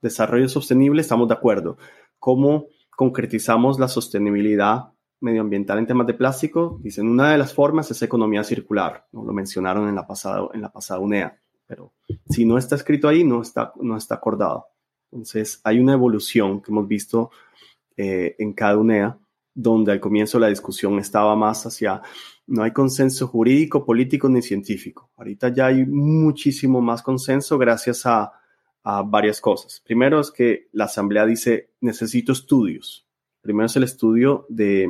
Desarrollo 0.00 0.48
sostenible, 0.48 1.00
estamos 1.00 1.28
de 1.28 1.34
acuerdo. 1.34 1.78
¿Cómo 2.18 2.66
concretizamos 2.90 3.78
la 3.78 3.88
sostenibilidad 3.88 4.92
medioambiental 5.20 5.78
en 5.78 5.86
temas 5.86 6.06
de 6.06 6.14
plástico, 6.14 6.78
dicen 6.82 7.08
una 7.08 7.32
de 7.32 7.38
las 7.38 7.52
formas 7.52 7.90
es 7.90 8.02
economía 8.02 8.44
circular, 8.44 9.06
¿no? 9.12 9.24
lo 9.24 9.32
mencionaron 9.32 9.88
en 9.88 9.94
la 9.94 10.06
pasada, 10.06 10.48
en 10.54 10.62
la 10.62 10.72
pasada 10.72 11.00
UNEA, 11.00 11.38
pero 11.66 11.92
si 12.28 12.44
no 12.44 12.56
está 12.56 12.76
escrito 12.76 13.08
ahí, 13.08 13.24
no 13.24 13.42
está, 13.42 13.72
no 13.80 13.96
está 13.96 14.16
acordado. 14.16 14.66
Entonces, 15.10 15.60
hay 15.64 15.80
una 15.80 15.94
evolución 15.94 16.60
que 16.60 16.70
hemos 16.70 16.86
visto 16.86 17.30
eh, 17.96 18.36
en 18.38 18.52
cada 18.52 18.76
UNEA, 18.76 19.18
donde 19.54 19.92
al 19.92 20.00
comienzo 20.00 20.38
la 20.38 20.48
discusión 20.48 20.98
estaba 20.98 21.34
más 21.34 21.66
hacia, 21.66 22.00
no 22.46 22.62
hay 22.62 22.72
consenso 22.72 23.26
jurídico, 23.26 23.84
político 23.84 24.28
ni 24.28 24.40
científico. 24.40 25.10
Ahorita 25.16 25.48
ya 25.48 25.66
hay 25.66 25.84
muchísimo 25.84 26.80
más 26.80 27.02
consenso 27.02 27.58
gracias 27.58 28.06
a, 28.06 28.32
varias 29.02 29.40
cosas. 29.40 29.82
Primero 29.84 30.20
es 30.20 30.30
que 30.30 30.68
la 30.72 30.84
Asamblea 30.84 31.26
dice, 31.26 31.72
necesito 31.80 32.32
estudios. 32.32 33.06
Primero 33.40 33.66
es 33.66 33.76
el 33.76 33.84
estudio 33.84 34.46
de 34.48 34.88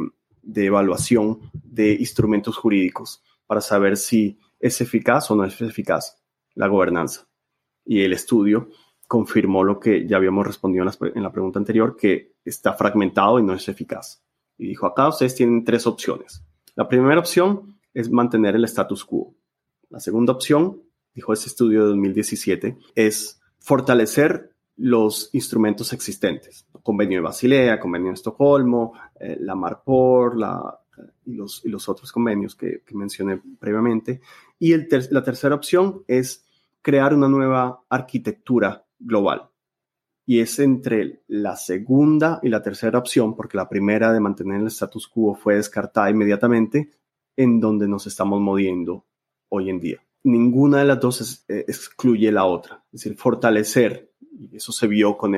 de 0.48 0.64
evaluación 0.64 1.40
de 1.52 1.92
instrumentos 1.92 2.56
jurídicos 2.56 3.22
para 3.46 3.60
saber 3.60 3.98
si 3.98 4.38
es 4.58 4.80
eficaz 4.80 5.30
o 5.30 5.36
no 5.36 5.44
es 5.44 5.60
eficaz 5.60 6.22
la 6.54 6.68
gobernanza. 6.68 7.28
Y 7.84 8.00
el 8.00 8.14
estudio 8.14 8.70
confirmó 9.06 9.62
lo 9.62 9.78
que 9.78 10.06
ya 10.06 10.16
habíamos 10.16 10.46
respondido 10.46 10.86
en 11.14 11.22
la, 11.22 11.32
pregunta 11.32 11.58
anterior, 11.58 11.96
que 11.96 12.34
está 12.44 12.72
fragmentado 12.72 13.38
y 13.38 13.42
no 13.42 13.54
es 13.54 13.68
eficaz. 13.68 14.22
Y 14.56 14.68
dijo, 14.68 14.86
acá 14.86 15.08
ustedes 15.08 15.34
tienen 15.34 15.64
tres 15.64 15.86
opciones. 15.86 16.42
La 16.74 16.88
primera 16.88 17.20
opción 17.20 17.78
es 17.92 18.10
mantener 18.10 18.56
el 18.56 18.64
status 18.64 19.04
quo. 19.04 19.34
La 19.90 20.00
segunda 20.00 20.32
opción, 20.32 20.82
dijo 21.14 21.32
ese 21.32 21.48
estudio 21.48 21.82
de 21.82 21.88
2017, 21.88 22.78
es 22.94 23.37
fortalecer 23.68 24.54
los 24.76 25.28
instrumentos 25.34 25.92
existentes. 25.92 26.66
Convenio 26.82 27.18
de 27.18 27.24
Basilea, 27.24 27.78
Convenio 27.78 28.08
de 28.08 28.14
Estocolmo, 28.14 28.94
eh, 29.20 29.36
la 29.40 29.54
Marpor 29.54 30.38
y, 31.26 31.34
los, 31.34 31.88
otros 31.90 32.10
convenios 32.10 32.54
que, 32.54 32.82
mencioné 32.92 33.42
previamente. 33.60 34.22
Y 34.58 34.74
la 34.74 35.22
tercera 35.22 35.54
opción 35.54 36.02
es 36.08 36.46
crear 36.80 37.12
una 37.12 37.28
nueva 37.28 37.84
arquitectura 37.90 38.86
global. 38.98 39.50
Y 40.24 40.40
es 40.40 40.58
entre 40.60 41.24
la 41.26 41.54
segunda 41.54 42.40
y 42.42 42.48
la 42.48 42.62
tercera 42.62 42.98
opción, 42.98 43.36
porque 43.36 43.58
la 43.58 43.68
primera 43.68 44.14
de 44.14 44.20
mantener 44.20 44.62
el 44.62 44.68
status 44.68 45.08
quo 45.08 45.34
fue 45.34 45.56
descartada 45.56 46.08
inmediatamente, 46.08 46.90
en 47.36 47.60
donde 47.60 47.86
nos 47.86 48.06
estamos 48.06 48.40
moviendo 48.40 49.04
hoy 49.50 49.68
en 49.68 49.78
día. 49.78 50.07
Ninguna 50.24 50.78
de 50.78 50.84
las 50.84 51.00
dos 51.00 51.44
eh, 51.48 51.64
excluye 51.66 52.30
la 52.32 52.44
otra. 52.44 52.82
Es 52.92 53.02
decir, 53.02 53.16
fortalecer 53.16 54.08
y 54.38 54.56
eso 54.56 54.72
se 54.72 54.86
vio 54.86 55.16
con, 55.16 55.32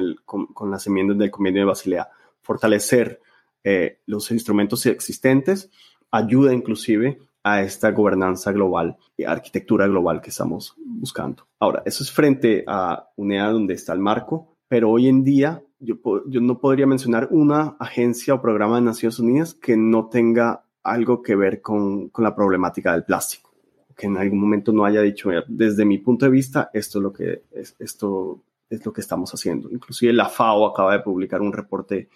las 0.71 0.87
enmiendas 0.87 1.19
del 1.19 1.31
Convenio 1.31 1.63
de 1.63 1.67
Basilea, 1.67 2.09
fortalecer 2.43 3.21
eh, 3.65 4.01
los 4.07 4.31
instrumentos 4.31 4.85
existentes 4.87 5.71
ayuda 6.11 6.53
inclusive 6.53 7.19
a 7.43 7.63
esta 7.63 7.91
gobernanza 7.93 8.53
global 8.53 8.97
y 9.17 9.25
arquitectura 9.25 9.87
global 9.87 10.21
que 10.21 10.31
estamos 10.31 10.75
buscando. 10.77 11.47
Ahora, 11.59 11.83
eso 11.87 12.03
es 12.03 12.11
frente 12.11 12.65
a 12.67 13.09
UNEA 13.17 13.51
donde 13.51 13.75
está 13.75 13.95
el 13.95 14.01
marco, 14.01 14.57
pero 14.69 14.91
hoy 14.91 15.09
en 15.09 15.25
día 15.25 15.63
yo, 15.79 15.97
no 16.27 16.59
podría 16.59 16.87
mencionar 16.87 17.29
una 17.31 17.77
agencia 17.79 18.35
o 18.35 18.43
programa 18.43 18.77
de 18.77 18.83
Naciones 18.83 19.19
Unidas 19.19 19.55
que 19.55 19.77
no 19.79 20.09
tenga 20.09 20.65
algo 20.83 21.23
que 21.23 21.37
ver 21.37 21.63
con 21.63 22.11
la 22.19 22.35
problemática 22.35 22.93
del 22.93 23.05
plástico 23.05 23.50
que 24.01 24.07
en 24.07 24.17
algún 24.17 24.41
momento 24.41 24.73
no 24.73 24.87
haya 24.87 25.03
dicho, 25.03 25.29
desde 25.47 25.85
mi 25.85 25.99
punto 25.99 26.25
de 26.25 26.31
vista, 26.31 26.71
esto 26.73 26.99
es 26.99 27.03
lo 27.03 27.13
que 27.13 27.43
es, 27.53 27.77
esto 27.79 28.43
es 28.71 28.83
lo 28.87 28.95
que 28.95 29.03
estamos 29.03 29.31
haciendo. 29.35 29.71
Inclusive 29.71 30.15
la 30.15 30.31
FAO 30.31 30.65
acaba 30.65 30.95
de 30.95 31.01
publicar 31.01 31.43
un 31.43 31.53
reporte 31.53 32.09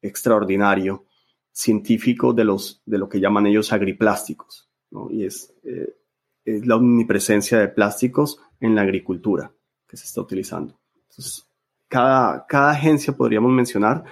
extraordinario 0.00 1.06
científico 1.50 2.32
de, 2.32 2.44
los, 2.44 2.82
de 2.86 2.98
lo 2.98 3.08
que 3.08 3.18
llaman 3.18 3.48
ellos 3.48 3.72
agriplásticos, 3.72 4.70
y 5.10 5.24
es, 5.24 5.52
eh, 5.64 5.96
es 6.44 6.64
la 6.68 6.76
omnipresencia 6.76 7.58
de 7.58 7.66
plásticos 7.66 8.38
en 8.60 8.76
la 8.76 8.82
agricultura 8.82 9.52
que 9.88 9.96
se 9.96 10.04
está 10.04 10.20
utilizando. 10.20 10.78
Entonces, 11.10 11.48
cada, 11.88 12.46
cada 12.46 12.70
agencia, 12.70 13.16
podríamos 13.16 13.50
mencionar, 13.50 14.04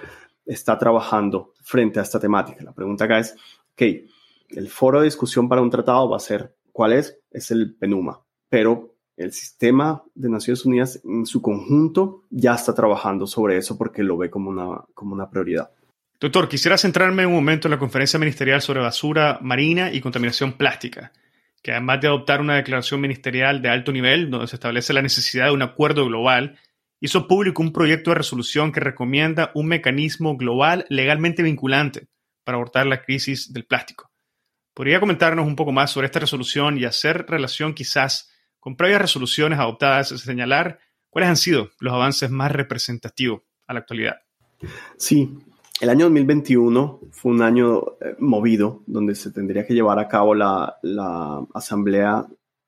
está 0.45 0.77
trabajando 0.77 1.53
frente 1.61 2.01
a 2.01 2.03
esta 2.03 2.19
temática. 2.19 2.65
La 2.65 2.73
pregunta 2.73 3.05
acá 3.05 3.19
es, 3.19 3.33
ok, 3.71 3.81
el 4.49 4.67
foro 4.67 4.99
de 4.99 5.05
discusión 5.05 5.47
para 5.47 5.61
un 5.61 5.69
tratado 5.69 6.09
va 6.09 6.17
a 6.17 6.19
ser, 6.19 6.53
¿cuál 6.73 6.91
es? 6.93 7.17
Es 7.31 7.51
el 7.51 7.75
PENUMA, 7.75 8.19
pero 8.49 8.95
el 9.15 9.31
sistema 9.31 10.03
de 10.15 10.29
Naciones 10.29 10.65
Unidas 10.65 10.99
en 11.05 11.25
su 11.25 11.41
conjunto 11.41 12.23
ya 12.29 12.55
está 12.55 12.73
trabajando 12.73 13.27
sobre 13.27 13.57
eso 13.57 13.77
porque 13.77 14.03
lo 14.03 14.17
ve 14.17 14.29
como 14.29 14.49
una, 14.49 14.83
como 14.93 15.13
una 15.13 15.29
prioridad. 15.29 15.71
Doctor, 16.19 16.49
quisiera 16.49 16.77
centrarme 16.77 17.25
un 17.25 17.33
momento 17.33 17.67
en 17.67 17.71
la 17.71 17.79
conferencia 17.79 18.19
ministerial 18.19 18.61
sobre 18.61 18.79
basura 18.79 19.39
marina 19.41 19.91
y 19.91 20.01
contaminación 20.01 20.53
plástica, 20.53 21.11
que 21.61 21.71
además 21.71 22.01
de 22.01 22.07
adoptar 22.07 22.41
una 22.41 22.55
declaración 22.55 23.01
ministerial 23.01 23.61
de 23.61 23.69
alto 23.69 23.91
nivel 23.91 24.29
donde 24.29 24.47
se 24.47 24.55
establece 24.55 24.93
la 24.93 25.01
necesidad 25.01 25.47
de 25.47 25.53
un 25.53 25.61
acuerdo 25.61 26.05
global, 26.05 26.57
hizo 27.01 27.27
público 27.27 27.61
un 27.61 27.73
proyecto 27.73 28.11
de 28.11 28.15
resolución 28.15 28.71
que 28.71 28.79
recomienda 28.79 29.51
un 29.53 29.67
mecanismo 29.67 30.37
global 30.37 30.85
legalmente 30.89 31.43
vinculante 31.43 32.07
para 32.45 32.55
abordar 32.55 32.87
la 32.87 33.01
crisis 33.01 33.51
del 33.51 33.65
plástico. 33.65 34.12
¿Podría 34.73 34.99
comentarnos 34.99 35.45
un 35.45 35.55
poco 35.55 35.71
más 35.71 35.91
sobre 35.91 36.07
esta 36.07 36.19
resolución 36.19 36.77
y 36.77 36.85
hacer 36.85 37.25
relación 37.27 37.73
quizás 37.73 38.31
con 38.59 38.75
previas 38.75 39.01
resoluciones 39.01 39.59
adoptadas 39.59 40.09
señalar 40.09 40.79
cuáles 41.09 41.29
han 41.29 41.37
sido 41.37 41.69
los 41.79 41.93
avances 41.93 42.31
más 42.31 42.51
representativos 42.51 43.41
a 43.67 43.73
la 43.73 43.81
actualidad? 43.81 44.21
Sí, 44.97 45.37
el 45.79 45.89
año 45.89 46.05
2021 46.05 47.01
fue 47.11 47.31
un 47.33 47.41
año 47.41 47.81
eh, 47.99 48.15
movido 48.19 48.83
donde 48.87 49.15
se 49.15 49.31
tendría 49.31 49.65
que 49.65 49.73
llevar 49.73 49.99
a 49.99 50.07
cabo 50.07 50.33
la, 50.33 50.77
Asamblea 51.53 52.25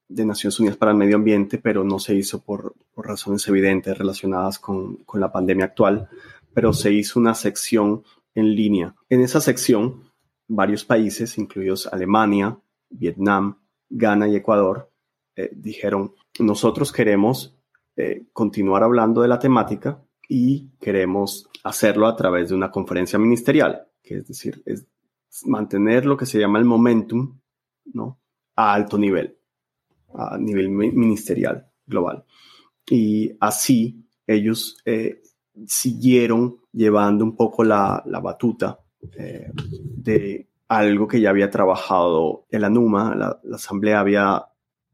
de 0.08 0.26
Naciones 0.26 0.60
Unidas 0.60 0.78
para 0.78 0.92
el 0.92 0.98
Medio 0.98 1.16
Ambiente, 1.16 1.58
pero 1.58 1.84
no 1.84 1.98
se 1.98 2.14
hizo 2.14 2.44
por, 2.44 2.76
razones 2.98 3.48
evidentes 3.48 3.98
relacionadas 3.98 4.60
con, 4.60 5.00
la 5.14 5.32
pandemia 5.32 5.66
actual, 5.66 6.10
pero 6.54 6.74
se 6.74 6.92
hizo 6.92 7.20
una 7.20 7.36
sección 7.36 8.04
en 8.34 8.56
línea. 8.56 8.96
En 9.10 9.22
esa 9.22 9.42
sección 9.42 10.04
varios 10.48 10.86
países, 10.86 11.38
incluidos 11.38 11.88
Alemania, 11.88 12.58
Vietnam, 12.90 13.60
Ghana 13.90 14.28
y 14.28 14.36
Ecuador, 14.36 14.92
eh, 15.36 15.52
dijeron, 15.54 16.14
nosotros 16.40 16.92
queremos 16.92 17.58
eh, 17.96 18.26
continuar 18.34 18.84
hablando 18.84 19.22
de 19.22 19.28
la 19.28 19.40
temática 19.40 20.04
y 20.28 20.70
queremos 20.80 21.50
hacerlo 21.64 22.08
a 22.08 22.16
través 22.16 22.50
de 22.50 22.56
una 22.56 22.72
conferencia 22.72 23.20
ministerial, 23.20 23.88
que 24.02 24.18
es 24.18 24.28
decir, 24.28 24.62
es 24.66 24.88
mantener 25.46 26.06
lo 26.06 26.16
que 26.16 26.26
se 26.26 26.40
llama 26.40 26.60
el 26.60 26.66
momentum 26.66 27.40
¿no? 27.94 28.20
a 28.56 28.74
alto 28.74 28.98
nivel, 28.98 29.38
a 30.14 30.38
nivel 30.38 30.70
ministerial 30.70 31.70
global. 31.86 32.26
Y 32.90 33.36
así 33.40 34.08
ellos 34.28 34.78
eh, 34.86 35.22
siguieron 35.66 36.62
llevando 36.72 37.24
un 37.24 37.36
poco 37.36 37.64
la, 37.64 38.04
la 38.06 38.20
batuta 38.20 38.80
de 39.12 40.48
algo 40.68 41.08
que 41.08 41.22
ya 41.22 41.30
había 41.30 41.50
trabajado 41.50 42.46
el 42.50 42.64
ANUMA, 42.64 43.16
la, 43.16 43.40
Asamblea 43.54 44.00
había 44.00 44.46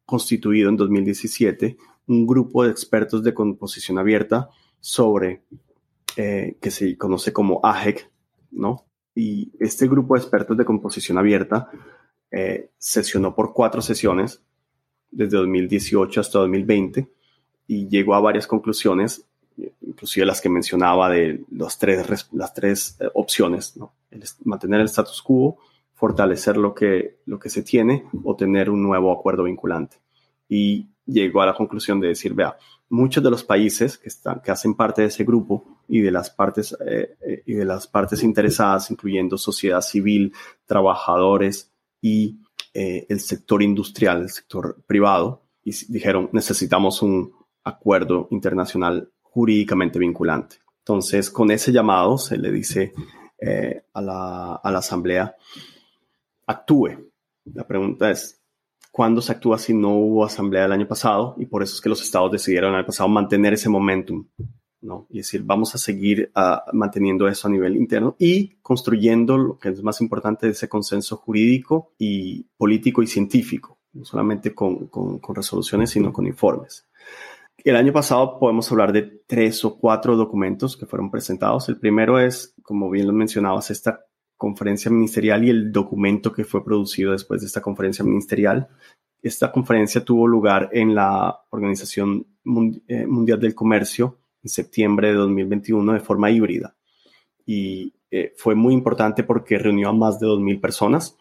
constituido 0.06 0.70
en 0.70 0.78
2017 0.78 1.78
un 2.08 2.28
grupo 2.28 2.64
de 2.64 2.72
expertos 2.72 3.24
de 3.24 3.34
composición 3.34 3.98
abierta 3.98 4.50
sobre, 4.80 5.44
eh, 6.18 6.58
que 6.60 6.72
se 6.72 6.98
conoce 6.98 7.32
como 7.32 7.62
AGEC, 7.64 8.12
¿no? 8.52 8.86
Y 9.16 9.52
este 9.60 9.88
grupo 9.88 10.16
de 10.16 10.22
expertos 10.22 10.58
de 10.58 10.66
composición 10.66 11.18
abierta 11.18 11.70
eh, 12.32 12.72
sesionó 12.78 13.34
por 13.36 13.54
cuatro 13.54 13.82
sesiones, 13.82 14.42
desde 15.10 15.38
2018 15.38 16.20
hasta 16.20 16.40
2020, 16.40 17.10
y 17.68 17.88
llegó 17.88 18.16
a 18.16 18.22
varias 18.22 18.48
conclusiones 18.48 19.26
inclusive 19.92 20.26
las 20.26 20.42
que 20.42 20.50
mencionaba 20.50 21.10
de 21.10 21.44
los 21.52 21.78
tres, 21.78 22.28
las 22.32 22.54
tres 22.54 22.98
eh, 23.00 23.08
opciones, 23.14 23.76
¿no? 23.78 23.94
mantener 24.44 24.80
el 24.80 24.88
status 24.88 25.22
quo, 25.22 25.58
fortalecer 25.94 26.58
lo 26.58 26.74
que, 26.74 27.20
lo 27.26 27.38
que 27.38 27.50
se 27.50 27.62
tiene 27.62 28.06
o 28.24 28.36
tener 28.36 28.70
un 28.70 28.82
nuevo 28.82 29.12
acuerdo 29.12 29.44
vinculante. 29.44 29.98
Y 30.50 30.88
llegó 31.06 31.42
a 31.42 31.46
la 31.46 31.54
conclusión 31.54 32.00
de 32.00 32.10
decir, 32.10 32.34
vea, 32.34 32.58
muchos 32.90 33.24
de 33.24 33.30
los 33.30 33.44
países 33.44 33.98
que, 33.98 34.10
están, 34.10 34.42
que 34.42 34.52
hacen 34.52 34.74
parte 34.74 35.02
de 35.02 35.08
ese 35.10 35.24
grupo 35.24 35.80
y 35.88 36.00
de 36.00 36.12
las 36.12 36.30
partes, 36.30 36.76
eh, 36.86 37.16
eh, 37.22 37.44
y 37.46 37.54
de 37.54 37.66
las 37.66 37.88
partes 37.88 38.24
interesadas, 38.24 38.92
incluyendo 38.92 39.38
sociedad 39.38 39.82
civil, 39.82 40.34
trabajadores 40.66 41.72
y 42.02 42.38
el 42.74 43.20
sector 43.20 43.62
industrial, 43.62 44.22
el 44.22 44.30
sector 44.30 44.82
privado, 44.88 45.42
y 45.62 45.72
dijeron, 45.90 46.30
necesitamos 46.32 47.02
un 47.02 47.34
acuerdo 47.66 48.30
internacional 48.32 49.12
jurídicamente 49.32 49.98
vinculante. 49.98 50.58
Entonces, 50.80 51.30
con 51.30 51.52
ese 51.52 51.72
llamado 51.72 52.18
se 52.18 52.38
le 52.38 52.52
dice 52.52 52.94
eh, 53.40 53.84
a, 53.94 54.02
la, 54.02 54.56
a 54.56 54.72
la 54.72 54.80
asamblea, 54.80 55.36
actúe. 56.46 57.12
La 57.46 57.66
pregunta 57.66 58.12
es, 58.12 58.42
¿cuándo 58.92 59.22
se 59.22 59.32
actúa 59.32 59.58
si 59.58 59.74
no 59.74 59.96
hubo 59.96 60.26
asamblea 60.26 60.66
el 60.66 60.74
año 60.74 60.88
pasado? 60.88 61.36
Y 61.38 61.46
por 61.46 61.64
eso 61.64 61.76
es 61.76 61.82
que 61.82 61.90
los 61.90 62.02
estados 62.02 62.32
decidieron 62.32 62.76
el 62.76 62.86
pasado 62.86 63.08
mantener 63.08 63.54
ese 63.54 63.70
momentum, 63.70 64.28
¿no? 64.82 65.08
Y 65.10 65.20
decir, 65.20 65.44
vamos 65.44 65.74
a 65.76 65.78
seguir 65.78 66.32
uh, 66.36 66.76
manteniendo 66.76 67.28
eso 67.28 67.48
a 67.48 67.52
nivel 67.52 67.78
interno 67.78 68.16
y 68.20 68.58
construyendo 68.62 69.38
lo 69.38 69.58
que 69.58 69.70
es 69.70 69.82
más 69.82 70.02
importante, 70.02 70.50
ese 70.50 70.68
consenso 70.68 71.16
jurídico 71.16 71.94
y 71.98 72.44
político 72.58 73.02
y 73.02 73.08
científico, 73.08 73.80
no 73.94 74.04
solamente 74.04 74.54
con, 74.54 74.88
con 74.88 75.36
resoluciones, 75.36 75.90
sino 75.90 76.12
con 76.12 76.28
informes. 76.28 76.86
El 77.64 77.76
año 77.76 77.94
pasado 77.94 78.40
podemos 78.40 78.72
hablar 78.72 78.92
de 78.92 79.04
tres 79.28 79.64
o 79.64 79.78
cuatro 79.78 80.16
documentos 80.16 80.76
que 80.76 80.88
fueron 80.88 81.12
presentados. 81.12 81.70
El 81.70 81.78
primero 81.78 82.20
es, 82.20 82.56
como 82.64 82.90
bien 82.90 83.06
lo 83.06 83.14
mencionabas, 83.14 83.70
esta 83.70 84.06
conferencia 84.36 84.90
ministerial 84.90 85.44
y 85.44 85.52
el 85.52 85.72
documento 85.72 86.34
que 86.34 86.44
fue 86.44 86.66
producido 86.66 87.12
después 87.12 87.42
de 87.42 87.48
esta 87.48 87.62
conferencia 87.62 88.04
ministerial. 88.04 88.68
Esta 89.22 89.52
conferencia 89.52 90.04
tuvo 90.04 90.28
lugar 90.28 90.70
en 90.72 90.96
la 90.96 91.42
Organización 91.52 92.26
eh, 92.88 93.06
Mundial 93.06 93.40
del 93.40 93.54
Comercio 93.54 94.18
en 94.44 94.50
septiembre 94.50 95.10
de 95.10 95.14
2021 95.14 95.94
de 95.94 96.00
forma 96.00 96.32
híbrida. 96.32 96.76
Y 97.46 97.94
eh, 98.10 98.34
fue 98.36 98.56
muy 98.56 98.74
importante 98.74 99.24
porque 99.24 99.60
reunió 99.60 99.90
a 99.90 99.94
más 99.94 100.20
de 100.20 100.26
2.000 100.26 100.60
personas 100.60 101.16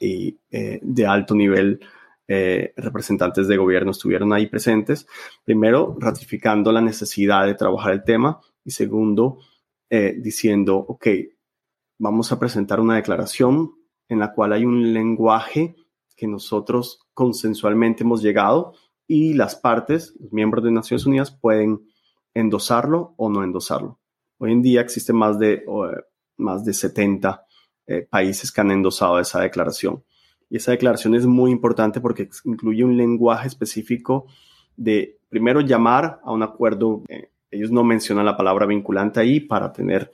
y 0.00 0.36
eh, 0.50 0.80
de 0.82 1.06
alto 1.06 1.36
nivel 1.36 1.80
eh, 2.28 2.72
representantes 2.76 3.48
de 3.48 3.56
gobierno 3.56 3.92
estuvieron 3.92 4.32
ahí 4.32 4.46
presentes. 4.46 5.06
Primero, 5.44 5.96
ratificando 5.98 6.72
la 6.72 6.80
necesidad 6.80 7.46
de 7.46 7.54
trabajar 7.54 7.92
el 7.92 8.04
tema 8.04 8.40
y 8.64 8.70
segundo, 8.70 9.38
eh, 9.88 10.16
diciendo, 10.18 10.76
ok, 10.76 11.06
vamos 11.98 12.32
a 12.32 12.38
presentar 12.38 12.80
una 12.80 12.96
declaración 12.96 13.72
en 14.08 14.18
la 14.18 14.32
cual 14.32 14.52
hay 14.52 14.64
un 14.64 14.92
lenguaje 14.92 15.76
que 16.16 16.26
nosotros 16.26 17.00
consensualmente 17.14 18.02
hemos 18.02 18.22
llegado 18.22 18.74
y 19.06 19.34
las 19.34 19.54
partes, 19.54 20.14
los 20.18 20.32
miembros 20.32 20.64
de 20.64 20.72
Naciones 20.72 21.06
Unidas, 21.06 21.30
pueden 21.30 21.88
endosarlo 22.34 23.14
o 23.16 23.28
no 23.30 23.44
endosarlo. 23.44 24.00
Hoy 24.38 24.52
en 24.52 24.62
día 24.62 24.80
existen 24.80 25.16
más 25.16 25.38
de, 25.38 25.64
más 26.36 26.64
de 26.64 26.74
70 26.74 27.46
eh, 27.86 28.02
países 28.02 28.50
que 28.50 28.60
han 28.60 28.70
endosado 28.70 29.20
esa 29.20 29.40
declaración. 29.40 30.04
Y 30.48 30.56
esa 30.56 30.72
declaración 30.72 31.14
es 31.14 31.26
muy 31.26 31.50
importante 31.50 32.00
porque 32.00 32.28
incluye 32.44 32.84
un 32.84 32.96
lenguaje 32.96 33.48
específico 33.48 34.26
de, 34.76 35.18
primero, 35.28 35.60
llamar 35.60 36.20
a 36.24 36.32
un 36.32 36.42
acuerdo. 36.42 37.02
Eh, 37.08 37.30
ellos 37.50 37.70
no 37.70 37.84
mencionan 37.84 38.26
la 38.26 38.36
palabra 38.36 38.66
vinculante 38.66 39.20
ahí 39.20 39.40
para 39.40 39.72
tener 39.72 40.10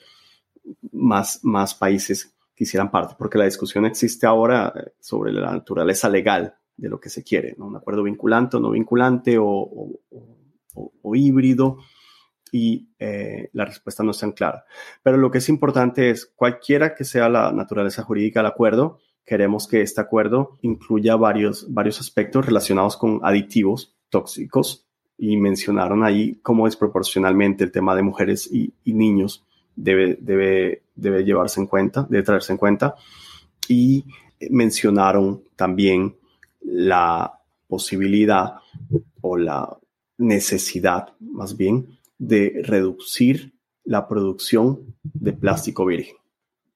más, 0.93 1.41
más 1.43 1.75
países 1.75 2.35
que 2.55 2.65
hicieran 2.65 2.91
parte, 2.91 3.15
porque 3.19 3.39
la 3.39 3.45
discusión 3.45 3.85
existe 3.87 4.27
ahora 4.27 4.73
eh, 4.77 4.93
sobre 5.01 5.33
la 5.33 5.53
naturaleza 5.53 6.09
legal 6.09 6.55
de 6.77 6.89
lo 6.89 7.01
que 7.01 7.11
se 7.11 7.23
quiere, 7.23 7.55
un 7.59 7.77
acuerdo 7.77 8.03
vinculante 8.03 8.57
o 8.57 8.61
no 8.61 8.71
vinculante 8.71 9.37
o, 9.39 10.01
o, 10.75 11.15
híbrido 11.15 11.79
y 12.51 12.89
eh, 12.99 13.51
la 13.53 13.65
respuesta 13.65 14.03
no 14.03 14.11
es 14.11 14.19
tan 14.19 14.33
clara. 14.33 14.65
Pero 15.03 15.17
lo 15.17 15.31
que 15.31 15.39
es 15.39 15.49
importante 15.49 16.11
es, 16.11 16.27
cualquiera 16.27 16.95
que 16.95 17.05
sea 17.05 17.29
la 17.29 17.53
naturaleza 17.53 18.03
jurídica 18.03 18.41
del 18.41 18.47
acuerdo, 18.47 19.01
queremos 19.25 19.67
que 19.69 19.83
este 19.83 20.01
acuerdo 20.01 20.59
incluya 20.63 21.17
varios, 21.17 21.73
varios 21.73 22.01
aspectos 22.01 22.47
relacionados 22.47 22.97
con 22.97 23.21
aditivos 23.23 23.95
tóxicos 24.11 24.85
y 25.19 25.37
mencionaron 25.37 26.05
ahí 26.05 26.39
cómo 26.43 26.67
desproporcionalmente 26.67 27.65
el 27.65 27.73
tema 27.73 27.95
de 27.95 28.03
mujeres 28.03 28.51
y, 28.53 28.73
niños 28.85 29.45
debe, 29.77 30.19
debe, 30.21 30.83
debe 30.95 31.25
llevarse 31.25 31.61
en 31.61 31.67
cuenta, 31.67 32.07
debe 32.11 32.25
traerse 32.25 32.53
en 32.53 32.59
cuenta. 32.59 32.97
Y 33.69 34.05
mencionaron 34.51 35.45
también 35.55 36.17
la 36.61 37.39
posibilidad 37.69 38.57
o 39.21 39.37
la 39.37 39.79
necesidad, 40.19 41.15
más 41.21 41.57
bien, 41.57 41.99
de 42.19 42.61
reducir 42.65 43.53
la 43.85 44.09
producción 44.09 44.97
de 45.03 45.33
plástico 45.33 45.87
virgen. 45.87 46.17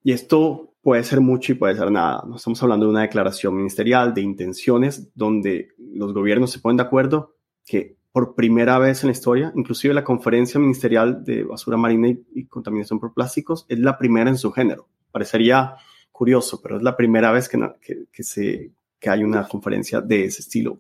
Y 0.03 0.13
esto 0.13 0.73
puede 0.87 1.03
ser 1.03 1.21
mucho 1.21 1.51
y 1.51 1.57
puede 1.57 1.75
ser 1.75 1.91
nada. 1.91 2.23
No 2.29 2.37
estamos 2.37 2.63
hablando 2.63 2.87
de 2.87 2.93
una 2.93 3.03
declaración 3.03 3.57
ministerial 3.57 4.15
de 4.15 4.21
intenciones 4.21 5.09
donde 5.17 5.71
los 5.79 6.15
gobiernos 6.15 6.53
se 6.53 6.61
ponen 6.61 6.77
de 6.77 6.85
acuerdo 6.85 7.35
que 7.65 7.97
por 8.13 8.37
primera 8.37 8.79
vez 8.79 9.03
en 9.03 9.09
la 9.09 9.13
historia, 9.13 9.53
inclusive 9.57 9.93
la 9.93 10.05
conferencia 10.05 10.61
ministerial 10.61 11.25
de 11.25 11.43
basura 11.43 11.77
marina 11.77 12.17
y, 12.33 12.47
contaminación 12.47 13.01
por 13.01 13.13
plásticos 13.13 13.67
es 13.69 13.81
la 13.81 13.99
primera 13.99 14.31
en 14.31 14.39
su 14.39 14.53
género. 14.53 14.89
Parecería 15.11 15.75
curioso, 16.13 16.63
pero 16.63 16.77
es 16.77 16.85
la 16.85 16.97
primera 16.97 17.33
vez 17.33 17.49
que, 17.49 18.07
que, 18.13 18.23
se, 18.23 18.71
que 19.01 19.11
hay 19.11 19.25
una 19.25 19.49
conferencia 19.49 20.01
de 20.01 20.27
ese 20.27 20.43
estilo 20.43 20.79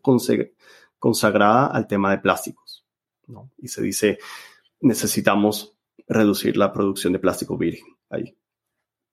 consagrada 1.00 1.66
al 1.66 1.88
tema 1.88 2.12
de 2.12 2.18
plásticos. 2.18 2.86
¿no? 3.26 3.50
Y 3.58 3.66
se 3.66 3.82
dice, 3.82 4.20
necesitamos 4.80 5.76
reducir 6.06 6.56
la 6.56 6.72
producción 6.72 7.12
de 7.12 7.18
plástico 7.18 7.58
virgen 7.58 7.88
ahí. 8.08 8.36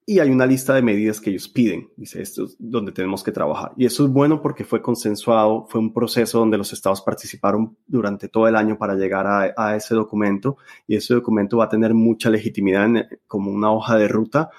Y 0.06 0.20
hay 0.20 0.30
una 0.32 0.45
lista 0.45 0.74
de 0.74 0.82
medidas 0.82 1.22
que 1.22 1.30
ellos 1.30 1.47
piden. 1.47 1.89
Dice, 1.95 2.22
esto 2.22 2.43
es 2.43 2.56
donde 2.60 2.91
tenemos 2.91 3.24
que 3.24 3.32
trabajar. 3.32 3.72
Y 3.78 3.86
eso 3.86 4.04
es 4.04 4.12
bueno 4.12 4.41
porque 4.41 4.66
fue 4.66 4.82
consensuado, 4.82 5.66
fue 5.70 5.80
un 5.80 5.93
proceso 5.93 6.39
donde 6.39 6.58
los 6.58 6.74
estados 6.74 7.01
participaron 7.01 7.78
durante 7.88 8.28
todo 8.28 8.47
el 8.49 8.58
año 8.58 8.78
para 8.78 8.95
llegar 8.95 9.28
a, 9.28 9.54
a 9.56 9.76
ese 9.78 9.95
documento. 9.95 10.58
Y 10.88 10.97
ese 10.97 11.14
documento 11.14 11.58
va 11.58 11.66
a 11.66 11.70
tener 11.70 11.93
mucha 11.93 12.30
legitimidad 12.30 12.89
como 13.28 13.49
una 13.49 13.72
hoja 13.72 13.95
de 13.97 14.10
ruta 14.10 14.49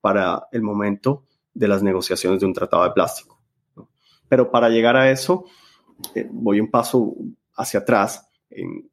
para 0.00 0.48
el 0.52 0.62
momento 0.62 1.24
de 1.52 1.68
las 1.68 1.82
negociaciones 1.82 2.40
de 2.40 2.46
un 2.46 2.54
tratado 2.54 2.84
de 2.84 2.92
plástico. 2.92 3.38
Pero 4.26 4.50
para 4.50 4.70
llegar 4.70 4.96
a 4.96 5.10
eso, 5.10 5.44
eh, 6.14 6.26
voy 6.30 6.60
un 6.60 6.70
paso 6.70 7.14
hacia 7.56 7.80
atrás. 7.80 8.26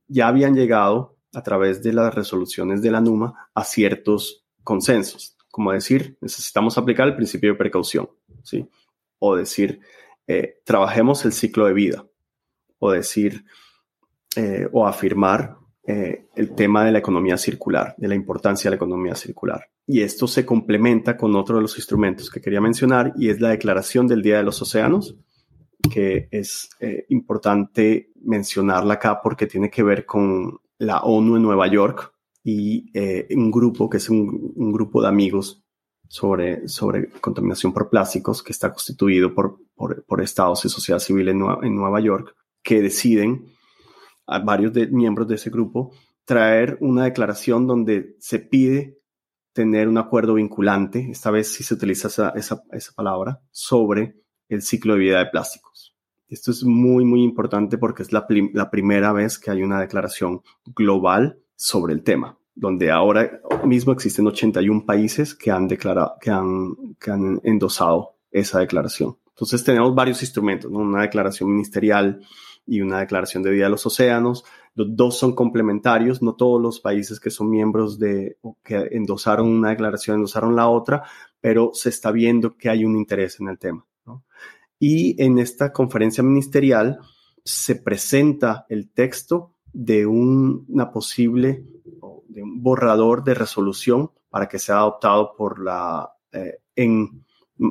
ya 0.08 0.28
habían 0.28 0.56
llegado 0.56 1.18
a 1.34 1.42
través 1.44 1.82
de 1.84 1.94
las 1.94 2.14
resoluciones 2.14 2.82
de 2.82 2.92
la 2.92 3.00
NUMA 3.00 3.50
a 3.54 3.64
ciertos 3.64 4.44
consensos 4.64 5.38
como 5.52 5.72
decir, 5.72 6.18
necesitamos 6.22 6.78
aplicar 6.78 7.08
el 7.08 7.16
principio 7.16 7.52
de 7.52 7.58
precaución, 7.58 8.10
¿sí? 8.44 8.68
O 9.20 9.36
decir, 9.36 9.82
eh, 10.26 10.62
trabajemos 10.64 11.26
el 11.26 11.34
ciclo 11.34 11.66
de 11.66 11.74
vida, 11.74 12.06
o 12.80 12.92
decir, 12.92 13.44
eh, 14.36 14.68
o 14.72 14.88
afirmar 14.88 15.58
eh, 15.86 16.28
el 16.36 16.56
tema 16.56 16.86
de 16.86 16.94
la 16.94 17.00
economía 17.00 17.38
circular, 17.38 17.94
de 17.98 18.08
la 18.08 18.16
importancia 18.16 18.70
de 18.70 18.76
la 18.76 18.78
economía 18.78 19.16
circular. 19.16 19.70
Y 19.86 20.02
esto 20.02 20.26
se 20.28 20.46
complementa 20.46 21.18
con 21.18 21.36
otro 21.36 21.58
de 21.58 21.64
los 21.64 21.76
instrumentos 21.78 22.30
que 22.30 22.40
quería 22.40 22.62
mencionar, 22.62 23.14
y 23.18 23.30
es 23.30 23.42
la 23.42 23.50
Declaración 23.50 24.08
del 24.08 24.22
Día 24.22 24.38
de 24.38 24.44
los 24.44 24.62
Océanos, 24.62 25.18
que 25.92 26.30
es 26.32 26.70
importante 27.10 28.12
mencionarla 28.24 28.94
acá 28.94 29.20
porque 29.22 29.48
tiene 29.48 29.70
que 29.70 29.82
ver 29.82 30.06
con 30.06 30.60
la 30.78 31.00
ONU 31.00 31.36
en 31.36 31.42
Nueva 31.42 31.68
York, 31.68 32.11
y 32.44 32.90
eh, 32.94 33.28
un 33.36 33.52
grupo 33.52 33.90
que 33.90 33.98
es 33.98 34.10
un, 34.10 34.54
grupo 34.72 35.02
de 35.02 35.08
amigos 35.08 35.64
sobre, 36.08 36.68
sobre 36.68 37.10
contaminación 37.10 37.74
por 37.74 37.90
plásticos 37.90 38.42
que 38.44 38.52
está 38.52 38.72
constituido 38.72 39.34
por, 39.34 39.60
por, 39.76 40.22
estados 40.22 40.66
y 40.66 40.70
sociedad 40.70 41.00
civil 41.00 41.30
en, 41.30 41.40
Nueva 41.40 42.00
York 42.00 42.36
que 42.62 42.82
deciden 42.82 43.46
a 44.28 44.40
varios 44.40 44.74
miembros 44.92 45.28
de 45.28 45.36
ese 45.36 45.50
grupo 45.50 45.92
traer 46.26 46.78
una 46.82 47.06
declaración 47.06 47.68
donde 47.68 48.16
se 48.20 48.40
pide 48.40 49.00
tener 49.54 49.88
un 49.88 49.98
acuerdo 49.98 50.36
vinculante, 50.36 51.10
esta 51.12 51.30
vez 51.30 51.54
sí 51.54 51.64
se 51.64 51.74
utiliza 51.74 52.08
esa, 52.08 52.64
esa, 52.72 52.94
palabra, 52.96 53.42
sobre 53.52 54.16
el 54.48 54.62
ciclo 54.62 54.94
de 54.94 55.00
vida 55.00 55.20
de 55.20 55.26
plásticos. 55.26 55.96
Esto 56.30 56.52
es 56.52 56.64
muy, 56.64 57.04
muy 57.04 57.22
importante 57.24 57.78
porque 57.78 58.04
es 58.04 58.14
la 58.14 58.28
primera 58.72 59.12
vez 59.12 59.38
que 59.38 59.52
hay 59.52 59.64
una 59.64 59.82
declaración 59.82 60.42
global 60.66 61.42
sobre 61.62 61.94
el 61.94 62.02
tema, 62.02 62.40
donde 62.56 62.90
ahora 62.90 63.40
mismo 63.66 63.94
existen 63.94 64.26
81 64.26 64.84
países 64.84 65.36
que 65.36 65.52
han 65.52 65.68
declarado, 65.68 66.16
que 66.20 66.32
han, 66.32 66.96
que 67.00 67.12
han 67.12 67.40
endosado 67.44 68.16
esa 68.32 68.60
declaración. 68.60 69.16
Entonces 69.28 69.64
tenemos 69.64 69.94
varios 69.94 70.24
instrumentos, 70.24 70.72
una 70.72 71.04
declaración 71.04 71.52
ministerial 71.52 72.20
y 72.66 72.82
una 72.82 73.00
declaración 73.02 73.44
de 73.44 73.52
Día 73.52 73.66
de 73.66 73.70
los 73.70 73.86
Océanos. 73.86 74.44
Los 74.74 74.96
dos 74.96 75.20
son 75.20 75.36
complementarios, 75.36 76.24
no 76.24 76.34
todos 76.34 76.60
los 76.60 76.80
países 76.80 77.20
que 77.20 77.30
son 77.30 77.52
miembros 77.52 78.00
de 78.00 78.38
que 78.64 78.88
endosaron 78.94 79.48
una 79.48 79.70
declaración 79.70 80.16
endosaron 80.16 80.56
la 80.56 80.68
otra, 80.68 81.04
pero 81.42 81.70
se 81.76 81.90
está 81.90 82.12
viendo 82.12 82.58
que 82.58 82.70
hay 82.70 82.86
un 82.86 82.96
interés 82.96 83.40
en 83.40 83.50
el 83.50 83.60
tema. 83.60 83.86
Y 84.80 85.22
en 85.24 85.38
esta 85.38 85.72
conferencia 85.72 86.24
ministerial 86.24 86.98
se 87.44 87.76
presenta 87.76 88.66
el 88.68 88.90
texto 88.90 89.54
de 89.74 90.06
una 90.06 90.92
posible 90.92 91.66
de 92.32 92.44
un 92.44 92.64
borrador 92.64 93.24
de 93.24 93.34
resolución 93.34 94.12
para 94.30 94.48
que 94.48 94.60
sea 94.60 94.78
adoptado 94.78 95.36
por 95.36 95.62
la, 95.62 96.10
eh, 96.32 96.60
en, 96.76 97.26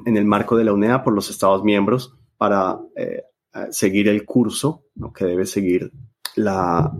en, 0.04 0.16
el 0.16 0.24
marco 0.26 0.56
de 0.56 0.64
la 0.64 0.72
UNEA 0.72 1.02
por 1.02 1.14
los 1.14 1.30
Estados 1.30 1.64
miembros 1.64 2.14
para 2.36 2.78
eh, 2.94 3.22
seguir 3.70 4.08
el 4.08 4.24
curso 4.24 4.84
que 5.14 5.24
debe 5.24 5.46
seguir 5.46 5.90
la, 6.36 6.92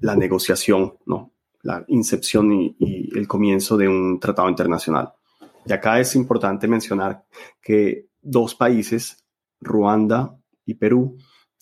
la 0.00 0.16
negociación, 0.16 0.94
¿no? 1.06 1.32
la 1.62 1.84
incepción 1.88 2.52
y, 2.52 2.76
y, 2.78 3.18
el 3.18 3.26
comienzo 3.26 3.76
de 3.76 3.88
un 3.88 4.20
tratado 4.20 4.48
internacional. 4.48 5.12
Y 5.64 5.72
acá 5.72 5.98
es 6.00 6.14
importante 6.14 6.68
mencionar 6.68 7.24
que 7.60 8.08
dos 8.20 8.54
países, 8.54 9.24
Ruanda 9.60 10.36
y 10.66 10.74
Perú, 10.74 11.16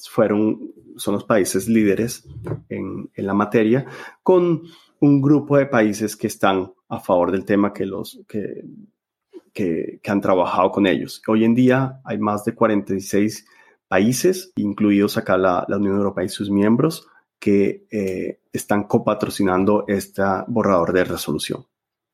fueron 0.09 0.72
son 0.96 1.14
los 1.14 1.24
países 1.24 1.68
líderes 1.68 2.28
en, 2.68 3.11
en, 3.14 3.26
la 3.26 3.34
materia, 3.34 3.86
con 4.22 4.62
un 5.01 5.20
grupo 5.22 5.57
de 5.57 5.66
países 5.66 6.16
que 6.16 6.26
están 6.26 6.72
a 6.88 7.01
favor 7.01 7.32
del 7.32 7.44
tema 7.44 7.72
que, 7.72 7.86
los, 7.86 8.20
que, 8.28 8.64
que, 9.53 10.01
han 10.07 10.20
trabajado 10.20 10.70
con 10.70 10.86
ellos. 10.86 11.22
Hoy 11.26 11.44
en 11.44 11.55
día 11.55 12.01
hay 12.05 12.18
más 12.18 12.44
de 12.44 12.55
46 12.55 13.46
países, 13.88 14.53
incluidos 14.57 15.16
acá 15.16 15.36
la, 15.38 15.66
Unión 15.68 15.96
Europea 15.96 16.24
y 16.24 16.28
sus 16.28 16.51
miembros, 16.51 17.09
que 17.38 17.86
eh, 17.90 18.40
están 18.53 18.84
copatrocinando 18.84 19.84
este 19.88 20.22
borrador 20.48 20.92
de 20.92 21.05
resolución, 21.05 21.66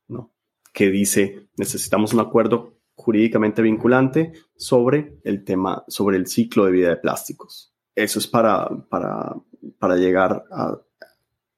¿no? 0.08 0.32
que 0.72 0.90
dice 0.90 1.48
necesitamos 1.56 2.12
un 2.12 2.20
acuerdo 2.20 2.74
jurídicamente 2.94 3.62
vinculante 3.62 4.32
sobre 4.56 5.18
el 5.24 5.42
tema, 5.42 5.84
sobre 5.88 6.16
el 6.18 6.26
ciclo 6.26 6.66
de 6.66 6.72
vida 6.72 6.88
de 6.90 6.96
plásticos 6.96 7.75
eso 7.96 8.18
es 8.18 8.26
para, 8.28 8.68
para, 8.88 9.34
para 9.78 9.96
llegar 9.96 10.44
a 10.52 10.78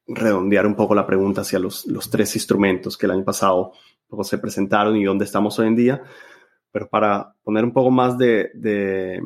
redondear 0.06 0.66
un 0.66 0.74
poco 0.74 0.94
la 0.94 1.06
pregunta 1.06 1.42
hacia 1.42 1.58
los, 1.58 1.84
los 1.86 2.08
tres 2.08 2.34
instrumentos 2.34 2.96
que 2.96 3.06
el 3.06 3.12
año 3.12 3.24
pasado 3.24 3.72
se 4.22 4.38
presentaron 4.38 4.96
y 4.96 5.04
dónde 5.04 5.26
estamos 5.26 5.58
hoy 5.58 5.66
en 5.66 5.76
día. 5.76 6.02
Pero 6.70 6.88
para 6.88 7.34
poner 7.42 7.64
un 7.64 7.72
poco 7.72 7.90
más 7.90 8.16
de, 8.16 8.50
de, 8.54 9.20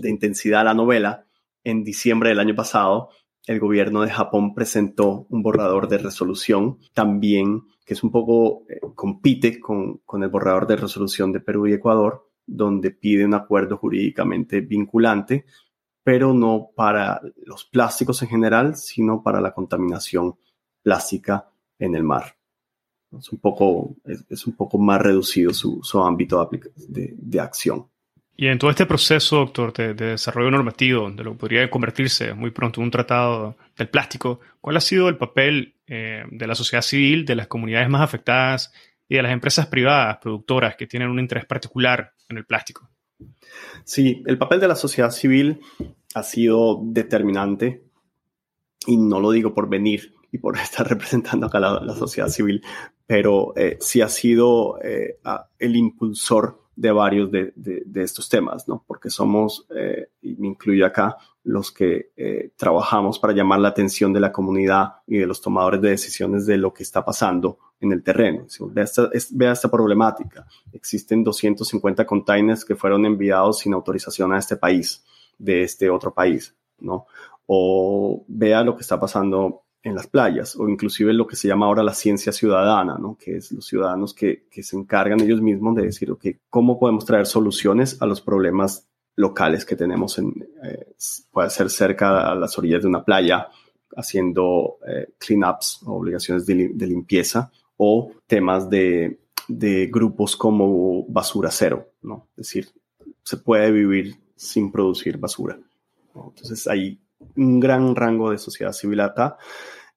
de 0.00 0.10
intensidad 0.10 0.62
a 0.62 0.64
la 0.64 0.74
novela, 0.74 1.26
en 1.64 1.82
diciembre 1.82 2.30
del 2.30 2.40
año 2.40 2.54
pasado, 2.54 3.10
el 3.46 3.60
gobierno 3.60 4.02
de 4.02 4.10
Japón 4.10 4.54
presentó 4.54 5.26
un 5.28 5.42
borrador 5.42 5.88
de 5.88 5.98
resolución 5.98 6.78
también 6.94 7.62
que 7.84 7.94
es 7.94 8.02
un 8.02 8.10
poco, 8.10 8.64
eh, 8.68 8.80
compite 8.94 9.60
con, 9.60 9.98
con, 10.06 10.22
el 10.22 10.30
borrador 10.30 10.66
de 10.66 10.76
resolución 10.76 11.32
de 11.32 11.40
Perú 11.40 11.66
y 11.66 11.74
Ecuador, 11.74 12.30
donde 12.46 12.90
pide 12.90 13.24
un 13.24 13.34
acuerdo 13.34 13.76
jurídicamente 13.76 14.60
vinculante 14.60 15.44
pero 16.04 16.34
no 16.34 16.70
para 16.76 17.20
los 17.46 17.64
plásticos 17.64 18.22
en 18.22 18.28
general, 18.28 18.76
sino 18.76 19.22
para 19.22 19.40
la 19.40 19.52
contaminación 19.52 20.36
plástica 20.82 21.48
en 21.78 21.96
el 21.96 22.04
mar. 22.04 22.36
Es 23.18 23.30
un 23.30 23.38
poco, 23.38 23.96
es, 24.28 24.46
un 24.46 24.54
poco 24.54 24.78
más 24.78 25.00
reducido 25.00 25.54
su, 25.54 25.80
su 25.82 26.02
ámbito 26.02 26.48
de, 26.88 27.14
de, 27.16 27.40
acción. 27.40 27.86
Y 28.36 28.48
en 28.48 28.58
todo 28.58 28.70
este 28.70 28.86
proceso, 28.86 29.36
doctor, 29.36 29.72
de, 29.72 29.94
desarrollo 29.94 30.50
normativo, 30.50 31.10
de 31.10 31.24
lo 31.24 31.32
que 31.32 31.38
podría 31.38 31.70
convertirse 31.70 32.34
muy 32.34 32.50
pronto 32.50 32.80
en 32.80 32.84
un 32.84 32.90
tratado 32.90 33.56
del 33.76 33.88
plástico, 33.88 34.40
¿cuál 34.60 34.76
ha 34.76 34.80
sido 34.80 35.08
el 35.08 35.16
papel 35.16 35.76
eh, 35.86 36.24
de 36.30 36.46
la 36.46 36.54
sociedad 36.54 36.82
civil, 36.82 37.24
de 37.24 37.36
las 37.36 37.46
comunidades 37.46 37.88
más 37.88 38.02
afectadas 38.02 38.72
y 39.08 39.14
de 39.14 39.22
las 39.22 39.32
empresas 39.32 39.68
privadas 39.68 40.18
productoras 40.18 40.76
que 40.76 40.86
tienen 40.86 41.08
un 41.08 41.20
interés 41.20 41.46
particular 41.46 42.12
en 42.28 42.36
el 42.36 42.44
plástico? 42.44 42.90
Sí, 43.84 44.22
el 44.26 44.38
papel 44.38 44.60
de 44.60 44.68
la 44.68 44.76
sociedad 44.76 45.10
civil 45.10 45.60
ha 46.14 46.22
sido 46.22 46.80
determinante 46.82 47.84
y 48.86 48.96
no 48.96 49.20
lo 49.20 49.30
digo 49.30 49.54
por 49.54 49.68
venir 49.68 50.14
y 50.32 50.38
por 50.38 50.56
estar 50.58 50.88
representando 50.88 51.46
acá 51.46 51.60
la, 51.60 51.94
sociedad 51.94 52.28
civil, 52.28 52.62
pero 53.06 53.56
eh, 53.56 53.76
sí 53.80 54.00
ha 54.00 54.08
sido 54.08 54.80
eh, 54.82 55.18
el 55.58 55.76
impulsor 55.76 56.63
de 56.76 56.90
varios 56.90 57.30
de, 57.30 57.52
de, 57.54 58.02
estos 58.02 58.28
temas, 58.28 58.66
¿no? 58.66 58.84
Porque 58.86 59.10
somos, 59.10 59.66
eh, 59.74 60.08
y 60.22 60.34
me 60.36 60.48
incluyo 60.48 60.86
acá, 60.86 61.16
los 61.44 61.70
que 61.70 62.10
eh, 62.16 62.50
trabajamos 62.56 63.18
para 63.18 63.32
llamar 63.32 63.60
la 63.60 63.68
atención 63.68 64.12
de 64.12 64.20
la 64.20 64.32
comunidad 64.32 64.94
y 65.06 65.18
de 65.18 65.26
los 65.26 65.40
tomadores 65.40 65.80
de 65.80 65.90
decisiones 65.90 66.46
de 66.46 66.56
lo 66.56 66.72
que 66.72 66.82
está 66.82 67.04
pasando 67.04 67.58
en 67.80 67.92
el 67.92 68.02
terreno. 68.02 68.46
Vea 68.70 68.84
esta, 68.84 69.10
vea 69.32 69.52
esta 69.52 69.70
problemática. 69.70 70.46
Existen 70.72 71.22
250 71.22 72.06
containers 72.06 72.64
que 72.64 72.74
fueron 72.74 73.04
enviados 73.04 73.58
sin 73.60 73.74
autorización 73.74 74.32
a 74.32 74.38
este 74.38 74.56
país, 74.56 75.04
de 75.38 75.62
este 75.62 75.90
otro 75.90 76.14
país, 76.14 76.54
¿no? 76.78 77.06
O 77.46 78.24
vea 78.26 78.62
lo 78.62 78.74
que 78.74 78.82
está 78.82 78.98
pasando 78.98 79.63
en 79.84 79.94
las 79.94 80.06
playas, 80.06 80.56
o 80.56 80.66
inclusive 80.66 81.12
lo 81.12 81.26
que 81.26 81.36
se 81.36 81.46
llama 81.46 81.66
ahora 81.66 81.82
la 81.82 81.92
ciencia 81.92 82.32
ciudadana, 82.32 82.96
¿no? 82.98 83.18
que 83.22 83.36
es 83.36 83.52
los 83.52 83.66
ciudadanos 83.66 84.14
que, 84.14 84.46
que 84.50 84.62
se 84.62 84.76
encargan 84.76 85.20
ellos 85.20 85.42
mismos 85.42 85.76
de 85.76 85.82
decir, 85.82 86.10
ok, 86.10 86.24
¿cómo 86.48 86.78
podemos 86.78 87.04
traer 87.04 87.26
soluciones 87.26 88.00
a 88.00 88.06
los 88.06 88.22
problemas 88.22 88.88
locales 89.14 89.66
que 89.66 89.76
tenemos 89.76 90.18
en, 90.18 90.32
eh, 90.64 90.94
puede 91.30 91.50
ser 91.50 91.68
cerca 91.68 92.30
a 92.30 92.34
las 92.34 92.58
orillas 92.58 92.82
de 92.82 92.88
una 92.88 93.04
playa, 93.04 93.48
haciendo 93.94 94.78
eh, 94.88 95.12
cleanups, 95.18 95.82
obligaciones 95.84 96.46
de, 96.46 96.70
de, 96.74 96.86
limpieza, 96.86 97.52
o 97.76 98.10
temas 98.26 98.68
de, 98.68 99.20
de 99.46 99.86
grupos 99.86 100.34
como 100.34 101.04
basura 101.06 101.50
cero, 101.50 101.92
¿no? 102.02 102.28
Es 102.30 102.46
decir, 102.48 102.68
se 103.22 103.36
puede 103.36 103.70
vivir 103.70 104.16
sin 104.34 104.72
producir 104.72 105.18
basura. 105.18 105.58
Entonces 106.14 106.66
hay 106.66 107.00
un 107.36 107.60
gran 107.60 107.94
rango 107.94 108.30
de 108.30 108.38
sociedad 108.38 108.72
civil 108.72 109.00
acá. 109.00 109.36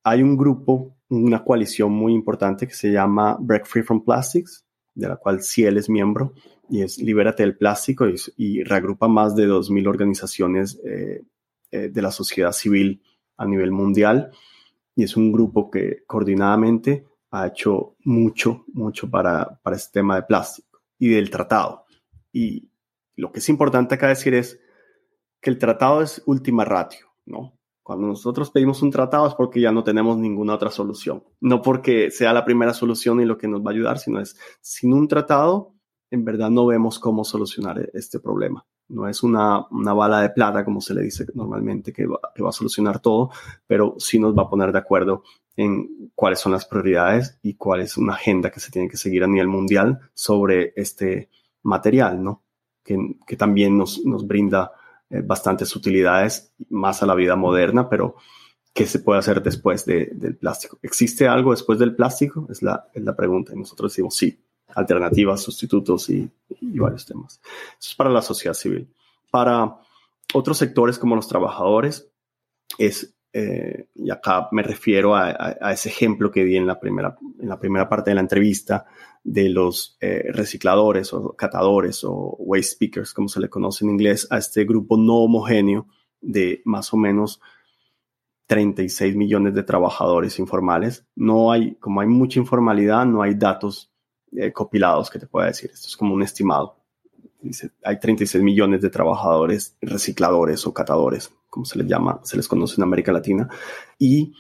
Hay 0.04 0.22
un 0.22 0.38
grupo, 0.38 0.96
una 1.10 1.44
coalición 1.44 1.92
muy 1.92 2.14
importante 2.14 2.68
que 2.68 2.74
se 2.74 2.92
llama 2.92 3.38
Break 3.40 3.66
Free 3.66 3.84
from 3.84 4.04
Plastics, 4.04 4.66
de 4.94 5.08
la 5.08 5.18
cual 5.18 5.42
Ciel 5.42 5.78
es 5.78 5.90
miembro, 5.90 6.34
y 6.70 6.82
es 6.82 6.98
Libérate 6.98 7.44
del 7.44 7.58
Plástico 7.58 8.06
y, 8.36 8.64
reagrupa 8.64 9.08
más 9.08 9.36
de 9.36 9.48
2.000 9.48 9.88
organizaciones 9.88 10.80
eh, 10.84 11.24
eh, 11.72 11.90
de 11.90 12.02
la 12.02 12.12
sociedad 12.12 12.52
civil 12.52 13.02
a 13.38 13.46
nivel 13.46 13.72
mundial. 13.72 14.32
Y 14.96 15.04
es 15.04 15.16
un 15.16 15.32
grupo 15.32 15.70
que 15.70 16.04
coordinadamente 16.08 17.06
ha 17.32 17.48
hecho 17.48 17.96
mucho, 18.04 18.66
mucho 18.74 19.10
para, 19.10 19.60
para 19.62 19.76
este 19.76 20.00
tema 20.00 20.16
de 20.16 20.24
plástico 20.24 20.82
y 20.98 21.10
del 21.10 21.30
tratado. 21.30 21.86
Y 22.32 22.70
lo 23.16 23.32
que 23.32 23.40
es 23.40 23.50
importante 23.50 23.96
acá 23.96 24.08
decir 24.08 24.34
es 24.34 24.60
que 25.42 25.50
el 25.50 25.58
tratado 25.58 26.02
es 26.02 26.22
última 26.26 26.66
ratio, 26.66 27.07
¿no? 27.28 27.54
Cuando 27.84 28.08
nosotros 28.08 28.52
pedimos 28.52 28.82
un 28.82 28.92
tratado 28.92 29.28
es 29.28 29.34
porque 29.34 29.62
ya 29.62 29.72
no 29.72 29.82
tenemos 29.82 30.18
ninguna 30.18 30.56
otra 30.56 30.70
solución. 30.72 31.24
No 31.40 31.62
porque 31.62 32.12
sea 32.12 32.34
la 32.34 32.44
primera 32.44 32.74
solución 32.74 33.22
y 33.22 33.26
lo 33.26 33.38
que 33.38 33.48
nos 33.48 33.62
va 33.62 33.72
a 33.72 33.74
ayudar, 33.74 33.98
sino 33.98 34.20
es 34.20 34.38
sin 34.60 34.92
un 34.92 35.08
tratado, 35.08 35.74
en 36.12 36.26
verdad 36.26 36.50
no 36.50 36.66
vemos 36.66 37.00
cómo 37.00 37.24
solucionar 37.24 37.90
este 37.94 38.20
problema. 38.20 38.66
No 38.90 39.08
es 39.08 39.24
una, 39.24 39.68
una 39.72 39.94
bala 39.94 40.22
de 40.22 40.32
plata, 40.32 40.66
como 40.66 40.82
se 40.82 40.94
le 40.94 41.02
dice 41.02 41.28
normalmente, 41.34 41.94
que 41.94 42.06
va, 42.08 42.20
que 42.36 42.44
va 42.44 42.50
a 42.50 42.52
solucionar 42.52 43.00
todo, 43.00 43.32
pero 43.66 43.96
sí 44.00 44.20
nos 44.20 44.38
va 44.38 44.44
a 44.44 44.50
poner 44.50 44.74
de 44.74 44.80
acuerdo 44.80 45.24
en 45.56 46.12
cuáles 46.14 46.40
son 46.40 46.52
las 46.52 46.66
prioridades 46.66 47.40
y 47.42 47.56
cuál 47.56 47.80
es 47.80 47.98
una 47.98 48.16
agenda 48.16 48.52
que 48.52 48.60
se 48.60 48.70
tiene 48.70 48.90
que 48.90 48.98
seguir 48.98 49.24
a 49.24 49.28
nivel 49.28 49.48
mundial 49.48 50.00
sobre 50.14 50.74
este 50.76 51.30
material, 51.64 52.22
¿no? 52.22 52.44
Que, 52.84 52.98
que 53.26 53.38
también 53.38 53.78
nos, 53.78 54.06
nos 54.06 54.28
brinda 54.28 54.74
eh, 55.10 55.22
bastantes 55.22 55.76
utilidades 55.76 56.54
más 56.70 57.02
a 57.04 57.06
la 57.06 57.16
vida 57.16 57.36
moderna, 57.36 57.90
pero 57.90 58.16
¿qué 58.74 58.86
se 58.86 59.00
puede 59.00 59.20
hacer 59.20 59.42
después 59.42 59.86
del 59.86 60.38
plástico? 60.38 60.78
¿Existe 60.82 61.28
algo 61.28 61.52
después 61.52 61.80
del 61.80 61.96
plástico? 61.96 62.48
Es 62.50 62.62
la, 62.62 62.90
pregunta. 63.16 63.54
Y 63.54 63.58
nosotros 63.58 63.92
decimos 63.92 64.16
sí, 64.16 64.40
alternativas, 64.76 65.42
sustitutos 65.42 66.10
y, 66.10 66.30
y 66.62 66.80
varios 66.80 67.06
temas. 67.06 67.40
Eso 67.80 67.90
es 67.90 67.96
para 67.96 68.10
la 68.10 68.22
sociedad 68.22 68.54
civil. 68.54 68.88
Para 69.32 69.78
otros 70.34 70.58
sectores 70.58 71.00
como 71.00 71.16
los 71.16 71.28
trabajadores, 71.28 72.10
es 72.78 73.17
eh, 73.40 73.90
y 73.94 74.10
acá 74.10 74.48
me 74.52 74.64
refiero 74.64 75.16
a, 75.16 75.30
ese 75.72 75.90
ejemplo 75.90 76.32
que 76.32 76.44
di 76.44 76.58
en 76.58 76.66
la 76.66 76.80
primera, 76.80 77.16
en 77.40 77.48
la 77.48 77.60
primera 77.60 77.88
parte 77.88 78.10
de 78.10 78.16
la 78.16 78.22
entrevista 78.22 78.88
de 79.24 79.50
los 79.50 79.96
eh, 80.02 80.32
recicladores 80.34 81.14
o 81.14 81.36
catadores 81.36 82.04
o 82.04 82.36
waste 82.40 82.72
speakers, 82.72 83.14
como 83.14 83.28
se 83.28 83.40
le 83.40 83.48
conoce 83.48 83.86
en 83.86 83.92
inglés, 83.92 84.26
a 84.32 84.40
este 84.40 84.66
grupo 84.66 84.98
no 84.98 85.18
homogéneo 85.18 85.86
de 86.20 86.64
más 86.66 86.92
o 86.96 86.98
menos 86.98 87.40
36 88.48 89.16
millones 89.16 89.54
de 89.54 89.62
trabajadores 89.62 90.40
informales. 90.40 91.06
No 91.16 91.52
hay, 91.52 91.76
como 91.76 92.02
hay 92.02 92.08
mucha 92.08 92.40
informalidad, 92.40 93.06
no 93.06 93.22
hay 93.22 93.36
datos 93.36 93.94
eh, 94.32 94.52
copilados 94.52 95.12
que 95.12 95.20
te 95.20 95.28
pueda 95.28 95.46
decir. 95.46 95.70
Esto 95.72 95.90
es 95.90 95.96
como 95.96 96.16
un 96.16 96.24
estimado. 96.24 96.77
Dice, 97.40 97.72
hay 97.84 98.00
36 98.00 98.44
millones 98.44 98.82
de 98.82 98.90
trabajadores 98.90 99.78
recicladores 99.82 100.66
o 100.66 100.74
catadores 100.74 101.32
como 101.50 101.66
se 101.66 101.80
les 101.80 101.88
llama, 101.88 102.20
se 102.24 102.38
les 102.38 102.48
conoce 102.48 102.76
en 102.78 102.84
América 102.84 103.12
Latina. 103.12 103.50
Y 103.98 104.34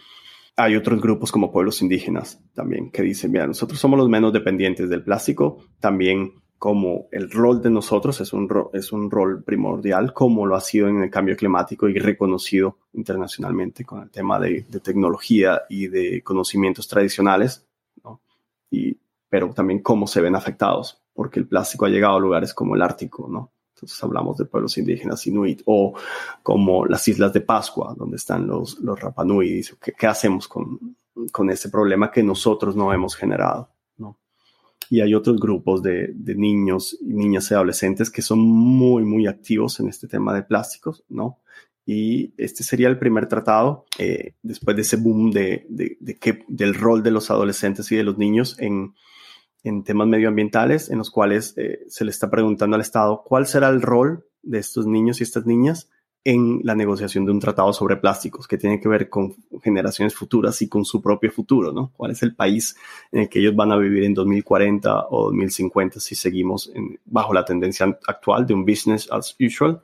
hay 0.55 0.75
otros 0.75 1.01
grupos 1.01 1.31
como 1.31 1.51
pueblos 1.51 1.81
indígenas 1.81 2.39
también 2.53 2.91
que 2.91 3.01
dicen, 3.01 3.31
mira, 3.31 3.47
nosotros 3.47 3.79
somos 3.79 3.97
los 3.97 4.09
menos 4.09 4.33
dependientes 4.33 4.89
del 4.89 5.03
plástico, 5.03 5.57
también 5.79 6.33
como 6.57 7.07
el 7.11 7.29
rol 7.29 7.61
de 7.61 7.69
nosotros 7.69 8.19
es 8.21 8.33
un, 8.33 8.47
es 8.73 8.91
un 8.91 9.11
rol 9.11 9.43
primordial, 9.43 10.13
como 10.13 10.45
lo 10.45 10.55
ha 10.55 10.61
sido 10.61 10.87
en 10.87 11.03
el 11.03 11.09
cambio 11.11 11.35
climático 11.35 11.87
y 11.87 11.99
reconocido 11.99 12.77
internacionalmente 12.93 13.85
con 13.85 14.01
el 14.01 14.09
tema 14.09 14.39
de, 14.39 14.63
tecnología 14.83 15.63
y 15.69 15.87
de 15.87 16.23
conocimientos 16.23 16.87
tradicionales, 16.87 17.67
y, 18.71 18.97
pero 19.29 19.53
también 19.53 19.81
cómo 19.81 20.07
se 20.07 20.21
ven 20.21 20.35
afectados, 20.35 20.99
porque 21.17 21.39
el 21.39 21.47
plástico 21.47 21.85
ha 21.85 21.89
llegado 21.89 22.17
a 22.17 22.19
lugares 22.19 22.53
como 22.53 22.75
el 22.75 22.81
Ártico, 22.83 23.27
¿no? 23.27 23.51
Entonces 23.73 24.03
hablamos 24.03 24.37
de 24.37 24.45
pueblos 24.45 24.77
indígenas 24.77 25.25
inuit 25.25 25.63
o 25.65 25.97
como 26.43 26.85
las 26.85 27.07
islas 27.07 27.33
de 27.33 27.41
Pascua, 27.41 27.95
donde 27.97 28.17
están 28.17 28.45
los, 28.45 28.79
los 28.81 28.99
Rapanui. 29.01 29.63
¿qué, 29.81 29.93
¿qué, 29.97 30.05
hacemos 30.05 30.47
con, 30.47 30.95
con 31.31 31.49
este 31.49 31.69
problema 31.69 32.11
que 32.11 32.21
nosotros 32.21 32.75
no 32.75 32.93
hemos 32.93 33.15
generado? 33.15 33.67
¿no? 33.97 34.19
Y 34.91 35.01
hay 35.01 35.15
otros 35.15 35.39
grupos 35.39 35.81
de, 35.81 36.11
de, 36.13 36.35
niños 36.35 36.95
niñas 37.01 37.49
y 37.49 37.55
adolescentes 37.55 38.11
que 38.11 38.21
son 38.21 38.37
muy, 38.37 39.03
muy 39.03 39.25
activos 39.25 39.79
en 39.79 39.89
este 39.89 40.07
tema 40.07 40.35
de 40.35 40.43
plásticos, 40.43 41.03
¿no? 41.09 41.39
Y 41.83 42.31
este 42.37 42.63
sería 42.63 42.89
el 42.89 42.99
primer 42.99 43.27
tratado 43.27 43.85
eh, 43.97 44.35
después 44.43 44.75
de 44.75 44.83
ese 44.83 44.97
boom 44.97 45.31
de, 45.31 45.65
de, 45.67 45.97
de 45.99 46.17
que, 46.19 46.43
del 46.47 46.75
rol 46.75 47.01
de 47.01 47.09
los 47.09 47.31
adolescentes 47.31 47.91
y 47.91 47.95
de 47.95 48.03
los 48.03 48.19
niños 48.19 48.55
en 48.59 48.93
en 49.63 49.83
temas 49.83 50.07
medioambientales 50.07 50.89
en 50.89 50.97
los 50.99 51.11
cuales 51.11 51.53
eh, 51.57 51.85
se 51.87 52.05
le 52.05 52.11
está 52.11 52.29
preguntando 52.29 52.75
al 52.75 52.81
Estado 52.81 53.23
cuál 53.25 53.47
será 53.47 53.69
el 53.69 53.81
rol 53.81 54.25
de 54.41 54.59
estos 54.59 54.85
niños 54.85 55.19
y 55.19 55.23
estas 55.23 55.45
niñas 55.45 55.89
en 56.23 56.59
la 56.63 56.75
negociación 56.75 57.25
de 57.25 57.31
un 57.31 57.39
tratado 57.39 57.71
sobre 57.71 57.95
plásticos 57.95 58.47
que 58.47 58.57
tiene 58.57 58.81
que 58.81 58.89
ver 58.89 59.09
con 59.09 59.33
generaciones 59.63 60.13
futuras 60.13 60.61
y 60.61 60.67
con 60.67 60.83
su 60.83 61.01
propio 61.01 61.31
futuro, 61.31 61.71
¿no? 61.71 61.93
¿Cuál 61.95 62.11
es 62.11 62.21
el 62.21 62.35
país 62.35 62.75
en 63.13 63.21
el 63.21 63.29
que 63.29 63.39
ellos 63.39 63.55
van 63.55 63.71
a 63.71 63.77
vivir 63.77 64.03
en 64.03 64.13
2040 64.13 65.07
o 65.09 65.27
2050 65.27 66.01
si 66.01 66.15
seguimos 66.15 66.69
bajo 67.05 67.33
la 67.33 67.45
tendencia 67.45 67.85
actual 68.07 68.45
de 68.45 68.53
un 68.53 68.65
business 68.65 69.07
as 69.09 69.37
usual, 69.39 69.81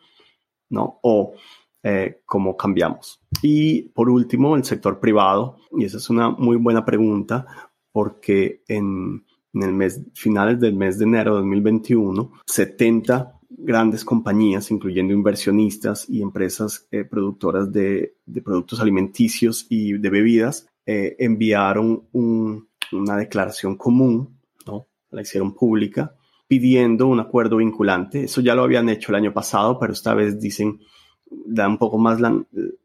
¿no? 0.70 1.00
O 1.02 1.34
eh, 1.82 2.22
cómo 2.26 2.58
cambiamos. 2.58 3.22
Y 3.42 3.84
por 3.90 4.10
último, 4.10 4.58
el 4.58 4.66
sector 4.66 5.00
privado, 5.00 5.58
y 5.78 5.86
esa 5.86 5.96
es 5.96 6.10
una 6.10 6.30
muy 6.30 6.58
buena 6.58 6.84
pregunta 6.84 7.46
porque 7.94 8.64
en 8.68 9.24
en 9.54 9.64
el 9.64 9.74
mes, 9.74 10.02
finales 10.14 10.60
del 10.60 10.76
mes 10.76 10.98
de 10.98 11.06
enero 11.06 11.36
de 11.36 11.42
2021, 11.42 12.32
70 12.46 13.40
grandes 13.50 14.04
compañías, 14.04 14.72
incluyendo 14.72 15.14
inversionistas 15.14 16.10
y 16.10 16.22
empresas 16.22 16.88
eh, 16.92 17.04
productoras 17.04 17.72
de, 17.72 18.16
de, 18.26 18.42
productos 18.42 18.80
alimenticios 18.80 19.68
y 19.70 19.94
de 19.94 20.10
bebidas, 20.10 20.68
eh, 20.86 21.16
enviaron 21.20 22.08
un, 22.12 22.68
una 22.92 23.16
declaración 23.16 23.78
común, 23.78 24.40
¿no? 24.66 24.88
la 25.12 25.22
hicieron 25.22 25.54
pública, 25.54 26.16
pidiendo 26.48 27.08
un 27.08 27.20
acuerdo 27.20 27.58
vinculante. 27.58 28.24
Eso 28.24 28.42
ya 28.42 28.56
lo 28.56 28.64
habían 28.64 28.90
hecho 28.90 29.12
el 29.12 29.18
año 29.18 29.34
pasado, 29.34 29.80
pero 29.80 29.94
esta 29.94 30.14
vez 30.14 30.40
dicen, 30.40 30.80
da 31.30 31.68
un 31.68 31.78
poco 31.78 31.98
más 31.98 32.20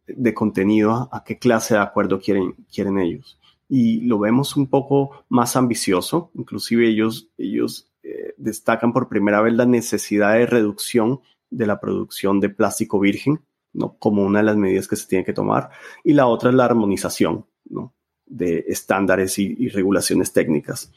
de 0.07 0.35
contenido 0.35 0.93
a, 0.93 1.09
a 1.11 1.25
qué 1.25 1.39
clase 1.39 1.75
de 1.75 1.81
acuerdo 1.81 2.21
quieren, 2.21 2.55
quieren 2.71 2.99
ellos 2.99 3.38
y 3.69 4.01
lo 4.01 4.19
vemos 4.19 4.57
un 4.57 4.69
poco 4.69 5.25
más 5.29 5.57
ambicioso. 5.57 6.31
Inclusive 6.35 6.89
ellos, 6.89 7.29
ellos 7.37 7.91
eh, 8.03 8.35
destacan 8.39 8.93
por 8.93 9.09
primera 9.09 9.43
vez 9.43 9.55
la 9.55 9.67
necesidad 9.67 10.35
de 10.35 10.47
reducción 10.47 11.21
de 11.51 11.67
la 11.67 11.81
producción 11.81 12.41
de 12.41 12.49
plástico 12.49 12.99
virgen, 12.99 13.41
¿no? 13.73 13.97
Como 13.99 14.25
una 14.25 14.41
de 14.41 14.47
las 14.47 14.57
medidas 14.57 14.89
que 14.89 14.97
se 14.97 15.07
tiene 15.07 15.25
que 15.25 15.33
tomar. 15.33 15.71
Y 16.03 16.15
la 16.15 16.27
otra 16.27 16.51
es 16.51 16.57
la 16.57 16.65
armonización, 16.65 17.45
¿no? 17.69 17.93
De 18.27 18.65
estándares 18.69 19.39
y, 19.39 19.69
regulaciones 19.69 20.33
técnicas 20.33 20.93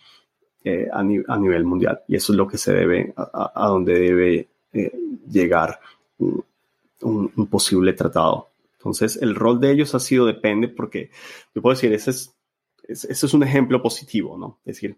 eh, 0.63 0.87
a, 0.91 1.03
nivel 1.03 1.65
mundial. 1.65 2.01
Y 2.07 2.15
eso 2.15 2.33
es 2.33 2.37
lo 2.37 2.47
que 2.47 2.57
se 2.57 2.73
debe, 2.73 3.13
a, 3.15 3.67
donde 3.67 3.99
debe 3.99 4.49
eh, 4.73 4.91
llegar 5.29 5.79
un, 6.17 6.43
un, 7.01 7.47
posible 7.47 7.93
tratado. 7.93 8.49
Entonces, 8.77 9.17
el 9.21 9.35
rol 9.35 9.59
de 9.59 9.71
ellos 9.71 9.95
ha 9.95 9.99
sido 9.99 10.25
depende 10.25 10.67
porque, 10.67 11.09
yo 11.53 11.61
puedo 11.61 11.75
decir, 11.75 11.93
ese 11.93 12.11
es 12.11 12.35
eso 12.87 13.25
es 13.25 13.33
un 13.33 13.43
ejemplo 13.43 13.81
positivo, 13.81 14.37
¿no? 14.37 14.59
Es 14.65 14.75
decir, 14.75 14.97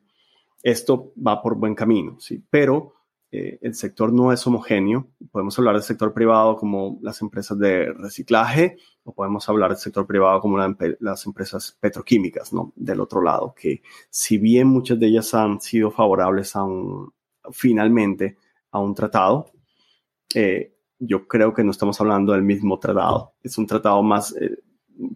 esto 0.62 1.14
va 1.16 1.42
por 1.42 1.56
buen 1.56 1.76
camino, 1.76 2.20
¿sí? 2.20 2.44
Pero 2.50 2.94
eh, 3.32 3.58
el 3.62 3.74
sector 3.74 4.14
no 4.14 4.32
es 4.32 4.46
homogéneo. 4.46 5.08
Podemos 5.32 5.58
hablar 5.58 5.74
del 5.74 5.84
sector 5.84 6.14
privado 6.14 6.56
como 6.56 7.00
las 7.02 7.22
empresas 7.22 7.58
de 7.58 7.92
reciclaje 7.92 8.78
o 9.04 9.14
podemos 9.14 9.50
hablar 9.50 9.72
del 9.72 9.80
sector 9.80 10.06
privado 10.06 10.40
como 10.40 10.58
las 11.00 11.26
empresas 11.26 11.76
petroquímicas, 11.80 12.54
¿no? 12.54 12.74
Del 12.76 13.02
otro 13.02 13.22
lado, 13.22 13.54
que 13.60 13.82
si 14.10 14.38
bien 14.38 14.68
muchas 14.68 15.00
de 15.00 15.08
ellas 15.08 15.34
han 15.34 15.60
sido 15.60 15.90
favorables 15.90 16.56
a 16.56 16.64
un, 16.64 17.12
finalmente 17.52 18.38
a 18.70 18.80
un 18.80 18.94
tratado, 18.94 19.52
eh, 20.36 20.74
yo 21.00 21.28
creo 21.28 21.54
que 21.54 21.64
no 21.64 21.72
estamos 21.72 22.00
hablando 22.00 22.34
del 22.34 22.44
mismo 22.44 22.80
tratado. 22.80 23.34
Es 23.42 23.58
un 23.58 23.68
tratado 23.68 24.02
más, 24.04 24.36
eh, 24.40 24.60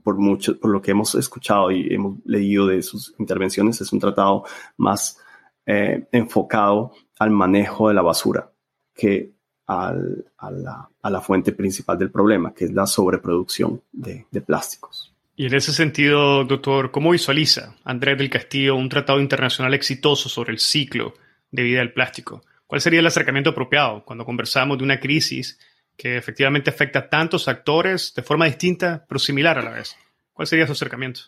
por 0.03 0.17
mucho, 0.17 0.59
por 0.59 0.71
lo 0.71 0.81
que 0.81 0.91
hemos 0.91 1.15
escuchado 1.15 1.71
y 1.71 1.93
hemos 1.93 2.17
leído 2.25 2.67
de 2.67 2.81
sus 2.81 3.13
intervenciones, 3.19 3.81
es 3.81 3.91
un 3.91 3.99
tratado 3.99 4.43
más 4.77 5.19
eh, 5.65 6.07
enfocado 6.11 6.93
al 7.19 7.31
manejo 7.31 7.89
de 7.89 7.93
la 7.93 8.01
basura 8.01 8.51
que 8.93 9.33
al, 9.67 10.25
a, 10.37 10.51
la, 10.51 10.89
a, 11.01 11.09
la, 11.09 11.21
fuente 11.21 11.51
principal 11.51 11.97
del 11.97 12.09
problema, 12.09 12.53
que 12.53 12.65
es 12.65 12.71
la 12.71 12.87
sobreproducción 12.87 13.81
de, 13.91 14.25
de 14.31 14.41
plásticos. 14.41 15.13
Y 15.35 15.45
en 15.45 15.53
ese 15.53 15.73
sentido, 15.73 16.45
doctor, 16.45 16.89
¿cómo 16.89 17.11
visualiza 17.11 17.75
Andrés 17.83 18.17
del 18.17 18.29
Castillo 18.29 18.75
un 18.75 18.89
tratado 18.89 19.19
internacional 19.19 19.73
exitoso 19.73 20.29
sobre 20.29 20.53
el 20.53 20.59
ciclo 20.59 21.13
de 21.51 21.63
vida 21.63 21.79
del 21.79 21.93
plástico? 21.93 22.41
¿Cuál 22.65 22.81
sería 22.81 23.01
el 23.01 23.07
acercamiento 23.07 23.51
apropiado 23.51 24.03
cuando 24.03 24.25
conversamos 24.25 24.77
de 24.77 24.83
una 24.83 24.99
crisis 24.99 25.59
que 25.97 26.15
efectivamente 26.15 26.69
afecta 26.69 26.99
a 26.99 27.09
tantos 27.09 27.47
actores 27.47 28.13
de 28.15 28.21
forma 28.21 28.45
distinta, 28.45 29.03
pero 29.07 29.19
similar 29.19 29.57
a 29.57 29.63
la 29.63 29.71
vez? 29.71 29.95
¿Cuál 30.31 30.47
sería 30.47 30.67
su 30.67 30.73
acercamiento? 30.73 31.21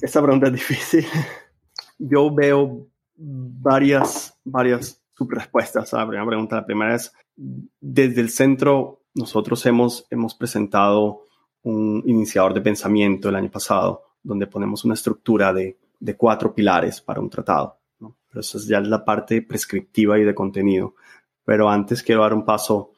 Esta 0.00 0.20
pregunta 0.20 0.48
es 0.48 0.52
difícil. 0.52 1.06
Yo 1.98 2.34
veo 2.34 2.88
varias, 3.16 4.36
varias 4.44 5.00
subrespuestas 5.16 5.94
a 5.94 5.98
la 5.98 6.06
primera 6.08 6.26
pregunta. 6.26 6.56
La 6.56 6.66
primera 6.66 6.94
es, 6.96 7.12
desde 7.36 8.20
el 8.20 8.30
centro, 8.30 9.04
nosotros 9.14 9.64
hemos, 9.66 10.06
hemos 10.10 10.34
presentado 10.34 11.22
un 11.62 12.02
iniciador 12.06 12.54
de 12.54 12.60
pensamiento 12.60 13.28
el 13.28 13.36
año 13.36 13.50
pasado, 13.50 14.02
donde 14.22 14.46
ponemos 14.46 14.84
una 14.84 14.94
estructura 14.94 15.52
de, 15.52 15.78
de 15.98 16.16
cuatro 16.16 16.54
pilares 16.54 17.00
para 17.00 17.20
un 17.20 17.30
tratado. 17.30 17.78
¿no? 18.00 18.16
Pero 18.28 18.40
eso 18.40 18.58
ya 18.58 18.78
es 18.78 18.88
la 18.88 19.04
parte 19.04 19.42
prescriptiva 19.42 20.18
y 20.18 20.24
de 20.24 20.34
contenido. 20.34 20.94
Pero 21.44 21.68
antes 21.68 22.02
quiero 22.02 22.22
dar 22.22 22.34
un 22.34 22.44
paso 22.44 22.92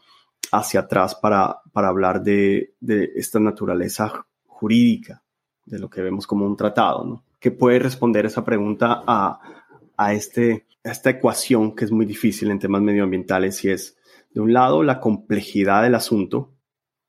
hacia 0.52 0.80
atrás 0.80 1.14
para, 1.14 1.60
para 1.72 1.88
hablar 1.88 2.22
de, 2.22 2.74
de 2.80 3.12
esta 3.14 3.40
naturaleza 3.40 4.26
jurídica, 4.46 5.22
de 5.64 5.78
lo 5.78 5.88
que 5.88 6.02
vemos 6.02 6.26
como 6.26 6.46
un 6.46 6.56
tratado, 6.56 7.04
¿no? 7.04 7.24
que 7.40 7.50
puede 7.50 7.78
responder 7.78 8.26
esa 8.26 8.44
pregunta 8.44 9.02
a, 9.06 9.40
a, 9.96 10.12
este, 10.12 10.66
a 10.84 10.90
esta 10.90 11.10
ecuación 11.10 11.74
que 11.74 11.86
es 11.86 11.90
muy 11.90 12.04
difícil 12.04 12.50
en 12.50 12.58
temas 12.58 12.82
medioambientales 12.82 13.64
y 13.64 13.70
es, 13.70 13.96
de 14.32 14.40
un 14.40 14.52
lado, 14.52 14.82
la 14.82 15.00
complejidad 15.00 15.82
del 15.82 15.94
asunto 15.94 16.52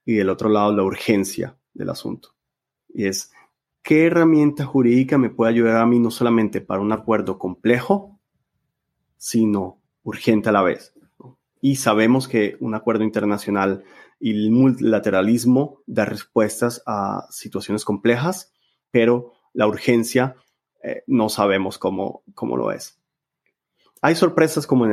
y 0.05 0.15
del 0.15 0.29
otro 0.29 0.49
lado, 0.49 0.73
la 0.73 0.83
urgencia 0.83 1.57
del 1.73 1.89
asunto. 1.89 2.29
Y 2.89 3.05
es, 3.05 3.31
¿qué 3.83 4.07
herramienta 4.07 4.65
jurídica 4.65 5.17
me 5.17 5.29
puede 5.29 5.51
ayudar 5.51 5.77
a 5.77 5.85
mí 5.85 5.99
no 5.99 6.11
solamente 6.11 6.61
para 6.61 6.81
un 6.81 6.91
acuerdo 6.93 7.37
complejo, 7.37 8.19
sino 9.17 9.81
urgente 10.03 10.49
a 10.49 10.53
la 10.53 10.63
vez? 10.63 10.93
Y 11.61 11.75
sabemos 11.75 12.27
que 12.27 12.57
un 12.59 12.73
acuerdo 12.73 13.03
internacional 13.03 13.83
y 14.19 14.31
el 14.31 14.51
multilateralismo 14.51 15.79
da 15.85 16.05
respuestas 16.05 16.81
a 16.85 17.27
situaciones 17.29 17.85
complejas, 17.85 18.51
pero 18.89 19.33
la 19.53 19.67
urgencia 19.67 20.35
eh, 20.83 21.03
no 21.07 21.29
sabemos 21.29 21.77
cómo, 21.77 22.23
cómo 22.33 22.57
lo 22.57 22.71
es. 22.71 22.99
Hay 24.01 24.15
sorpresas 24.15 24.65
como 24.65 24.87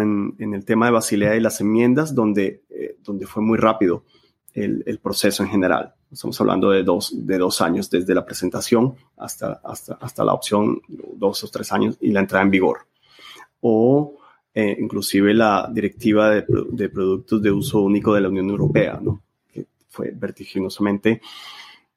en 0.00 0.36
el, 0.38 0.64
tema 0.64 0.86
de 0.86 0.92
Basilea 0.92 1.36
y 1.36 1.40
las 1.40 1.60
enmiendas, 1.60 2.12
donde, 2.12 2.64
eh, 2.70 2.96
donde 3.00 3.26
fue 3.26 3.40
muy 3.40 3.56
rápido 3.56 4.04
el, 4.52 4.82
el, 4.86 4.98
proceso 4.98 5.44
en 5.44 5.48
general. 5.48 5.94
Estamos 6.10 6.40
hablando 6.40 6.70
de 6.70 6.82
dos, 6.82 7.12
de 7.24 7.38
dos 7.38 7.60
años 7.60 7.88
desde 7.88 8.14
la 8.14 8.24
presentación 8.24 8.96
hasta, 9.16 9.60
hasta, 9.64 9.94
hasta 9.94 10.24
la 10.24 10.34
opción, 10.34 10.82
dos 10.88 11.44
o 11.44 11.48
tres 11.48 11.70
años, 11.70 11.96
y 12.00 12.10
la 12.10 12.18
entrada 12.18 12.44
en 12.44 12.50
vigor. 12.50 12.88
O 13.60 14.16
eh, 14.54 14.76
inclusive 14.78 15.34
la 15.34 15.70
directiva 15.72 16.30
de, 16.30 16.44
de, 16.70 16.88
productos 16.88 17.42
de 17.42 17.50
uso 17.50 17.80
único 17.80 18.14
de 18.14 18.20
la 18.20 18.28
Unión 18.28 18.50
Europea, 18.50 19.00
¿no? 19.02 19.22
que 19.50 19.66
fue 19.88 20.12
vertiginosamente 20.14 21.20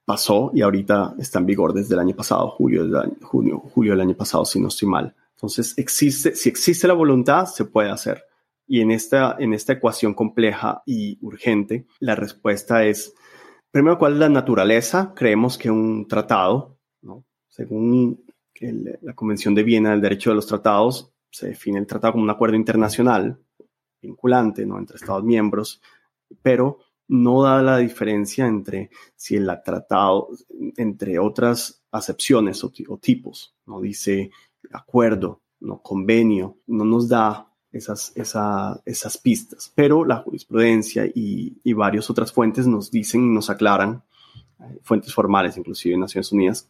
pasó 0.06 0.52
y 0.54 0.62
ahorita 0.62 1.16
está 1.18 1.40
en 1.40 1.48
vigor 1.48 1.74
desde 1.74 1.96
el 1.96 2.00
año 2.00 2.16
pasado, 2.16 2.48
julio 2.50 2.84
del 2.84 2.96
año, 2.96 3.16
junio, 3.24 3.60
julio 3.60 3.94
del 3.94 4.02
año 4.02 4.16
pasado, 4.16 4.46
si 4.46 4.60
no 4.60 4.68
estoy 4.68 4.88
mal. 4.88 5.16
Entonces, 5.36 5.74
existe, 5.78 6.36
si 6.36 6.48
existe 6.48 6.88
la 6.88 6.94
voluntad, 6.94 7.46
se 7.48 7.66
puede 7.66 7.90
hacer. 7.90 8.24
Y 8.68 8.82
en 8.82 8.92
esta, 8.92 9.36
en 9.38 9.54
esta 9.54 9.74
ecuación 9.74 10.14
compleja 10.14 10.82
y 10.86 11.18
urgente, 11.22 11.86
la 12.00 12.16
respuesta 12.16 12.86
es, 12.86 13.14
primero, 13.72 13.98
¿cuál 13.98 14.14
es 14.14 14.20
la 14.20 14.30
naturaleza? 14.30 15.14
Creemos 15.16 15.58
que 15.58 15.70
un 15.70 16.08
tratado, 16.08 16.78
¿no? 17.02 17.26
según 17.48 18.24
la 19.02 19.14
Convención 19.14 19.54
de 19.54 19.64
Viena 19.64 19.92
del 19.92 20.02
Derecho 20.02 20.30
de 20.30 20.38
los 20.38 20.48
Tratados, 20.48 21.12
se 21.30 21.50
define 21.50 21.80
el 21.80 21.88
tratado 21.88 22.14
como 22.14 22.24
un 22.24 22.30
acuerdo 22.30 22.56
internacional 22.56 23.40
vinculante 24.02 24.66
¿no? 24.66 24.78
entre 24.78 24.98
Estados 24.98 25.24
miembros, 25.24 25.82
pero 26.42 26.80
no 27.08 27.44
da 27.44 27.62
la 27.62 27.78
diferencia 27.78 28.48
entre 28.48 28.90
si 29.16 29.36
el 29.36 29.50
tratado, 29.64 30.30
entre 30.78 31.20
otras 31.20 31.84
acepciones 31.92 32.64
o, 32.64 32.72
tipos, 33.00 33.56
no 33.66 33.82
dice 33.82 34.32
acuerdo, 34.72 35.42
no 35.60 35.82
convenio, 35.82 36.58
no 36.68 36.84
nos 36.84 37.08
da 37.08 37.52
esas, 37.72 38.12
esa, 38.16 38.82
esas 38.86 39.18
pistas, 39.18 39.72
pero 39.76 40.06
la 40.06 40.18
jurisprudencia 40.18 41.06
y, 41.06 41.58
y 41.64 41.74
varias 41.74 42.10
otras 42.10 42.32
fuentes 42.32 42.66
nos 42.66 42.90
dicen 42.90 43.24
y 43.26 43.34
nos 43.34 43.50
aclaran, 43.50 44.04
eh, 44.62 44.80
fuentes 44.82 45.14
formales, 45.14 45.58
inclusive 45.58 45.96
en 45.96 46.02
Naciones 46.02 46.32
Unidas, 46.32 46.70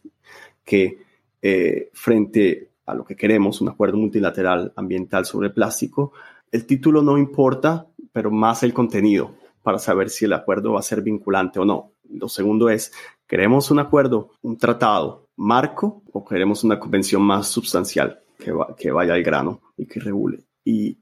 que 0.64 0.98
eh, 1.40 1.90
frente 1.94 2.72
a 2.86 2.94
lo 2.94 3.04
que 3.04 3.16
queremos, 3.16 3.60
un 3.60 3.68
acuerdo 3.68 3.98
multilateral 3.98 4.72
ambiental 4.76 5.26
sobre 5.26 5.50
plástico, 5.50 6.12
el 6.52 6.66
título 6.66 7.02
no 7.02 7.18
importa, 7.18 7.86
pero 8.12 8.30
más 8.30 8.62
el 8.62 8.72
contenido 8.72 9.34
para 9.62 9.78
saber 9.78 10.10
si 10.10 10.24
el 10.24 10.32
acuerdo 10.32 10.74
va 10.74 10.80
a 10.80 10.84
ser 10.84 11.02
vinculante 11.02 11.58
o 11.58 11.64
no. 11.64 11.90
Lo 12.08 12.28
segundo 12.28 12.70
es, 12.70 12.92
¿queremos 13.26 13.70
un 13.72 13.80
acuerdo, 13.80 14.30
un 14.42 14.56
tratado 14.56 15.28
marco 15.36 16.02
o 16.12 16.24
queremos 16.24 16.62
una 16.62 16.78
convención 16.78 17.22
más 17.22 17.48
sustancial 17.48 18.20
que, 18.38 18.52
va, 18.52 18.76
que 18.76 18.92
vaya 18.92 19.14
al 19.14 19.24
grano 19.24 19.60
y 19.76 19.86
que 19.86 19.98
regule? 19.98 20.44
Y 20.64 20.98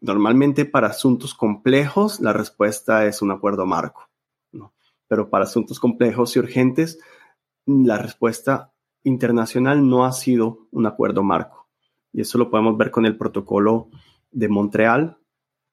normalmente 0.00 0.64
para 0.64 0.88
asuntos 0.88 1.34
complejos 1.34 2.20
la 2.20 2.32
respuesta 2.32 3.06
es 3.06 3.22
un 3.22 3.30
acuerdo 3.30 3.64
marco, 3.64 4.08
pero 5.06 5.30
para 5.30 5.44
asuntos 5.44 5.78
complejos 5.78 6.34
y 6.34 6.40
urgentes 6.40 6.98
la 7.66 7.98
respuesta 7.98 8.72
internacional 9.04 9.88
no 9.88 10.04
ha 10.04 10.12
sido 10.12 10.68
un 10.70 10.86
acuerdo 10.86 11.22
marco. 11.22 11.68
Y 12.12 12.20
eso 12.22 12.38
lo 12.38 12.50
podemos 12.50 12.76
ver 12.76 12.90
con 12.90 13.06
el 13.06 13.16
protocolo 13.16 13.88
de 14.30 14.48
Montreal 14.48 15.18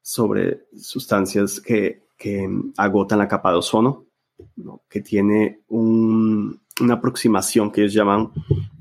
sobre 0.01 0.67
sustancias 0.75 1.59
que 1.59 2.07
que 2.17 2.49
agotan 2.77 3.19
la 3.19 3.27
capa 3.27 3.51
de 3.51 3.57
ozono, 3.57 4.05
¿no? 4.55 4.81
que 4.89 5.01
tiene 5.01 5.61
un, 5.67 6.59
una 6.81 6.95
aproximación 6.95 7.71
que 7.71 7.81
ellos 7.81 7.93
llaman 7.93 8.31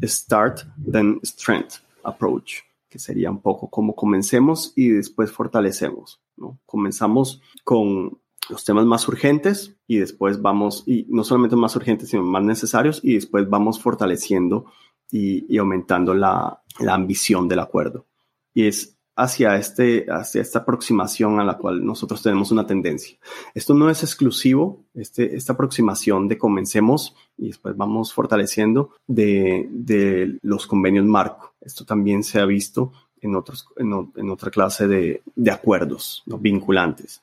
Start, 0.03 0.61
then 0.91 1.21
Strength 1.23 1.75
Approach, 2.03 2.61
que 2.89 2.99
sería 2.99 3.31
un 3.31 3.41
poco 3.41 3.69
como 3.69 3.95
comencemos 3.95 4.73
y 4.75 4.89
después 4.89 5.31
fortalecemos. 5.31 6.21
¿no? 6.37 6.59
Comenzamos 6.65 7.43
con 7.63 8.19
los 8.49 8.65
temas 8.65 8.85
más 8.85 9.07
urgentes 9.09 9.77
y 9.87 9.99
después 9.99 10.41
vamos, 10.41 10.85
y 10.87 11.07
no 11.09 11.25
solamente 11.25 11.57
más 11.57 11.77
urgentes, 11.77 12.11
sino 12.11 12.23
más 12.23 12.43
necesarios, 12.43 13.01
y 13.03 13.15
después 13.15 13.49
vamos 13.49 13.81
fortaleciendo 13.81 14.67
y, 15.11 15.57
aumentando 15.59 16.15
la, 16.15 16.63
la 16.81 16.95
ambición 16.95 17.49
del 17.49 17.61
acuerdo. 17.61 18.07
Y 18.55 18.67
es 18.67 18.97
hacia, 19.17 19.57
este, 19.57 20.07
hacia 20.11 20.43
esta 20.43 20.61
aproximación 20.61 21.41
a 21.41 21.45
la 21.45 21.57
cual 21.57 21.85
nosotros 21.85 22.23
tenemos 22.23 22.51
una 22.53 22.67
tendencia. 22.67 23.17
Esto 23.55 23.73
no 23.75 23.89
es 23.89 24.03
exclusivo, 24.03 24.85
este, 24.95 25.35
esta 25.35 25.55
aproximación 25.55 26.29
de 26.29 26.39
comencemos 26.39 27.17
y 27.39 27.49
después 27.49 27.77
vamos 27.77 28.13
fortaleciendo 28.13 28.91
de, 29.07 29.67
de 29.71 30.39
los 30.43 30.67
convenios 30.67 31.07
marco. 31.07 31.55
Esto 31.61 31.85
también 31.85 32.23
se 32.23 32.41
ha 32.41 32.45
visto 32.45 32.93
en, 33.21 33.35
otros, 33.35 33.67
en, 33.77 34.13
en 34.17 34.31
otra 34.31 34.51
clase 34.51 34.87
de, 34.87 35.23
de 35.35 35.51
acuerdos 35.51 36.23
¿no? 36.27 36.39
vinculantes, 36.39 37.23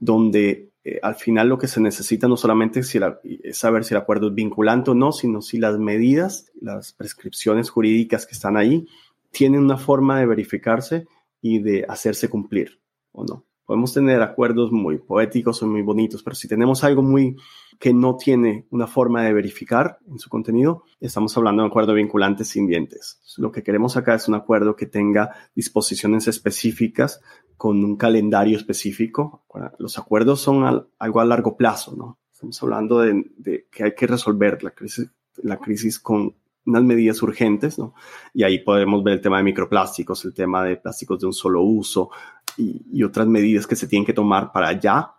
donde 0.00 0.70
eh, 0.84 0.98
al 1.02 1.16
final 1.16 1.48
lo 1.48 1.58
que 1.58 1.68
se 1.68 1.80
necesita 1.80 2.28
no 2.28 2.36
solamente 2.36 2.82
si 2.82 2.98
la, 2.98 3.20
es 3.24 3.58
saber 3.58 3.84
si 3.84 3.94
el 3.94 4.00
acuerdo 4.00 4.28
es 4.28 4.34
vinculante 4.34 4.90
o 4.90 4.94
no, 4.94 5.12
sino 5.12 5.42
si 5.42 5.58
las 5.58 5.78
medidas, 5.78 6.50
las 6.60 6.92
prescripciones 6.92 7.70
jurídicas 7.70 8.26
que 8.26 8.34
están 8.34 8.56
ahí, 8.56 8.86
tienen 9.30 9.62
una 9.62 9.76
forma 9.76 10.18
de 10.18 10.26
verificarse 10.26 11.06
y 11.42 11.60
de 11.60 11.84
hacerse 11.88 12.28
cumplir 12.28 12.80
o 13.12 13.24
no. 13.24 13.44
Podemos 13.68 13.92
tener 13.92 14.22
acuerdos 14.22 14.72
muy 14.72 14.96
poéticos 14.96 15.62
o 15.62 15.66
muy 15.66 15.82
bonitos, 15.82 16.22
pero 16.22 16.34
si 16.34 16.48
tenemos 16.48 16.84
algo 16.84 17.02
muy 17.02 17.36
que 17.78 17.92
no 17.92 18.16
tiene 18.16 18.66
una 18.70 18.86
forma 18.86 19.22
de 19.22 19.34
verificar 19.34 19.98
en 20.10 20.18
su 20.18 20.30
contenido, 20.30 20.84
estamos 21.00 21.36
hablando 21.36 21.60
de 21.60 21.66
un 21.66 21.70
acuerdo 21.70 21.92
vinculante 21.92 22.46
sin 22.46 22.66
dientes. 22.66 23.20
Lo 23.36 23.52
que 23.52 23.62
queremos 23.62 23.98
acá 23.98 24.14
es 24.14 24.26
un 24.26 24.36
acuerdo 24.36 24.74
que 24.74 24.86
tenga 24.86 25.34
disposiciones 25.54 26.28
específicas 26.28 27.20
con 27.58 27.84
un 27.84 27.98
calendario 27.98 28.56
específico. 28.56 29.44
Los 29.78 29.98
acuerdos 29.98 30.40
son 30.40 30.88
algo 30.98 31.20
a 31.20 31.26
largo 31.26 31.54
plazo, 31.54 31.94
¿no? 31.94 32.18
Estamos 32.32 32.62
hablando 32.62 33.00
de, 33.00 33.22
de 33.36 33.66
que 33.70 33.84
hay 33.84 33.94
que 33.94 34.06
resolver 34.06 34.62
la 34.64 34.70
crisis, 34.70 35.10
la 35.42 35.58
crisis 35.58 35.98
con 35.98 36.34
unas 36.64 36.84
medidas 36.84 37.22
urgentes, 37.22 37.78
¿no? 37.78 37.94
Y 38.32 38.44
ahí 38.44 38.60
podemos 38.60 39.02
ver 39.02 39.14
el 39.14 39.20
tema 39.20 39.38
de 39.38 39.42
microplásticos, 39.42 40.24
el 40.24 40.34
tema 40.34 40.64
de 40.64 40.76
plásticos 40.76 41.20
de 41.20 41.26
un 41.26 41.32
solo 41.32 41.62
uso 41.62 42.10
y, 42.58 43.02
otras 43.02 43.26
medidas 43.26 43.66
que 43.66 43.76
se 43.76 43.86
tienen 43.86 44.04
que 44.04 44.12
tomar 44.12 44.52
para 44.52 44.68
allá 44.68 45.14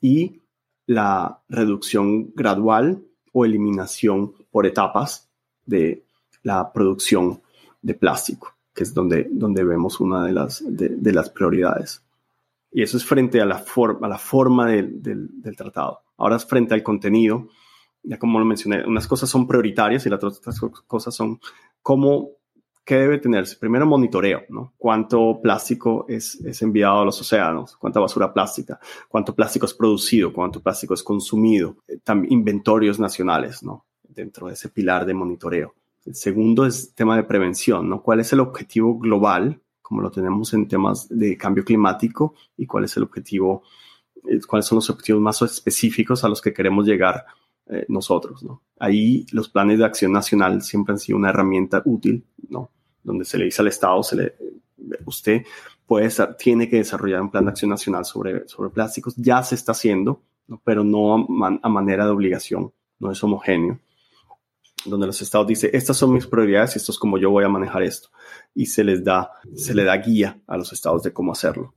y 0.00 0.40
la 0.86 1.42
reducción 1.48 2.32
gradual 2.34 3.02
o 3.32 3.44
eliminación 3.44 4.32
por 4.50 4.66
etapas 4.66 5.28
de 5.66 6.04
la 6.42 6.72
producción 6.72 7.42
de 7.82 7.94
plástico, 7.94 8.54
que 8.74 8.84
es 8.84 8.94
donde, 8.94 9.28
donde 9.30 9.64
vemos 9.64 10.00
una 10.00 10.24
de 10.24 10.32
las, 10.32 10.64
de, 10.66 11.12
las 11.12 11.28
prioridades. 11.28 12.02
Y 12.70 12.82
eso 12.82 12.96
es 12.96 13.04
frente 13.04 13.40
a 13.40 13.46
la, 13.46 13.58
forma 13.58 14.06
a 14.06 14.10
la 14.10 14.18
forma 14.18 14.70
del, 14.70 15.02
del, 15.02 15.28
del 15.42 15.56
tratado. 15.56 16.00
Ahora 16.16 16.36
es 16.36 16.46
frente 16.46 16.74
al 16.74 16.82
contenido 16.82 17.48
ya 18.02 18.18
como 18.18 18.38
lo 18.38 18.44
mencioné, 18.44 18.86
unas 18.86 19.06
cosas 19.06 19.28
son 19.28 19.46
prioritarias 19.46 20.06
y 20.06 20.10
las 20.10 20.22
otras 20.22 20.60
cosas 20.86 21.14
son 21.14 21.40
cómo 21.82 22.30
¿qué 22.88 22.96
debe 22.96 23.18
tenerse? 23.18 23.56
Primero, 23.56 23.84
monitoreo, 23.84 24.44
¿no? 24.48 24.72
¿Cuánto 24.78 25.40
plástico 25.42 26.06
es, 26.08 26.40
es 26.40 26.62
enviado 26.62 27.00
a 27.00 27.04
los 27.04 27.20
océanos? 27.20 27.76
¿Cuánta 27.76 28.00
basura 28.00 28.32
plástica? 28.32 28.80
¿Cuánto 29.10 29.34
plástico 29.34 29.66
es 29.66 29.74
producido? 29.74 30.32
¿Cuánto 30.32 30.62
plástico 30.62 30.94
es 30.94 31.02
consumido? 31.02 31.76
Eh, 31.86 31.98
también 32.02 32.32
inventorios 32.32 32.98
nacionales, 32.98 33.62
¿no? 33.62 33.84
Dentro 34.08 34.46
de 34.46 34.54
ese 34.54 34.70
pilar 34.70 35.04
de 35.04 35.12
monitoreo. 35.12 35.74
El 36.06 36.14
segundo 36.14 36.64
es 36.64 36.94
tema 36.94 37.14
de 37.14 37.24
prevención, 37.24 37.90
¿no? 37.90 38.00
¿Cuál 38.00 38.20
es 38.20 38.32
el 38.32 38.40
objetivo 38.40 38.98
global, 38.98 39.60
como 39.82 40.00
lo 40.00 40.10
tenemos 40.10 40.54
en 40.54 40.66
temas 40.66 41.10
de 41.10 41.36
cambio 41.36 41.66
climático, 41.66 42.36
y 42.56 42.64
cuál 42.64 42.84
es 42.84 42.96
el 42.96 43.02
objetivo, 43.02 43.64
eh, 44.26 44.40
cuáles 44.48 44.64
son 44.64 44.76
los 44.76 44.88
objetivos 44.88 45.20
más 45.20 45.42
específicos 45.42 46.24
a 46.24 46.28
los 46.30 46.40
que 46.40 46.54
queremos 46.54 46.86
llegar 46.86 47.26
eh, 47.66 47.84
nosotros, 47.88 48.42
¿no? 48.42 48.62
Ahí 48.78 49.26
los 49.32 49.50
planes 49.50 49.78
de 49.78 49.84
acción 49.84 50.10
nacional 50.10 50.62
siempre 50.62 50.94
han 50.94 50.98
sido 50.98 51.18
una 51.18 51.28
herramienta 51.28 51.82
útil, 51.84 52.24
¿no? 52.48 52.70
Donde 53.02 53.24
se 53.24 53.38
le 53.38 53.46
dice 53.46 53.62
al 53.62 53.68
Estado, 53.68 54.02
se 54.02 54.16
le, 54.16 54.34
usted 55.06 55.42
puede, 55.86 56.08
tiene 56.38 56.68
que 56.68 56.76
desarrollar 56.76 57.22
un 57.22 57.30
plan 57.30 57.44
de 57.44 57.50
acción 57.50 57.70
nacional 57.70 58.04
sobre, 58.04 58.46
sobre 58.48 58.70
plásticos. 58.70 59.14
Ya 59.16 59.42
se 59.42 59.54
está 59.54 59.72
haciendo, 59.72 60.22
pero 60.64 60.84
no 60.84 61.14
a, 61.14 61.68
manera 61.68 62.04
de 62.04 62.10
obligación, 62.10 62.72
no 62.98 63.10
es 63.10 63.22
homogéneo. 63.22 63.78
Donde 64.84 65.06
los 65.06 65.20
estados 65.20 65.46
dicen, 65.46 65.70
estas 65.72 65.96
son 65.96 66.12
mis 66.12 66.26
prioridades 66.26 66.76
y 66.76 66.78
esto 66.78 66.92
es 66.92 66.98
como 66.98 67.18
yo 67.18 67.30
voy 67.30 67.44
a 67.44 67.48
manejar 67.48 67.82
esto. 67.82 68.10
Y 68.54 68.66
se 68.66 68.84
les 68.84 69.02
da, 69.02 69.32
se 69.54 69.74
le 69.74 69.84
da 69.84 69.96
guía 69.96 70.40
a 70.46 70.56
los 70.56 70.72
estados 70.72 71.02
de 71.02 71.12
cómo 71.12 71.32
hacerlo. 71.32 71.74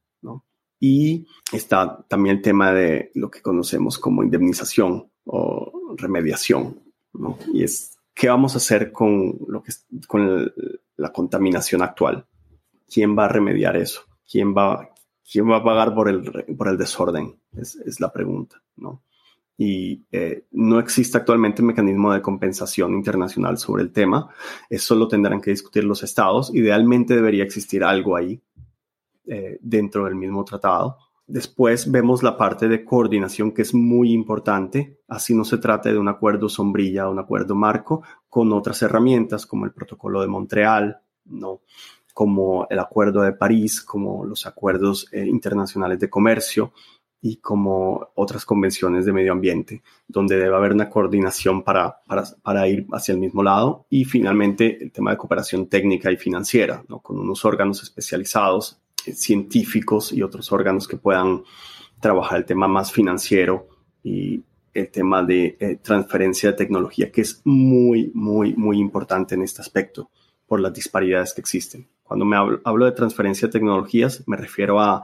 Y 0.84 1.28
está 1.52 2.04
también 2.08 2.38
el 2.38 2.42
tema 2.42 2.74
de 2.74 3.12
lo 3.14 3.30
que 3.30 3.42
conocemos 3.42 4.00
como 4.00 4.24
indemnización 4.24 5.12
o 5.26 5.94
remediación. 5.96 6.80
Y 7.54 7.64
es, 7.64 8.00
¿qué 8.22 8.30
vamos 8.30 8.54
a 8.54 8.60
hacer 8.60 8.92
con, 8.92 9.36
lo 9.48 9.64
que, 9.64 9.72
con 10.08 10.54
la 10.96 11.12
contaminación 11.12 11.82
actual? 11.82 12.28
¿Quién 12.88 13.18
va 13.18 13.26
a 13.26 13.30
remediar 13.30 13.76
eso? 13.76 14.02
¿Quién 14.32 14.54
va, 14.56 14.92
quién 15.28 15.50
va 15.50 15.58
a 15.58 15.64
pagar 15.64 15.96
por 15.96 16.08
el, 16.08 16.46
por 16.56 16.68
el 16.68 16.78
desorden? 16.78 17.36
Es, 17.58 17.78
es 17.78 18.00
la 18.00 18.14
pregunta, 18.14 18.62
¿no? 18.76 19.02
Y 19.58 20.04
eh, 20.12 20.46
no 20.52 20.78
existe 20.78 21.18
actualmente 21.18 21.64
un 21.64 21.70
mecanismo 21.70 22.14
de 22.14 22.22
compensación 22.22 22.94
internacional 22.94 23.58
sobre 23.58 23.82
el 23.82 23.92
tema. 23.92 24.30
Eso 24.70 24.94
lo 24.94 25.08
tendrán 25.08 25.42
que 25.42 25.50
discutir 25.50 25.84
los 25.84 26.04
estados. 26.04 26.54
Idealmente 26.54 27.16
debería 27.16 27.44
existir 27.44 27.84
algo 27.84 28.16
ahí 28.16 28.40
eh, 29.26 29.58
dentro 29.62 30.06
del 30.06 30.14
mismo 30.14 30.46
tratado 30.46 30.96
Después 31.32 31.90
vemos 31.90 32.24
la 32.24 32.36
parte 32.36 32.68
de 32.68 32.84
coordinación 32.84 33.54
que 33.54 33.62
es 33.62 33.74
muy 33.74 34.12
importante, 34.12 35.00
así 35.08 35.34
no 35.34 35.46
se 35.46 35.60
trata 35.60 35.90
de 35.90 35.98
un 35.98 36.10
acuerdo 36.10 36.50
sombrilla 36.50 37.08
o 37.08 37.12
un 37.14 37.20
acuerdo 37.20 37.56
marco 37.56 38.04
con 38.28 38.52
otras 38.52 38.82
herramientas 38.82 39.46
como 39.46 39.64
el 39.64 39.72
protocolo 39.72 40.20
de 40.20 40.28
Montreal, 40.28 41.00
¿no? 41.24 41.62
como 42.14 42.68
el 42.70 42.80
acuerdo 42.80 43.22
de 43.22 43.32
París, 43.32 43.82
como 43.82 44.26
los 44.26 44.46
acuerdos 44.46 45.08
eh, 45.14 45.26
internacionales 45.26 46.02
de 46.02 46.10
comercio 46.10 46.74
y 47.22 47.38
como 47.38 48.10
otras 48.16 48.44
convenciones 48.44 49.06
de 49.06 49.14
medio 49.14 49.32
ambiente, 49.32 49.84
donde 50.10 50.36
debe 50.36 50.58
haber 50.58 50.74
una 50.74 50.90
coordinación 50.90 51.64
para, 51.64 52.02
para, 52.06 52.26
para, 52.44 52.68
ir 52.68 52.88
hacia 52.92 53.14
el 53.14 53.20
mismo 53.20 53.42
lado. 53.42 53.86
Y 53.90 54.04
finalmente 54.04 54.84
el 54.84 54.92
tema 54.92 55.12
de 55.12 55.18
cooperación 55.18 55.68
técnica 55.68 56.12
y 56.12 56.18
financiera, 56.18 56.84
¿no? 56.90 57.00
con 57.00 57.18
unos 57.18 57.46
órganos 57.46 57.82
especializados 57.84 58.81
científicos 59.04 60.12
y 60.14 60.22
otros 60.22 60.52
órganos 60.52 60.88
que 60.88 60.98
puedan 60.98 61.44
trabajar 62.00 62.40
el 62.40 62.46
tema 62.46 62.68
más 62.68 62.92
financiero 62.92 63.68
y 64.04 64.44
el 64.74 64.90
tema 64.90 65.24
de 65.24 65.58
eh, 65.60 65.78
transferencia 65.82 66.52
de 66.52 66.58
tecnología, 66.58 67.12
que 67.12 67.22
es 67.22 67.42
muy, 67.44 68.12
muy, 68.14 68.54
muy 68.56 68.80
importante 68.80 69.36
en 69.36 69.44
este 69.44 69.62
aspecto 69.62 70.10
por 70.46 70.60
las 70.60 70.74
disparidades 70.74 71.34
que 71.34 71.42
existen. 71.42 71.88
Cuando 72.04 72.26
me 72.26 72.36
hablo, 72.36 72.86
de 72.86 72.92
transferencia 72.92 73.48
de 73.48 73.54
tecnologías, 73.54 74.24
me 74.28 74.38
refiero 74.38 74.80
a 74.80 75.04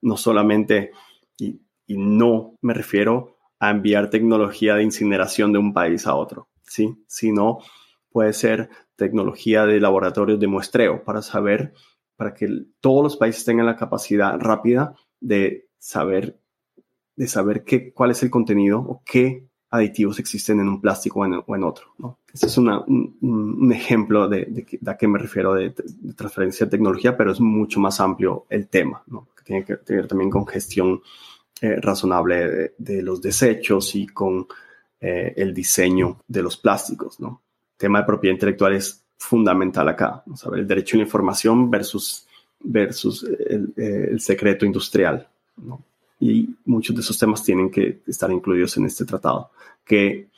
no 0.00 0.16
solamente, 0.16 0.92
y, 1.38 1.60
y, 1.86 1.96
no 1.96 2.54
me 2.62 2.74
refiero 2.74 3.36
a 3.58 3.70
enviar 3.70 4.10
tecnología 4.10 4.74
de 4.74 4.82
incineración 4.82 5.52
de 5.52 5.58
un 5.58 5.72
país 5.72 6.06
a 6.06 6.14
otro, 6.14 6.48
¿sí? 6.62 6.96
sino 7.06 7.58
puede 8.10 8.32
ser 8.32 8.70
tecnología 8.96 9.66
de 9.66 9.80
laboratorios 9.80 10.40
de 10.40 10.46
muestreo 10.46 11.04
para 11.04 11.22
saber 11.22 11.74
para 12.16 12.34
que 12.34 12.48
todos 12.80 13.02
los 13.02 13.16
países 13.16 13.44
tengan 13.44 13.66
la 13.66 13.76
capacidad 13.76 14.38
rápida 14.38 14.94
de 15.20 15.68
saber, 15.78 16.38
de 17.16 17.28
saber 17.28 17.64
qué, 17.64 17.92
cuál 17.92 18.10
es 18.10 18.22
el 18.22 18.30
contenido 18.30 18.80
o 18.80 19.02
qué 19.04 19.46
aditivos 19.70 20.18
existen 20.18 20.60
en 20.60 20.68
un 20.68 20.80
plástico 20.80 21.20
o 21.20 21.54
en, 21.54 21.64
otro. 21.64 21.86
¿no? 21.98 22.18
Este 22.32 22.46
es 22.46 22.56
un, 22.58 23.72
ejemplo 23.72 24.28
de, 24.28 24.66
a 24.86 24.96
qué 24.96 25.08
me 25.08 25.18
refiero 25.18 25.54
de, 25.54 25.74
transferencia 26.16 26.66
de 26.66 26.70
tecnología, 26.70 27.16
pero 27.16 27.32
es 27.32 27.40
mucho 27.40 27.80
más 27.80 28.00
amplio 28.00 28.46
el 28.48 28.68
tema, 28.68 29.04
que 29.36 29.44
tiene 29.44 29.64
que 29.64 29.78
ver 29.88 30.06
también 30.06 30.30
con 30.30 30.46
gestión 30.46 31.00
eh, 31.62 31.76
razonable 31.80 32.74
de, 32.76 33.02
los 33.02 33.22
desechos 33.22 33.94
y 33.94 34.06
con 34.06 34.46
eh, 35.00 35.32
el 35.36 35.54
diseño 35.54 36.20
de 36.28 36.42
los 36.42 36.56
plásticos. 36.56 37.18
¿no? 37.18 37.42
El 37.72 37.78
tema 37.78 38.00
de 38.00 38.06
propiedad 38.06 38.34
intelectual 38.34 38.74
es 38.74 39.05
fundamental 39.18 39.88
acá. 39.88 40.22
El 40.54 40.66
derecho 40.66 40.96
a 40.96 40.98
la 40.98 41.04
información 41.04 41.70
versus, 41.70 42.26
versus 42.60 43.24
el, 43.24 43.72
eh, 43.76 44.18
secreto 44.18 44.66
industrial. 44.66 45.26
Y 46.20 46.48
muchos 46.64 46.94
de 46.94 47.02
esos 47.02 47.18
temas 47.18 47.42
tienen 47.42 47.70
que 47.70 48.00
estar 48.06 48.30
incluidos 48.30 48.76
en 48.76 48.86
este 48.86 49.04
tratado, 49.04 49.50
que 49.84 50.28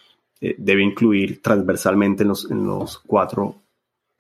eh, 0.41 0.55
debe 0.59 0.83
incluir 0.83 1.43
transversalmente 1.43 2.23
en 2.23 2.29
los, 2.29 2.51
en 2.51 2.67
los 2.67 2.99
cuatro 2.99 3.57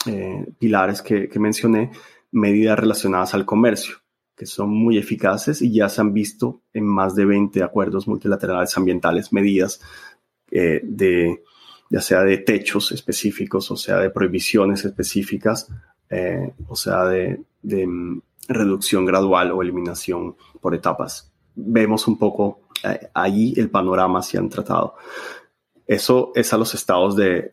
eh, 0.06 0.46
pilares 0.58 1.02
que, 1.02 1.28
que 1.28 1.38
mencioné 1.38 1.90
medidas 2.30 2.78
relacionadas 2.78 3.34
al 3.34 3.44
comercio, 3.44 3.96
que 4.36 4.46
son 4.46 4.70
muy 4.70 4.98
eficaces 4.98 5.62
y 5.62 5.72
ya 5.72 5.88
se 5.88 6.00
han 6.00 6.12
visto 6.12 6.60
en 6.72 6.84
más 6.84 7.14
de 7.14 7.24
20 7.24 7.62
acuerdos 7.62 8.06
multilaterales 8.06 8.76
ambientales, 8.76 9.32
medidas 9.32 9.80
de 10.50 11.42
ya 11.90 12.00
sea 12.00 12.22
de 12.22 12.38
techos 12.38 12.92
específicos, 12.92 13.70
o 13.70 13.76
sea 13.76 13.98
de 13.98 14.10
prohibiciones 14.10 14.84
específicas, 14.84 15.68
eh, 16.10 16.52
o 16.68 16.76
sea 16.76 17.04
de, 17.06 17.40
mm, 17.62 18.20
reducción 18.48 19.04
gradual 19.04 19.52
o 19.52 19.62
eliminación 19.62 20.36
por 20.60 20.74
etapas. 20.74 21.30
Vemos 21.54 22.06
un 22.08 22.18
poco 22.18 22.60
eh, 22.84 23.08
ahí 23.12 23.52
el 23.56 23.70
panorama 23.70 24.22
si 24.22 24.36
han 24.36 24.48
tratado. 24.48 24.94
Eso 25.86 26.32
es 26.34 26.52
a 26.52 26.58
los 26.58 26.74
estados 26.74 27.16
de, 27.16 27.50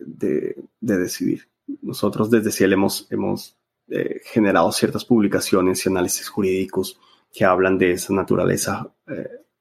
decidir. 0.80 1.48
Nosotros 1.82 2.30
desde 2.30 2.52
CIEL 2.52 2.74
hemos, 2.74 3.08
hemos 3.12 3.58
eh, 3.90 4.22
generado 4.26 4.72
ciertas 4.72 5.06
publicaciones 5.06 5.86
y 5.86 5.90
análisis 5.90 6.28
jurídicos 6.30 7.00
que 7.34 7.46
hablan 7.46 7.78
de 7.78 7.92
esa 7.92 8.14
naturaleza, 8.14 8.94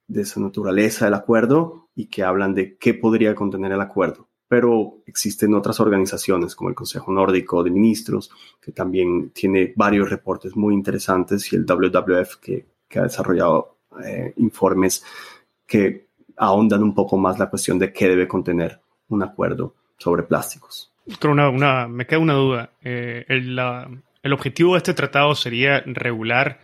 de 0.06 0.22
esa 0.22 0.40
naturaleza 0.40 1.06
del 1.06 1.14
acuerdo 1.14 1.88
y 1.96 2.06
que 2.06 2.22
hablan 2.22 2.54
de 2.54 2.76
qué 2.76 2.94
podría 2.94 3.34
contener 3.34 3.72
el 3.72 3.80
acuerdo 3.80 4.28
pero 4.48 4.98
existen 5.06 5.54
otras 5.54 5.80
organizaciones 5.80 6.54
como 6.54 6.70
el 6.70 6.74
Consejo 6.74 7.12
Nórdico 7.12 7.62
de 7.62 7.70
Ministros, 7.70 8.30
que 8.60 8.72
también 8.72 9.30
tiene 9.30 9.72
varios 9.74 10.10
reportes 10.10 10.56
muy 10.56 10.74
interesantes, 10.74 11.52
y 11.52 11.56
el 11.56 11.64
WWF, 11.64 12.36
que, 12.36 12.66
ha 12.96 13.02
desarrollado 13.02 13.78
eh, 14.04 14.32
informes 14.36 15.04
que 15.66 16.06
ahondan 16.36 16.82
un 16.84 16.94
poco 16.94 17.16
más 17.16 17.40
la 17.40 17.50
cuestión 17.50 17.76
de 17.76 17.92
qué 17.92 18.08
debe 18.08 18.28
contener 18.28 18.80
un 19.08 19.24
acuerdo 19.24 19.74
sobre 19.98 20.22
plásticos. 20.22 20.92
Una, 21.24 21.88
me 21.88 22.06
queda 22.06 22.20
una 22.20 22.34
duda. 22.34 22.70
Eh, 22.82 23.24
el 23.28 24.32
objetivo 24.32 24.74
de 24.74 24.78
este 24.78 24.94
tratado 24.94 25.34
sería 25.34 25.80
regular 25.86 26.60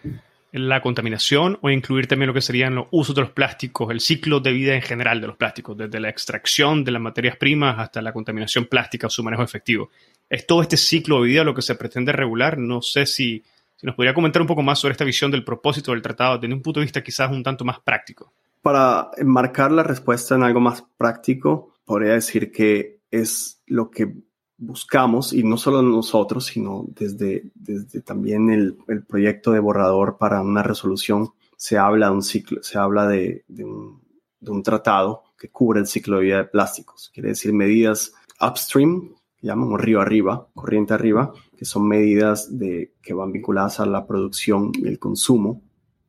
la 0.52 0.82
contaminación 0.82 1.58
o 1.62 1.70
incluir 1.70 2.06
también 2.06 2.28
lo 2.28 2.34
que 2.34 2.40
serían 2.40 2.74
los 2.74 2.86
usos 2.90 3.14
de 3.14 3.22
los 3.22 3.30
plásticos, 3.30 3.90
el 3.90 4.00
ciclo 4.00 4.40
de 4.40 4.52
vida 4.52 4.74
en 4.74 4.82
general 4.82 5.20
de 5.20 5.28
los 5.28 5.36
plásticos, 5.36 5.76
desde 5.76 6.00
la 6.00 6.08
extracción 6.08 6.84
de 6.84 6.90
las 6.90 7.02
materias 7.02 7.36
primas 7.36 7.78
hasta 7.78 8.02
la 8.02 8.12
contaminación 8.12 8.66
plástica 8.66 9.06
o 9.06 9.10
su 9.10 9.22
manejo 9.22 9.42
efectivo. 9.42 9.90
¿Es 10.28 10.46
todo 10.46 10.62
este 10.62 10.76
ciclo 10.76 11.22
de 11.22 11.28
vida 11.28 11.44
lo 11.44 11.54
que 11.54 11.62
se 11.62 11.74
pretende 11.74 12.12
regular? 12.12 12.58
No 12.58 12.82
sé 12.82 13.06
si, 13.06 13.42
nos 13.82 13.94
podría 13.94 14.14
comentar 14.14 14.42
un 14.42 14.48
poco 14.48 14.62
más 14.62 14.78
sobre 14.78 14.92
esta 14.92 15.04
visión 15.04 15.30
del 15.30 15.44
propósito 15.44 15.92
del 15.92 16.02
tratado 16.02 16.38
desde 16.38 16.54
un 16.54 16.62
punto 16.62 16.80
de 16.80 16.86
vista 16.86 17.02
quizás 17.02 17.30
un 17.30 17.42
tanto 17.42 17.64
más 17.64 17.80
práctico. 17.80 18.32
Para 18.62 19.10
enmarcar 19.16 19.72
la 19.72 19.82
respuesta 19.82 20.34
en 20.34 20.42
algo 20.42 20.60
más 20.60 20.84
práctico, 20.96 21.74
podría 21.84 22.12
decir 22.12 22.52
que 22.52 23.00
es 23.10 23.62
lo 23.66 23.90
que 23.90 24.12
buscamos, 24.60 25.32
y 25.32 25.42
no 25.42 25.56
solo 25.56 25.82
nosotros, 25.82 26.44
sino 26.44 26.84
desde, 26.88 27.50
desde 27.54 28.02
también 28.02 28.50
el, 28.50 28.76
el, 28.88 29.02
proyecto 29.02 29.52
de 29.52 29.58
borrador 29.58 30.18
para 30.18 30.42
una 30.42 30.62
resolución, 30.62 31.30
se 31.56 31.78
habla 31.78 32.06
de 32.06 32.12
un 32.12 32.22
ciclo, 32.22 32.62
se 32.62 32.78
habla 32.78 33.08
de, 33.08 33.44
de, 33.48 33.64
un, 33.64 34.02
de, 34.38 34.50
un, 34.50 34.62
tratado 34.62 35.24
que 35.38 35.48
cubre 35.48 35.80
el 35.80 35.86
ciclo 35.86 36.18
de 36.18 36.24
vida 36.24 36.36
de 36.36 36.44
plásticos. 36.44 37.10
Quiere 37.12 37.30
decir 37.30 37.54
medidas 37.54 38.12
upstream, 38.38 39.14
que 39.38 39.46
llamamos 39.46 39.80
río 39.80 40.02
arriba, 40.02 40.46
corriente 40.54 40.92
arriba, 40.92 41.32
que 41.56 41.64
son 41.64 41.88
medidas 41.88 42.58
de, 42.58 42.92
que 43.02 43.14
van 43.14 43.32
vinculadas 43.32 43.80
a 43.80 43.86
la 43.86 44.06
producción 44.06 44.72
y 44.74 44.88
el 44.88 44.98
consumo, 44.98 45.62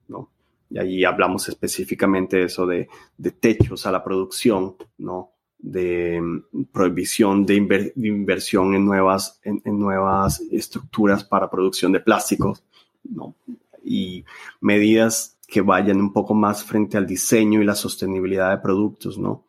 ¿no? 0.10 0.30
Y 0.70 0.78
allí 0.78 1.06
hablamos 1.06 1.47
específicamente 1.47 2.38
de 2.38 2.43
eso 2.43 2.66
de, 2.66 2.89
de 3.18 3.32
techos 3.32 3.86
a 3.86 3.91
la 3.93 4.04
producción, 4.04 4.76
¿no? 4.97 5.32
De 5.62 6.20
mm, 6.22 6.64
prohibición 6.72 7.45
de, 7.45 7.55
inversión 7.95 8.76
en 8.76 8.86
nuevas, 8.86 9.39
en, 9.43 9.62
nuevas 9.66 10.41
estructuras 10.51 11.24
para 11.24 11.49
producción 11.49 11.91
de 11.91 11.99
plásticos, 11.99 12.64
¿no? 13.03 13.36
Y 13.84 14.26
medidas 14.59 15.38
que 15.47 15.62
vayan 15.62 15.99
un 15.99 16.14
poco 16.14 16.34
más 16.34 16.64
frente 16.64 16.97
al 16.97 17.05
diseño 17.05 17.62
y 17.62 17.66
la 17.66 17.76
sostenibilidad 17.76 18.51
de 18.51 18.62
productos, 18.62 19.18
¿no? 19.18 19.45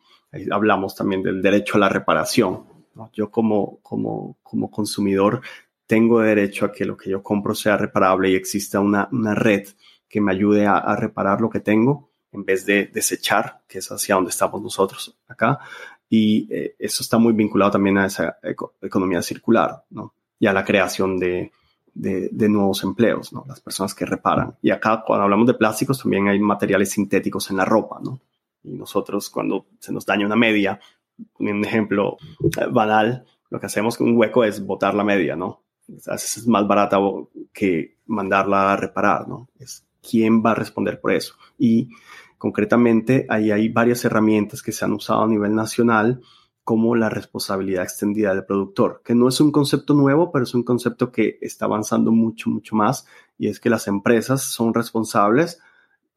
hablamos 0.51 0.95
también 0.95 1.21
del 1.21 1.41
derecho 1.41 1.77
a 1.77 1.79
la 1.79 1.89
reparación. 1.89 2.63
Yo 3.13 3.29
como, 3.29 3.79
como, 3.81 4.37
como 4.43 4.69
consumidor 4.69 5.41
tengo 5.85 6.21
derecho 6.21 6.65
a 6.65 6.71
que 6.71 6.85
lo 6.85 6.97
que 6.97 7.09
yo 7.09 7.21
compro 7.21 7.55
sea 7.55 7.77
reparable 7.77 8.29
y 8.29 8.35
exista 8.35 8.79
una, 8.79 9.07
una 9.11 9.35
red 9.35 9.67
que 10.07 10.21
me 10.21 10.31
ayude 10.31 10.65
a, 10.65 10.77
a, 10.77 10.95
reparar 10.95 11.41
lo 11.41 11.49
que 11.49 11.59
tengo 11.59 12.09
en 12.31 12.45
vez 12.45 12.65
de 12.65 12.87
desechar, 12.87 13.61
que 13.67 13.79
es 13.79 13.91
hacia 13.91 14.15
donde 14.15 14.31
estamos 14.31 14.61
nosotros 14.61 15.17
acá, 15.27 15.59
y 16.09 16.47
eh, 16.53 16.75
eso 16.79 17.03
está 17.03 17.17
muy 17.17 17.33
vinculado 17.33 17.71
también 17.71 17.97
a 17.97 18.05
esa 18.05 18.37
economía 18.81 19.21
circular, 19.21 19.83
¿no? 19.89 20.13
Y 20.39 20.47
a 20.47 20.53
la 20.53 20.63
creación 20.63 21.17
de, 21.17 21.51
de, 21.93 22.49
nuevos 22.49 22.83
empleos, 22.83 23.33
¿no? 23.33 23.45
Las 23.47 23.61
personas 23.61 23.93
que 23.93 24.05
reparan. 24.05 24.55
Y 24.61 24.71
acá, 24.71 25.03
cuando 25.05 25.23
hablamos 25.23 25.47
de 25.47 25.53
plásticos, 25.53 26.01
también 26.01 26.27
hay 26.27 26.39
materiales 26.39 26.91
sintéticos 26.91 27.49
en 27.49 27.57
la 27.57 27.65
ropa, 27.65 27.99
¿no? 28.03 28.19
Y 28.63 28.73
nosotros, 28.73 29.29
cuando 29.29 29.67
se 29.79 29.91
nos 29.91 30.05
daña 30.05 30.25
una 30.25 30.35
media, 30.35 30.79
un 31.39 31.65
ejemplo 31.65 32.17
eh, 32.41 32.67
banal, 32.71 33.25
lo 33.49 33.59
que 33.59 33.65
hacemos 33.67 33.97
con 33.97 34.07
un 34.07 34.17
hueco 34.17 34.43
es 34.43 34.65
botar 34.65 34.95
la 34.95 35.03
media, 35.03 35.35
¿no? 35.35 35.61
A 36.07 36.15
es 36.15 36.47
más 36.47 36.65
barata 36.65 36.97
que 37.51 37.97
mandarla 38.07 38.73
a 38.73 38.77
reparar, 38.77 39.27
¿no? 39.27 39.49
Es 39.59 39.85
quién 40.01 40.43
va 40.43 40.51
a 40.51 40.55
responder 40.55 40.99
por 40.99 41.11
eso. 41.11 41.35
Y 41.57 41.89
Concretamente, 42.43 43.25
ahí 43.29 43.51
hay 43.51 43.69
varias 43.69 44.03
herramientas 44.03 44.61
que 44.61 44.73
se 44.73 44.83
han 44.83 44.91
usado 44.91 45.21
a 45.21 45.27
nivel 45.29 45.55
nacional, 45.55 46.19
como 46.65 46.93
la 46.93 47.07
responsabilidad 47.07 47.83
extendida 47.83 48.35
del 48.35 48.43
productor, 48.43 49.01
que 49.05 49.15
no 49.15 49.29
es 49.29 49.39
un 49.39 49.49
concepto 49.49 49.93
nuevo, 49.93 50.29
pero 50.29 50.43
es 50.43 50.53
un 50.53 50.63
concepto 50.63 51.09
que 51.09 51.37
está 51.39 51.63
avanzando 51.63 52.11
mucho, 52.11 52.49
mucho 52.49 52.75
más, 52.75 53.07
y 53.37 53.47
es 53.47 53.61
que 53.61 53.69
las 53.69 53.87
empresas 53.87 54.41
son 54.41 54.73
responsables 54.73 55.61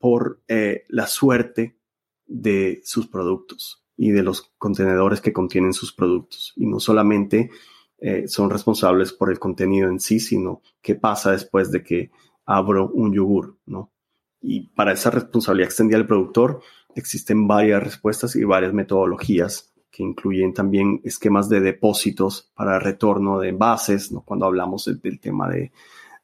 por 0.00 0.40
eh, 0.48 0.82
la 0.88 1.06
suerte 1.06 1.78
de 2.26 2.80
sus 2.82 3.06
productos 3.06 3.86
y 3.96 4.10
de 4.10 4.24
los 4.24 4.52
contenedores 4.58 5.20
que 5.20 5.32
contienen 5.32 5.74
sus 5.74 5.92
productos. 5.92 6.54
Y 6.56 6.66
no 6.66 6.80
solamente 6.80 7.50
eh, 7.98 8.26
son 8.26 8.50
responsables 8.50 9.12
por 9.12 9.30
el 9.30 9.38
contenido 9.38 9.88
en 9.88 10.00
sí, 10.00 10.18
sino 10.18 10.60
qué 10.82 10.96
pasa 10.96 11.30
después 11.30 11.70
de 11.70 11.84
que 11.84 12.10
abro 12.46 12.90
un 12.90 13.14
yogur, 13.14 13.58
¿no? 13.64 13.92
Y 14.41 14.68
para 14.68 14.93
esa 14.93 15.11
responsabilidad 15.11 15.68
extendida 15.68 15.99
del 15.99 16.07
productor 16.07 16.61
existen 16.95 17.47
varias 17.47 17.82
respuestas 17.82 18.37
y 18.37 18.45
varias 18.45 18.72
metodologías 18.72 19.72
que 19.91 20.03
incluyen 20.03 20.53
también 20.53 21.01
esquemas 21.05 21.49
de 21.49 21.61
depósitos 21.61 22.51
para 22.55 22.78
retorno 22.78 23.39
de 23.41 23.49
envases, 23.49 24.12
¿no? 24.12 24.22
cuando 24.22 24.45
hablamos 24.45 24.84
del 24.84 25.20
tema 25.20 25.49
de, 25.49 25.72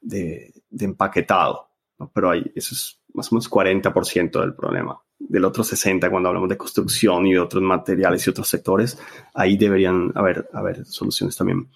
de, 0.01 0.53
empaquetado. 0.79 1.69
¿no? 1.97 2.11
Pero 2.13 2.29
ahí 2.29 2.43
eso 2.55 2.75
es 2.75 3.01
más 3.13 3.31
o 3.31 3.35
menos 3.35 3.49
40% 3.49 4.39
del 4.39 4.53
problema. 4.53 5.01
Del 5.17 5.45
otro 5.45 5.63
60% 5.63 6.09
cuando 6.09 6.29
hablamos 6.29 6.49
de 6.49 6.57
construcción 6.57 7.25
y 7.25 7.33
de 7.33 7.39
otros 7.39 7.63
materiales 7.63 8.25
y 8.27 8.29
otros 8.29 8.47
sectores, 8.47 8.99
ahí 9.33 9.57
deberían 9.57 10.11
haber, 10.13 10.49
haber 10.53 10.85
soluciones 10.85 11.35
también 11.35 11.69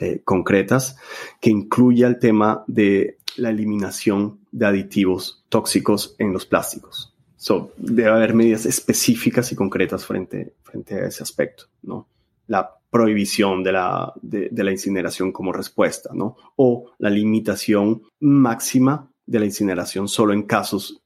eh, 0.00 0.22
concretas 0.24 0.96
que 1.40 1.50
incluya 1.50 2.06
el 2.06 2.18
tema 2.18 2.64
de 2.66 3.18
la 3.36 3.50
eliminación 3.50 4.43
de 4.54 4.66
aditivos 4.66 5.44
tóxicos 5.48 6.14
en 6.18 6.32
los 6.32 6.46
plásticos. 6.46 7.12
So, 7.36 7.72
debe 7.76 8.10
haber 8.10 8.34
medidas 8.34 8.66
específicas 8.66 9.50
y 9.50 9.56
concretas 9.56 10.06
frente, 10.06 10.54
frente 10.62 10.94
a 10.94 11.06
ese 11.08 11.24
aspecto, 11.24 11.64
¿no? 11.82 12.08
La 12.46 12.70
prohibición 12.88 13.64
de 13.64 13.72
la, 13.72 14.12
de, 14.22 14.50
la 14.52 14.70
incineración 14.70 15.32
como 15.32 15.52
respuesta, 15.52 16.10
¿no? 16.14 16.36
O 16.54 16.92
la 16.98 17.10
limitación 17.10 18.02
máxima 18.20 19.10
de 19.26 19.40
la 19.40 19.44
incineración 19.46 20.06
solo 20.06 20.32
en 20.32 20.44
casos 20.44 21.02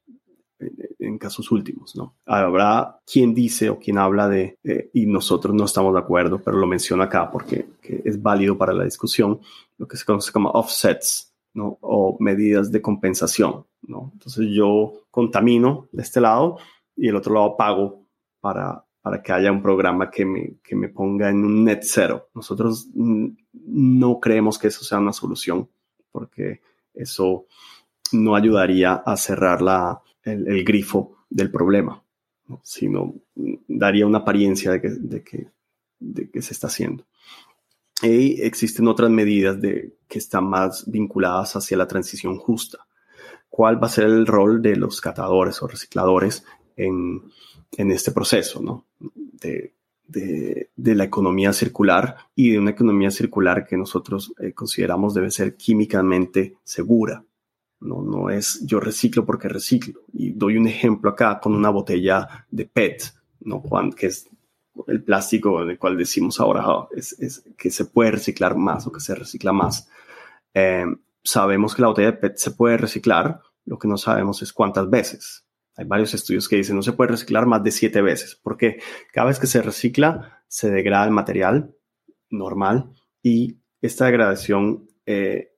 en 0.99 1.19
casos 1.19 1.51
últimos, 1.53 1.97
¿no? 1.97 2.17
Habrá 2.27 2.99
quien 3.11 3.33
dice 3.33 3.71
o 3.71 3.79
quien 3.79 3.97
habla 3.97 4.29
de, 4.29 4.59
y 4.93 5.07
nosotros 5.07 5.55
no 5.55 5.65
estamos 5.65 5.95
de 5.95 6.01
acuerdo, 6.01 6.43
pero 6.43 6.57
lo 6.59 6.67
menciono 6.67 7.05
acá 7.05 7.31
porque 7.31 7.69
es 7.83 8.21
válido 8.21 8.59
para 8.59 8.75
la 8.75 8.85
discusión, 8.85 9.41
lo 9.79 9.87
que 9.87 9.97
se 9.97 10.05
conoce 10.05 10.33
como 10.33 10.51
offsets, 10.51 11.28
o 11.61 12.17
medidas 12.21 12.71
de 12.71 12.83
compensación, 12.83 13.67
¿no? 13.83 14.11
Entonces 14.13 14.49
yo 14.51 14.93
contamino 15.11 15.89
de 15.93 16.03
este 16.03 16.21
lado 16.21 16.59
y 16.97 17.09
el 17.09 17.17
otro 17.17 17.35
lado 17.35 17.57
pago 17.57 18.07
para, 18.41 18.85
para 19.01 19.23
que 19.23 19.33
haya 19.33 19.53
un 19.53 19.63
programa 19.63 20.11
que 20.11 20.25
me, 20.25 20.57
que 20.63 20.77
me 20.77 20.89
ponga 20.89 21.31
en 21.31 21.45
un 21.45 21.65
net 21.65 21.81
cero. 21.83 22.29
Nosotros 22.35 22.89
no 22.95 24.21
creemos 24.21 24.59
que 24.59 24.69
eso 24.69 24.85
sea 24.85 24.99
una 24.99 25.13
solución 25.13 25.69
porque 26.11 26.61
eso 26.95 27.47
no 28.13 28.35
ayudaría 28.35 28.95
a 28.95 29.17
cerrar 29.17 29.63
la, 29.63 30.01
el, 30.23 30.65
grifo 30.65 31.25
del 31.31 31.51
problema, 31.51 32.03
sino 32.63 33.15
daría 33.67 34.07
una 34.07 34.19
apariencia 34.19 34.73
de 34.73 34.81
que, 34.81 34.89
de 34.91 35.23
que, 35.23 35.51
de 35.99 36.31
que 36.31 36.43
se 36.43 36.55
está 36.55 36.67
haciendo. 36.67 37.07
Y 38.03 38.43
existen 38.43 38.87
otras 38.89 39.11
medidas 39.11 39.61
de, 39.61 39.95
que 40.07 40.19
están 40.19 40.49
más 40.49 40.89
vinculadas 40.91 41.57
hacia 41.57 41.77
la 41.77 41.89
transición 41.89 42.37
justa. 42.37 42.87
¿Cuál 43.49 43.83
va 43.83 43.87
a 43.89 43.91
ser 43.91 44.05
el 44.05 44.27
rol 44.27 44.63
de 44.63 44.77
los 44.77 45.01
catadores 45.01 45.63
o 45.63 45.67
recicladores 45.67 46.45
en, 46.77 47.23
en 47.77 47.91
este 47.91 48.13
proceso 48.13 48.63
¿no? 48.63 48.87
de, 49.01 49.75
de, 50.07 50.95
la 50.95 51.05
economía 51.05 51.53
circular 51.53 52.17
y 52.35 52.51
de 52.51 52.59
una 52.59 52.71
economía 52.71 53.11
circular 53.11 53.67
que 53.67 53.77
nosotros 53.77 54.33
eh, 54.41 54.53
consideramos 54.53 55.15
debe 55.15 55.31
ser 55.31 55.57
químicamente 55.57 56.57
segura? 56.65 57.25
No, 57.81 58.03
no 58.03 58.31
es 58.31 58.65
yo 58.67 58.81
reciclo 58.81 59.25
porque 59.25 59.49
reciclo. 59.49 60.01
Y 60.13 60.31
doy 60.31 60.57
un 60.57 60.67
ejemplo 60.67 61.11
acá 61.11 61.39
con 61.41 61.55
una 61.55 61.71
botella 61.71 62.47
de 62.51 62.65
PET, 62.65 63.03
¿no? 63.41 63.61
Juan, 63.61 63.93
que 63.93 64.07
es 64.07 64.28
el 64.87 65.03
plástico 65.03 65.63
en 65.63 65.71
el 65.71 65.79
cual 65.79 65.97
decimos 65.97 66.41
ahora 66.41 66.69
oh, 66.69 66.89
es, 66.95 67.45
que 67.57 67.71
se 67.71 67.85
puede 67.87 68.13
reciclar 68.13 68.57
más 68.57 68.87
o 68.87 68.93
que 68.93 69.01
se 69.01 69.15
recicla 69.15 69.53
más. 69.53 69.89
Eh, 70.55 70.87
sabemos 71.23 71.75
que 71.75 71.83
la 71.83 71.89
botella 71.89 72.13
de 72.13 72.17
PET 72.19 72.37
se 72.37 72.51
puede 72.53 72.77
reciclar, 72.77 73.43
lo 73.65 73.79
que 73.79 73.89
no 73.89 73.97
sabemos 73.97 74.43
es 74.43 74.53
cuántas 74.53 74.89
veces. 74.89 75.45
Hay 75.77 75.85
varios 75.85 76.15
estudios 76.15 76.49
que 76.49 76.57
dicen 76.57 76.77
no 76.77 76.83
se 76.83 76.93
puede 76.93 77.13
reciclar 77.13 77.47
más 77.47 77.63
de 77.63 77.71
siete 77.71 78.03
veces, 78.03 78.39
porque 78.43 78.81
cada 79.13 79.29
vez 79.29 79.39
que 79.39 79.47
se 79.47 79.63
recicla 79.63 80.43
se 80.49 80.71
degrada 80.71 81.05
el 81.05 81.13
material 81.13 81.75
normal 82.31 82.91
y 83.23 83.59
esta 83.81 84.07
degradación 84.07 84.89
eh, 85.07 85.53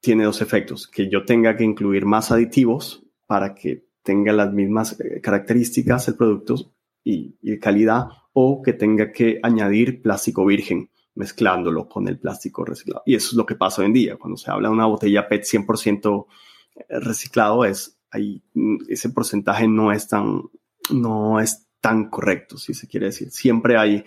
tiene 0.00 0.24
dos 0.24 0.40
efectos, 0.40 0.88
que 0.88 1.10
yo 1.10 1.24
tenga 1.24 1.56
que 1.56 1.64
incluir 1.64 2.06
más 2.06 2.30
aditivos 2.30 3.04
para 3.26 3.54
que 3.54 3.86
tenga 4.02 4.32
las 4.32 4.52
mismas 4.52 4.98
eh, 5.00 5.20
características 5.20 6.08
el 6.08 6.16
producto 6.16 6.75
y, 7.06 7.38
y 7.40 7.58
calidad 7.60 8.08
o 8.32 8.60
que 8.62 8.72
tenga 8.72 9.12
que 9.12 9.38
añadir 9.42 10.02
plástico 10.02 10.44
virgen 10.44 10.90
mezclándolo 11.14 11.88
con 11.88 12.08
el 12.08 12.18
plástico 12.18 12.64
reciclado. 12.64 13.02
Y 13.06 13.14
eso 13.14 13.28
es 13.28 13.34
lo 13.34 13.46
que 13.46 13.54
pasa 13.54 13.80
hoy 13.80 13.86
en 13.86 13.92
día. 13.92 14.16
Cuando 14.16 14.36
se 14.36 14.50
habla 14.50 14.68
de 14.68 14.74
una 14.74 14.86
botella 14.86 15.28
PET 15.28 15.44
100% 15.44 16.26
eh, 16.74 16.84
reciclado, 17.00 17.64
es 17.64 17.98
ahí, 18.10 18.42
mm, 18.54 18.78
ese 18.88 19.10
porcentaje 19.10 19.68
no 19.68 19.92
es 19.92 20.08
tan, 20.08 20.42
no 20.90 21.40
es 21.40 21.68
tan 21.80 22.10
correcto, 22.10 22.58
si 22.58 22.74
se 22.74 22.88
quiere 22.88 23.06
decir. 23.06 23.30
Siempre 23.30 23.78
hay, 23.78 24.04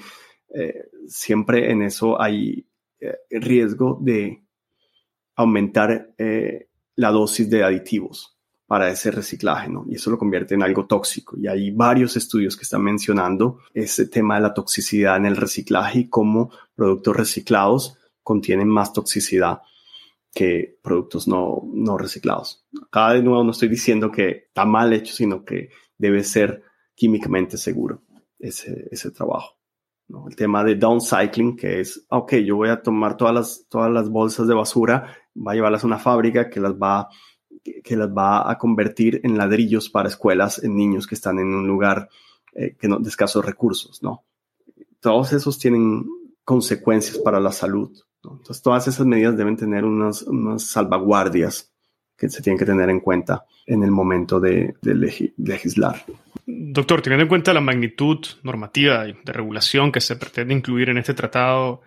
eh, 0.53 0.89
siempre 1.07 1.71
en 1.71 1.81
eso 1.81 2.21
hay 2.21 2.67
eh, 2.99 3.15
riesgo 3.31 3.97
de 4.01 4.43
aumentar 5.35 6.13
la 6.97 7.11
dosis 7.11 7.49
de 7.49 7.63
aditivos 7.63 8.38
para 8.69 8.91
ese 8.91 9.09
reciclaje, 9.09 9.67
¿no? 9.67 9.83
Y 9.89 9.95
eso 9.95 10.11
lo 10.11 10.19
convierte 10.19 10.53
en 10.53 10.61
algo 10.61 10.85
tóxico. 10.85 11.35
Y 11.39 11.47
hay 11.47 11.71
varios 11.71 12.15
estudios 12.15 12.55
que 12.55 12.61
están 12.61 12.83
mencionando 12.83 13.61
ese 13.73 14.07
tema 14.07 14.35
de 14.35 14.41
la 14.41 14.53
toxicidad 14.53 15.17
en 15.17 15.25
el 15.25 15.37
reciclaje 15.37 16.01
y 16.01 16.07
cómo 16.07 16.51
productos 16.75 17.15
reciclados 17.15 17.97
contienen 18.21 18.67
más 18.67 18.93
toxicidad 18.93 19.61
que 20.31 20.77
productos 20.83 21.27
no, 21.27 21.63
no 21.73 21.97
reciclados. 21.97 22.63
Acá 22.79 23.13
de 23.13 23.23
nuevo 23.23 23.43
no 23.43 23.49
estoy 23.49 23.69
diciendo 23.69 24.11
que 24.11 24.45
está 24.49 24.65
mal 24.65 24.93
hecho, 24.93 25.15
sino 25.15 25.43
que 25.43 25.69
debe 25.97 26.23
ser 26.23 26.61
químicamente 26.93 27.57
seguro 27.57 28.03
ese, 28.37 28.87
ese 28.91 29.09
trabajo. 29.09 29.57
El 30.27 30.35
tema 30.35 30.63
de 30.63 30.75
downcycling, 30.75 31.57
que 31.57 31.79
es, 31.79 32.05
ok, 32.09 32.35
yo 32.35 32.57
voy 32.57 32.69
a 32.69 32.83
tomar 32.83 33.17
todas 33.17 33.33
las, 33.33 33.65
todas 33.67 33.91
las 33.91 34.09
bolsas 34.11 34.47
de 34.47 34.53
basura, 34.53 35.17
va 35.35 35.53
a 35.53 35.55
llevarlas 35.55 35.83
a 35.83 35.87
una 35.87 35.97
fábrica 35.97 36.51
que 36.51 36.59
las 36.59 36.73
va 36.73 36.99
a 36.99 37.09
que, 37.83 37.95
las 37.95 38.09
va 38.09 38.49
a 38.49 38.57
convertir 38.57 39.21
en 39.23 39.37
ladrillos 39.37 39.89
para 39.89 40.09
escuelas 40.09 40.63
en 40.63 40.75
niños 40.75 41.07
que 41.07 41.15
están 41.15 41.39
en 41.39 41.47
un 41.47 41.67
lugar 41.67 42.09
eh, 42.53 42.75
que 42.79 42.87
no, 42.87 42.99
de 42.99 43.09
escasos 43.09 43.45
recursos, 43.45 44.01
¿no? 44.01 44.23
Todos 44.99 45.33
esos 45.33 45.57
tienen 45.59 46.05
consecuencias 46.43 47.17
para 47.19 47.39
la 47.39 47.51
salud. 47.51 47.91
Entonces, 48.23 48.61
todas 48.61 48.87
esas 48.87 49.05
medidas 49.05 49.37
deben 49.37 49.55
tener 49.55 49.85
unas, 49.85 50.23
unas, 50.23 50.63
salvaguardias 50.63 51.71
que 52.17 52.29
se 52.29 52.41
tienen 52.41 52.57
que 52.57 52.65
tener 52.65 52.89
en 52.89 52.99
cuenta 52.99 53.45
en 53.65 53.83
el 53.83 53.91
momento 53.91 54.39
de, 54.39 54.75
legislar. 55.37 56.03
Doctor, 56.45 57.01
teniendo 57.01 57.23
en 57.23 57.29
cuenta 57.29 57.53
la 57.53 57.61
magnitud 57.61 58.17
normativa 58.43 59.05
de 59.05 59.31
regulación 59.31 59.91
que 59.91 60.01
se 60.01 60.17
pretende 60.17 60.53
incluir 60.53 60.89
en 60.89 60.97
este 60.97 61.13
tratado, 61.13 61.81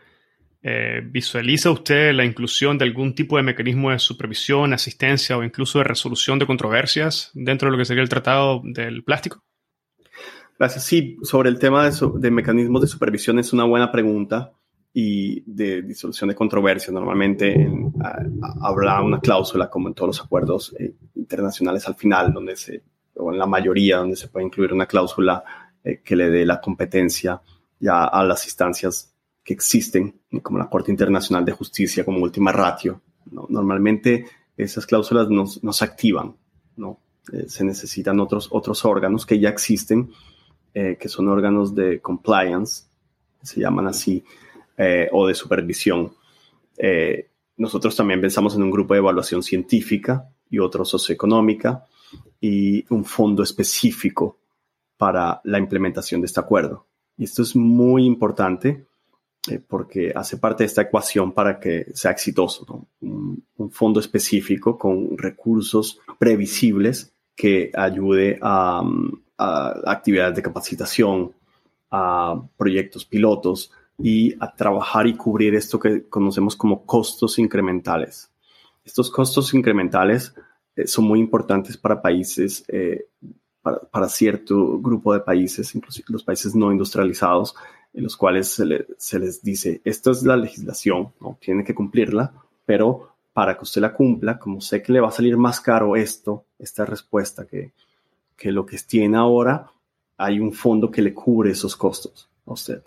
eh, 0.63 1.03
¿visualiza 1.05 1.71
usted 1.71 2.13
la 2.13 2.25
inclusión 2.25 2.79
de 2.79 2.85
algún 2.85 3.15
tipo 3.15 3.37
de 3.37 3.43
mecanismo 3.43 3.91
de 3.91 3.99
supervisión, 3.99 4.73
asistencia 4.73 5.37
o 5.37 5.43
incluso 5.43 5.79
de 5.79 5.85
resolución 5.85 6.39
de 6.39 6.47
controversias 6.47 7.31
dentro 7.35 7.67
de 7.67 7.73
lo 7.73 7.79
que 7.79 7.85
sería 7.85 8.03
el 8.03 8.09
tratado 8.09 8.63
del 8.65 9.03
plástico? 9.03 9.43
Gracias. 10.59 10.85
Sí, 10.85 11.17
sobre 11.23 11.49
el 11.49 11.59
tema 11.59 11.91
de, 11.91 12.31
mecanismos 12.31 12.83
de 12.83 12.87
supervisión 12.87 13.39
es 13.41 13.53
una 13.53 13.65
buena 13.65 13.91
pregunta 13.91 14.53
y 14.95 15.43
de 15.47 15.83
disolución 15.83 16.29
de 16.29 16.37
controversia. 16.37 16.93
Normalmente 16.93 17.69
habrá 18.61 19.03
una 19.03 19.19
cláusula, 19.19 19.69
como 19.69 19.89
en 19.89 19.95
todos 19.95 20.09
los 20.09 20.25
acuerdos 20.25 20.75
eh, 20.79 20.95
internacionales 21.17 21.89
al 21.89 21.97
final, 21.97 22.33
donde 22.33 22.55
se 22.57 22.83
o 23.15 23.33
en 23.33 23.39
la 23.39 23.47
mayoría 23.47 23.99
donde 23.99 24.17
se 24.17 24.29
puede 24.29 24.47
incluir 24.47 24.73
una 24.73 24.87
cláusula 24.87 25.45
eh, 25.85 26.01
que 26.03 26.17
le 26.17 26.31
dé 26.31 26.47
la 26.47 26.61
competencia 26.61 27.41
ya 27.79 28.05
a 28.05 28.25
las 28.25 28.45
instancias 28.45 29.12
que 29.45 29.55
existen, 29.55 30.21
como 30.43 30.59
la 30.59 30.69
Corte 30.69 30.91
Internacional 30.91 31.45
de 31.45 31.53
Justicia 31.53 32.05
como 32.05 32.21
última 32.21 32.53
ratio. 32.53 33.01
Normalmente 33.31 34.27
esas 34.57 34.87
cláusulas 34.87 35.29
no, 35.29 35.47
se 35.47 35.85
activan, 35.85 36.37
¿no? 36.77 37.01
Eh, 37.33 37.49
se 37.49 37.65
necesitan 37.65 38.21
otros, 38.21 38.49
otros 38.51 38.85
órganos 38.85 39.27
que 39.27 39.39
ya 39.39 39.49
existen, 39.49 40.11
eh, 40.75 40.97
que 40.99 41.09
son 41.09 41.29
órganos 41.29 41.75
de 41.75 42.01
compliance, 42.01 42.85
se 43.43 43.61
llaman 43.61 43.89
así, 43.89 44.25
o 45.13 45.29
de 45.29 45.35
supervisión. 45.35 46.13
nosotros 47.57 47.95
también 47.95 48.21
pensamos 48.21 48.57
en 48.57 48.65
un 48.65 48.71
grupo 48.71 48.95
de 48.95 48.99
evaluación 48.99 49.45
científica 49.45 50.29
y 50.51 50.59
otro 50.59 50.85
socioeconómica, 50.85 51.87
y 52.41 52.85
un 52.93 53.05
fondo 53.05 53.43
específico 53.43 54.41
para 54.97 55.41
la 55.45 55.59
implementación 55.59 56.21
de 56.21 56.27
este 56.27 56.41
acuerdo. 56.41 56.87
Y 57.17 57.25
esto 57.25 57.43
es 57.43 57.55
muy 57.55 58.05
importante 58.05 58.87
eh, 59.51 59.59
porque 59.59 60.13
hace 60.15 60.37
parte 60.37 60.63
de 60.63 60.67
esta 60.67 60.83
ecuación 60.83 61.33
para 61.33 61.59
que 61.59 61.87
sea 61.95 62.11
exitoso. 62.11 62.87
Un, 63.01 63.45
fondo 63.71 64.01
específico 64.01 64.77
con 64.77 65.17
recursos 65.17 66.01
previsibles 66.19 67.15
que 67.35 67.71
ayude 67.75 68.39
a, 68.43 68.83
a 69.39 69.83
actividades 69.87 70.35
de 70.35 70.43
capacitación, 70.43 71.33
a 71.91 72.43
proyectos 72.57 73.05
pilotos 73.05 73.71
y 73.99 74.35
a 74.41 74.55
trabajar 74.55 75.07
y 75.07 75.15
cubrir 75.15 75.55
esto 75.55 75.79
que 75.79 76.09
conocemos 76.09 76.57
como 76.57 76.85
costos 76.85 77.39
incrementales. 77.39 78.31
Estos 78.85 79.11
costos 79.11 79.55
incrementales 79.55 80.35
eh, 80.75 80.87
son 80.87 81.05
muy 81.05 81.21
importantes 81.21 81.77
para 81.77 82.01
países, 82.01 82.65
eh, 82.69 83.07
para, 83.63 84.09
cierto 84.09 84.81
grupo 84.81 85.13
de 85.15 85.21
países, 85.21 85.75
inclusive 85.75 86.07
los 86.09 86.25
países 86.25 86.55
no 86.55 86.73
industrializados, 86.73 87.55
en 87.95 88.03
los 88.03 88.17
cuales 88.17 88.49
se, 88.49 89.19
les 89.19 89.43
dice, 89.43 89.81
esta 89.85 90.11
es 90.11 90.23
la 90.23 90.37
legislación, 90.37 91.13
¿no? 91.21 91.39
tiene 91.41 91.65
que 91.65 91.75
cumplirla, 91.75 92.33
pero 92.65 93.11
para 93.33 93.57
que 93.57 93.65
usted 93.65 93.81
la 93.81 93.93
cumpla, 93.93 94.39
como 94.39 94.61
sé 94.61 94.83
que 94.83 94.93
le 94.93 95.01
va 95.01 95.09
a 95.09 95.13
salir 95.13 95.37
más 95.37 95.61
caro 95.61 95.97
esto, 95.97 96.45
esta 96.59 96.85
respuesta 96.85 97.47
que, 97.47 97.73
que 98.37 98.53
lo 98.53 98.65
que 98.67 98.79
tiene 98.79 99.17
ahora, 99.17 99.71
hay 100.17 100.41
un 100.41 100.53
fondo 100.53 100.91
que 100.91 101.03
le 101.03 101.15
cubre 101.15 101.51
esos 101.51 101.77
costos 101.77 102.29
a 102.47 102.53
usted. 102.53 102.83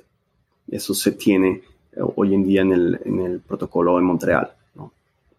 Eso 0.67 0.93
se 0.93 1.11
tiene 1.11 1.61
eh, 1.91 1.99
hoy 2.15 2.33
en 2.33 2.45
día 2.45 2.61
en 2.61 2.71
el, 2.71 2.99
en 3.05 3.19
el 3.21 3.39
protocolo 3.39 3.95
de 3.97 4.03
Montreal. 4.03 4.51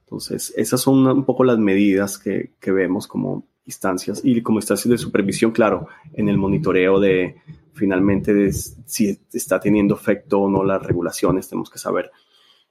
Entonces, 0.07 0.55
esas 0.57 0.81
son 0.81 1.05
un 1.05 1.25
poco 1.25 1.43
las 1.43 1.59
medidas 1.59 2.17
que, 2.17 2.51
vemos 2.65 3.09
como 3.09 3.43
instancias 3.67 4.21
y 4.25 4.41
como 4.43 4.59
instancias 4.59 4.91
de 4.91 4.99
supervisión, 4.99 5.51
claro, 5.51 5.89
en 6.15 6.29
el 6.29 6.39
monitoreo 6.39 6.99
de 6.99 7.37
finalmente 7.75 8.33
de 8.33 8.53
si 8.53 9.21
está 9.33 9.61
teniendo 9.61 9.95
efecto 9.95 10.41
o 10.41 10.51
no 10.51 10.65
las 10.65 10.83
regulaciones, 10.83 11.49
tenemos 11.49 11.69
que 11.69 11.79
saber 11.79 12.11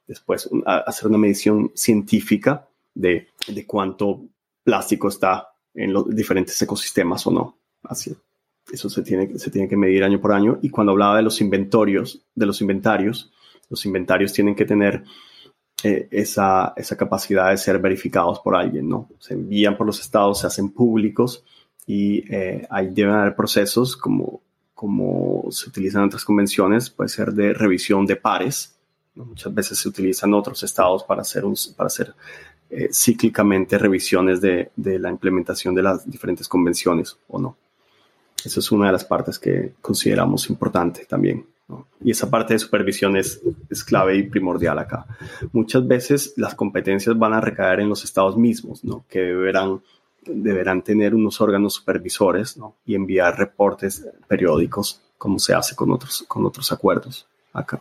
después 0.06 0.48
hacer 0.64 1.08
una 1.08 1.18
medición 1.18 1.70
científica 1.74 2.68
de, 2.94 3.28
de 3.46 3.66
cuánto 3.66 4.24
plástico 4.64 5.08
está 5.08 5.48
en 5.74 5.92
los 5.92 6.14
diferentes 6.14 6.60
ecosistemas 6.60 7.26
o 7.26 7.30
no. 7.30 7.58
Así, 7.84 8.16
eso 8.72 8.90
se 8.90 9.02
tiene, 9.02 9.38
se 9.38 9.50
tiene 9.50 9.68
que 9.68 9.76
medir 9.76 10.02
año 10.02 10.20
por 10.20 10.32
año. 10.32 10.58
Y 10.62 10.70
cuando 10.70 10.92
hablaba 10.92 11.16
de 11.16 11.22
los 11.22 11.40
inventorios, 11.40 12.26
de 12.34 12.46
los 12.46 12.60
inventarios, 12.60 13.32
los 13.68 13.84
inventarios 13.86 14.32
tienen 14.32 14.54
que 14.54 14.64
tener 14.64 15.04
eh, 15.82 16.08
esa, 16.10 16.72
esa, 16.76 16.96
capacidad 16.96 17.50
de 17.50 17.58
ser 17.58 17.78
verificados 17.78 18.40
por 18.40 18.56
alguien, 18.56 18.88
¿no? 18.88 19.10
Se 19.18 19.34
envían 19.34 19.76
por 19.76 19.86
los 19.86 20.00
estados, 20.00 20.40
se 20.40 20.46
hacen 20.46 20.70
públicos 20.70 21.44
y 21.86 22.24
eh, 22.34 22.66
ahí 22.70 22.88
deben 22.92 23.14
haber 23.14 23.36
procesos 23.36 23.96
como, 23.96 24.40
como 24.74 25.44
se 25.50 25.68
utilizan 25.68 26.02
en 26.02 26.08
otras 26.08 26.24
convenciones, 26.24 26.88
puede 26.88 27.08
ser 27.08 27.32
de 27.32 27.52
revisión 27.52 28.06
de 28.06 28.16
pares. 28.16 28.74
Muchas 29.14 29.52
veces 29.52 29.78
se 29.78 29.88
utilizan 29.88 30.34
otros 30.34 30.62
estados 30.62 31.04
para 31.04 31.22
hacer, 31.22 31.44
para 31.76 31.86
hacer 31.86 32.14
eh, 32.68 32.88
cíclicamente 32.92 33.78
revisiones 33.78 34.40
de, 34.40 34.70
de 34.76 34.98
la 34.98 35.10
implementación 35.10 35.74
de 35.74 35.82
las 35.82 36.10
diferentes 36.10 36.48
convenciones 36.48 37.16
o 37.28 37.38
no. 37.38 37.56
Esa 38.44 38.60
es 38.60 38.72
una 38.72 38.86
de 38.86 38.92
las 38.92 39.04
partes 39.04 39.38
que 39.38 39.74
consideramos 39.80 40.48
importante 40.50 41.04
también. 41.04 41.46
Y 42.00 42.12
esa 42.12 42.30
parte 42.30 42.54
de 42.54 42.58
supervisión 42.58 43.16
es, 43.16 43.40
es, 43.68 43.82
clave 43.82 44.16
y 44.16 44.22
primordial 44.22 44.78
acá. 44.78 45.06
Muchas 45.52 45.86
veces 45.86 46.34
las 46.36 46.54
competencias 46.54 47.18
van 47.18 47.32
a 47.32 47.40
recaer 47.40 47.80
en 47.80 47.88
los 47.88 48.04
estados 48.04 48.36
mismos, 48.36 48.84
¿no? 48.84 49.04
que 49.08 49.20
deberán, 49.20 49.80
deberán 50.24 50.82
tener 50.82 51.14
unos 51.14 51.40
órganos 51.40 51.74
supervisores 51.74 52.56
¿no? 52.56 52.76
y 52.86 52.94
enviar 52.94 53.36
reportes 53.36 54.06
periódicos, 54.28 55.02
como 55.18 55.38
se 55.38 55.54
hace 55.54 55.74
con 55.74 55.90
otros, 55.90 56.24
con 56.28 56.46
otros 56.46 56.70
acuerdos 56.70 57.26
acá. 57.52 57.80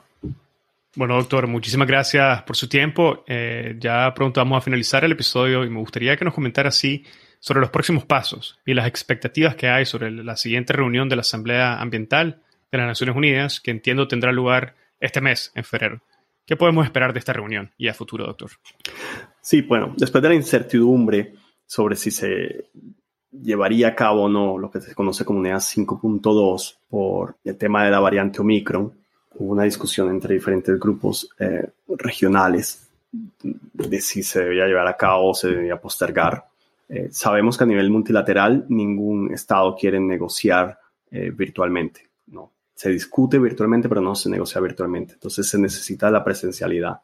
Bueno, 0.96 1.16
doctor, 1.18 1.46
muchísimas 1.46 1.88
gracias 1.88 2.42
por 2.44 2.56
su 2.56 2.70
tiempo. 2.70 3.24
Eh, 3.28 3.76
ya 3.80 4.14
pronto 4.16 4.40
vamos 4.40 4.58
a 4.58 4.62
finalizar 4.62 5.04
el 5.04 5.12
episodio 5.12 5.66
y 5.66 5.70
me 5.70 5.80
gustaría 5.80 6.16
que 6.16 6.24
nos 6.24 6.34
comentara 6.34 6.70
así 6.70 7.04
sobre 7.40 7.60
los 7.60 7.70
próximos 7.70 8.06
pasos 8.06 8.58
y 8.66 8.74
las 8.74 8.88
expectativas 8.88 9.56
que 9.56 9.68
hay 9.68 9.86
sobre 9.86 10.10
la 10.10 10.38
siguiente 10.38 10.74
reunión 10.74 11.10
de 11.10 11.18
la 11.18 11.22
Asamblea 11.22 11.80
Ambiental 11.80 12.42
de 12.76 12.88
las 12.88 13.00
Naciones 13.00 13.16
Unidas, 13.16 13.60
que 13.60 13.72
entiendo 13.72 14.08
tendrá 14.08 14.32
lugar 14.32 14.76
este 15.00 15.22
mes, 15.22 15.52
en 15.56 15.64
febrero. 15.64 16.02
¿Qué 16.46 16.56
podemos 16.56 16.86
esperar 16.86 17.14
de 17.14 17.20
esta 17.20 17.34
reunión 17.34 17.72
y 17.78 17.88
a 17.88 17.94
futuro, 17.94 18.26
doctor? 18.26 18.52
Sí, 19.42 19.62
bueno, 19.62 19.94
después 19.98 20.22
de 20.22 20.30
la 20.30 20.36
incertidumbre 20.36 21.34
sobre 21.66 21.96
si 21.96 22.12
se 22.12 22.70
llevaría 23.32 23.90
a 23.90 23.96
cabo 23.96 24.24
o 24.24 24.30
no 24.30 24.58
lo 24.58 24.70
que 24.70 24.80
se 24.82 24.94
conoce 24.94 25.26
como 25.26 25.42
NEA 25.42 25.58
5.2 25.58 26.78
por 26.88 27.36
el 27.44 27.58
tema 27.58 27.84
de 27.84 27.92
la 27.92 28.00
variante 28.00 28.42
Omicron, 28.42 28.94
hubo 29.36 29.52
una 29.54 29.64
discusión 29.64 30.10
entre 30.10 30.36
diferentes 30.36 30.80
grupos 30.80 31.30
eh, 31.40 31.70
regionales 31.88 32.90
de 33.12 34.02
si 34.02 34.24
se 34.24 34.44
debía 34.44 34.68
llevar 34.68 34.88
a 34.88 34.98
cabo 34.98 35.32
o 35.32 35.34
se 35.34 35.50
debía 35.50 35.80
postergar. 35.80 36.46
Eh, 36.88 37.10
sabemos 37.12 37.58
que 37.58 37.64
a 37.64 37.68
nivel 37.68 37.90
multilateral 37.90 38.66
ningún 38.70 39.34
Estado 39.34 39.76
quiere 39.76 40.00
negociar 40.00 40.78
eh, 41.12 41.32
virtualmente. 41.32 42.08
¿no? 42.28 42.52
Se 42.76 42.90
discute 42.90 43.40
virtualmente, 43.40 43.88
pero 43.88 44.02
no 44.02 44.14
se 44.16 44.30
negocia 44.30 44.60
virtualmente. 44.62 45.14
Entonces 45.14 45.48
se 45.48 45.58
necesita 45.58 46.12
la 46.12 46.24
presencialidad. 46.24 47.00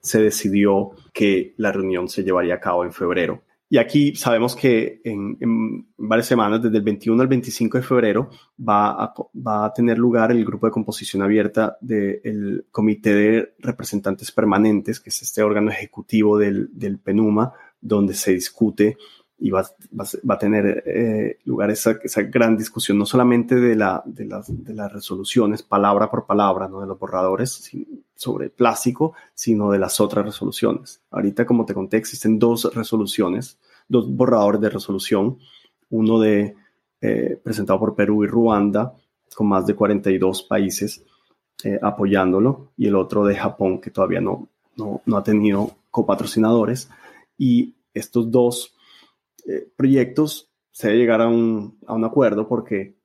Se 0.00 0.20
decidió 0.20 0.90
que 1.12 1.54
la 1.56 1.70
reunión 1.70 2.08
se 2.08 2.24
llevaría 2.24 2.54
a 2.54 2.60
cabo 2.60 2.84
en 2.84 2.92
febrero. 2.92 3.42
Y 3.72 3.78
aquí 3.78 4.14
sabemos 4.14 4.54
que 4.54 5.00
en, 5.02 5.86
varias 5.96 6.26
semanas, 6.26 6.62
desde 6.62 6.76
el 6.76 6.82
21 6.82 7.22
al 7.22 7.28
25 7.28 7.78
de 7.78 7.82
febrero, 7.82 8.28
va 8.60 9.14
a, 9.46 9.72
tener 9.72 9.96
lugar 9.96 10.30
el 10.30 10.44
grupo 10.44 10.66
de 10.66 10.72
composición 10.72 11.22
abierta 11.22 11.78
del 11.80 12.66
Comité 12.70 13.14
de 13.14 13.54
Representantes 13.60 14.30
Permanentes, 14.30 15.00
que 15.00 15.08
es 15.08 15.22
este 15.22 15.42
órgano 15.42 15.70
ejecutivo 15.70 16.36
del, 16.36 16.68
del 16.70 16.98
PENUMA, 16.98 17.54
donde 17.80 18.12
se 18.12 18.34
discute 18.34 18.98
y 19.42 19.50
va, 19.50 19.68
va, 19.98 20.34
a 20.34 20.38
tener 20.38 20.84
eh, 20.86 21.40
lugar 21.46 21.68
esa, 21.72 21.98
esa, 22.04 22.22
gran 22.22 22.56
discusión, 22.56 22.96
no 22.96 23.04
solamente 23.04 23.56
de, 23.56 23.74
la, 23.74 24.00
de, 24.06 24.24
las, 24.24 24.46
de 24.48 24.72
las 24.72 24.92
resoluciones, 24.92 25.64
palabra 25.64 26.08
por 26.08 26.26
palabra, 26.26 26.68
¿no? 26.68 26.80
de 26.80 26.86
los 26.86 26.96
borradores 26.96 27.68
sobre 28.14 28.50
plástico, 28.50 29.14
sino 29.34 29.72
de 29.72 29.80
las 29.80 30.00
otras 30.00 30.24
resoluciones. 30.24 31.02
Ahorita, 31.10 31.44
como 31.44 31.66
te 31.66 31.74
conté, 31.74 31.96
existen 31.96 32.38
dos 32.38 32.72
resoluciones, 32.72 33.58
dos 33.88 34.08
borradores 34.08 34.60
de 34.60 34.70
resolución, 34.70 35.38
uno 35.90 36.20
de, 36.20 36.54
eh, 37.00 37.40
presentado 37.42 37.80
por 37.80 37.96
Perú 37.96 38.22
y 38.22 38.28
Ruanda, 38.28 38.94
con 39.34 39.48
más 39.48 39.66
de 39.66 39.74
42 39.74 40.44
países 40.44 41.04
eh, 41.64 41.80
apoyándolo, 41.82 42.70
y 42.76 42.86
el 42.86 42.94
otro 42.94 43.24
de 43.24 43.34
Japón, 43.34 43.80
que 43.80 43.90
todavía 43.90 44.20
no, 44.20 44.46
no, 44.76 45.02
no 45.04 45.16
ha 45.16 45.24
tenido 45.24 45.72
copatrocinadores. 45.90 46.88
Y 47.36 47.74
estos 47.92 48.30
dos 48.30 48.76
eh, 49.46 49.68
proyectos 49.76 50.50
se 50.70 50.88
debe 50.88 51.00
llegar 51.00 51.20
a 51.20 51.28
un, 51.28 51.78
a 51.86 51.94
un, 51.94 52.04
acuerdo 52.04 52.48
porque 52.48 52.96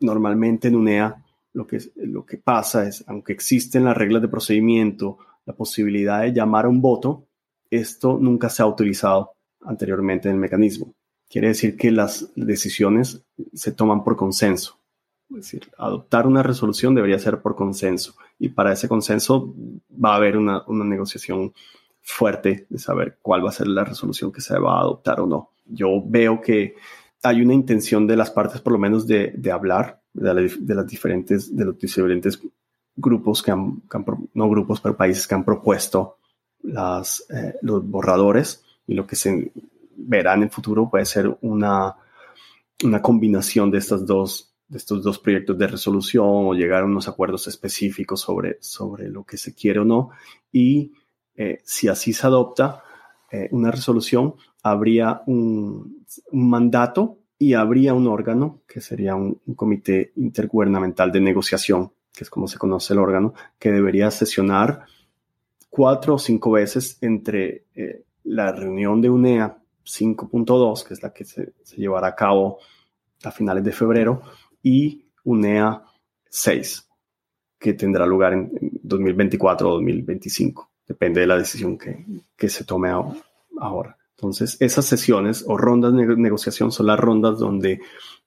normalmente 0.00 0.68
en 0.68 0.76
UNEA 0.76 1.24
lo 1.52 1.66
que, 1.66 1.78
lo 1.96 2.24
que 2.24 2.38
pasa 2.38 2.86
es, 2.86 3.04
aunque 3.08 3.32
existen 3.32 3.84
las 3.84 3.96
reglas 3.96 4.22
de 4.22 4.28
procedimiento, 4.28 5.18
la 5.46 5.54
posibilidad 5.54 6.22
de 6.22 6.32
llamar 6.32 6.66
a 6.66 6.68
un 6.68 6.80
voto, 6.80 7.26
esto 7.70 8.18
nunca 8.20 8.48
se 8.48 8.62
ha 8.62 8.66
utilizado 8.66 9.32
anteriormente 9.62 10.28
en 10.28 10.34
el 10.34 10.40
mecanismo. 10.40 10.94
quiere 11.28 11.48
decir 11.48 11.76
que 11.76 11.90
las 11.90 12.30
decisiones 12.34 13.22
se 13.54 13.72
toman 13.72 14.02
por 14.04 14.16
consenso. 14.16 14.78
Es 15.30 15.36
decir, 15.36 15.70
adoptar 15.78 16.26
una 16.26 16.42
resolución 16.42 16.94
debería 16.94 17.18
ser 17.18 17.40
por 17.40 17.54
consenso 17.54 18.14
y 18.38 18.48
para 18.48 18.72
ese 18.72 18.88
consenso 18.88 19.54
va 19.92 20.14
a 20.14 20.16
haber 20.16 20.36
una, 20.36 20.64
una 20.66 20.84
negociación 20.84 21.52
fuerte 22.02 22.66
de 22.68 22.78
saber 22.78 23.18
cuál 23.22 23.44
va 23.44 23.50
a 23.50 23.52
ser 23.52 23.68
la 23.68 23.84
resolución 23.84 24.32
que 24.32 24.40
se 24.40 24.58
va 24.58 24.78
a 24.78 24.80
adoptar 24.80 25.20
o 25.20 25.26
no. 25.26 25.50
Yo 25.70 26.02
veo 26.04 26.40
que 26.40 26.74
hay 27.22 27.42
una 27.42 27.54
intención 27.54 28.06
de 28.06 28.16
las 28.16 28.30
partes, 28.30 28.60
por 28.60 28.72
lo 28.72 28.78
menos, 28.78 29.06
de, 29.06 29.32
de 29.36 29.52
hablar 29.52 30.00
de, 30.12 30.52
de, 30.58 30.74
las 30.74 30.86
diferentes, 30.86 31.54
de 31.54 31.64
los 31.64 31.78
diferentes 31.78 32.40
grupos 32.96 33.42
que 33.42 33.50
han, 33.50 33.82
no 34.34 34.48
grupos, 34.48 34.80
pero 34.80 34.96
países 34.96 35.26
que 35.26 35.34
han 35.34 35.44
propuesto 35.44 36.18
las, 36.62 37.24
eh, 37.30 37.54
los 37.62 37.88
borradores 37.88 38.64
y 38.86 38.94
lo 38.94 39.06
que 39.06 39.16
se 39.16 39.52
verá 39.96 40.34
en 40.34 40.44
el 40.44 40.50
futuro 40.50 40.90
puede 40.90 41.04
ser 41.04 41.36
una, 41.42 41.96
una 42.84 43.02
combinación 43.02 43.70
de 43.70 43.78
estas 43.78 44.04
dos 44.06 44.46
de 44.68 44.78
estos 44.78 45.02
dos 45.02 45.18
proyectos 45.18 45.58
de 45.58 45.66
resolución 45.66 46.24
o 46.24 46.54
llegar 46.54 46.84
a 46.84 46.86
unos 46.86 47.08
acuerdos 47.08 47.48
específicos 47.48 48.20
sobre, 48.20 48.56
sobre 48.60 49.08
lo 49.08 49.24
que 49.24 49.36
se 49.36 49.52
quiere 49.52 49.80
o 49.80 49.84
no. 49.84 50.10
Y 50.52 50.92
eh, 51.34 51.60
si 51.64 51.88
así 51.88 52.12
se 52.12 52.28
adopta 52.28 52.84
eh, 53.30 53.48
una 53.52 53.70
resolución, 53.70 54.34
habría 54.62 55.22
un, 55.26 56.04
mandato 56.32 57.18
y 57.38 57.54
habría 57.54 57.94
un 57.94 58.06
órgano, 58.06 58.60
que 58.66 58.80
sería 58.80 59.14
un, 59.14 59.40
comité 59.54 60.12
intergubernamental 60.16 61.12
de 61.12 61.20
negociación, 61.20 61.92
que 62.12 62.24
es 62.24 62.30
como 62.30 62.48
se 62.48 62.58
conoce 62.58 62.92
el 62.92 62.98
órgano, 62.98 63.34
que 63.58 63.70
debería 63.70 64.10
sesionar 64.10 64.84
cuatro 65.68 66.14
o 66.14 66.18
cinco 66.18 66.52
veces 66.52 66.98
entre 67.00 67.64
eh, 67.74 68.04
la 68.24 68.52
reunión 68.52 69.00
de 69.00 69.10
UNEA 69.10 69.56
5.2, 69.84 70.84
que 70.86 70.94
es 70.94 71.02
la 71.02 71.12
que 71.12 71.24
se, 71.24 71.52
se, 71.62 71.76
llevará 71.76 72.08
a 72.08 72.14
cabo 72.14 72.58
a 73.24 73.30
finales 73.30 73.64
de 73.64 73.72
febrero, 73.72 74.22
y 74.62 75.06
UNEA 75.24 75.84
6, 76.28 76.88
que 77.58 77.74
tendrá 77.74 78.06
lugar 78.06 78.32
en, 78.32 78.50
2024 78.82 79.68
o 79.68 79.72
2025, 79.74 80.69
depende 80.90 81.20
de 81.20 81.28
la 81.28 81.38
decisión 81.38 81.78
que, 81.78 82.04
que 82.36 82.48
se 82.48 82.64
tome 82.64 82.90
ahora. 83.60 83.96
Entonces, 84.16 84.56
esas 84.58 84.84
sesiones 84.84 85.44
o 85.46 85.56
rondas 85.56 85.94
de 85.94 86.16
negociación 86.16 86.72
son 86.72 86.86
las 86.86 86.98
rondas 86.98 87.38
donde, 87.38 87.80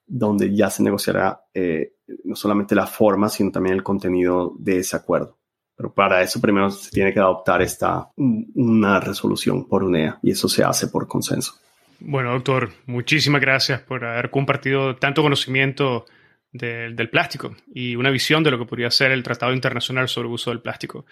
donde 0.06 0.54
ya 0.56 0.70
se 0.70 0.82
negociará 0.82 1.42
eh, 1.52 1.92
no 2.24 2.34
solamente 2.34 2.74
la 2.74 2.86
forma, 2.86 3.28
sino 3.28 3.52
también 3.52 3.76
el 3.76 3.82
contenido 3.82 4.54
de 4.58 4.78
ese 4.78 4.96
acuerdo. 4.96 5.36
Pero 5.76 5.92
para 5.92 6.22
eso 6.22 6.40
primero 6.40 6.70
se 6.70 6.90
tiene 6.90 7.12
que 7.12 7.20
adoptar 7.20 7.60
esta, 7.60 8.08
una 8.16 8.98
resolución 8.98 9.68
por 9.68 9.84
UNEA 9.84 10.18
y 10.22 10.30
eso 10.30 10.48
se 10.48 10.64
hace 10.64 10.88
por 10.88 11.06
consenso. 11.06 11.56
Bueno, 12.00 12.32
doctor, 12.32 12.70
muchísimas 12.86 13.42
gracias 13.42 13.82
por 13.82 14.06
haber 14.06 14.30
compartido 14.30 14.96
tanto 14.96 15.20
conocimiento 15.20 16.06
del 16.54 17.10
plástico 17.10 17.56
y 17.74 17.96
una 17.96 18.10
visión 18.10 18.44
de 18.44 18.52
lo 18.52 18.58
que 18.58 18.64
podría 18.64 18.90
ser 18.90 19.10
el 19.10 19.24
Tratado 19.24 19.52
Internacional 19.52 20.08
sobre 20.08 20.28
el 20.28 20.34
uso 20.34 20.50
del 20.50 20.60
plástico. 20.60 21.04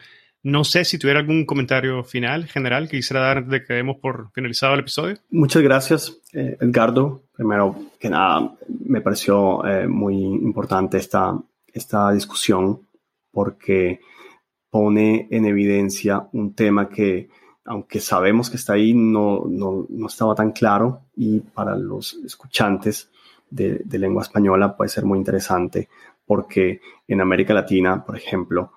No 0.44 0.64
sé 0.64 0.85
si 0.85 0.98
tuviera 0.98 1.20
algún 1.20 1.44
comentario 1.44 2.02
final, 2.05 2.47
general, 2.47 2.89
que 2.89 2.97
quisiera 2.97 3.23
dar 3.23 3.39
antes 3.39 3.51
de 3.51 3.64
que 3.64 3.74
demos 3.74 3.97
por 3.98 4.31
finalizado 4.32 4.74
el 4.74 4.81
episodio. 4.81 5.19
Muchas 5.31 5.62
gracias, 5.62 6.16
eh, 6.32 6.56
Edgardo. 6.60 7.23
Primero 7.32 7.77
que 7.98 8.09
nada, 8.09 8.55
me 8.85 9.01
pareció 9.01 9.64
eh, 9.66 9.86
muy 9.86 10.14
importante 10.14 10.97
esta, 10.97 11.36
esta 11.73 12.12
discusión 12.12 12.86
porque 13.32 14.01
pone 14.70 15.27
en 15.31 15.44
evidencia 15.47 16.28
un 16.32 16.55
tema 16.55 16.89
que, 16.89 17.28
aunque 17.64 18.01
sabemos 18.01 18.48
que 18.48 18.56
está 18.56 18.74
ahí, 18.74 18.94
no, 18.94 19.44
no, 19.48 19.86
no 19.89 20.06
estaba 20.06 20.35
tan 20.35 20.52
claro 20.52 21.02
y 21.16 21.40
para 21.40 21.77
los 21.77 22.14
escuchantes 22.24 23.11
de, 23.52 23.98
lengua 23.98 24.22
española 24.22 24.76
puede 24.76 24.88
ser 24.88 25.04
muy 25.04 25.18
interesante 25.18 25.88
porque 26.26 26.80
en 27.06 27.20
América 27.20 27.52
Latina, 27.54 28.04
por 28.04 28.16
ejemplo, 28.16 28.72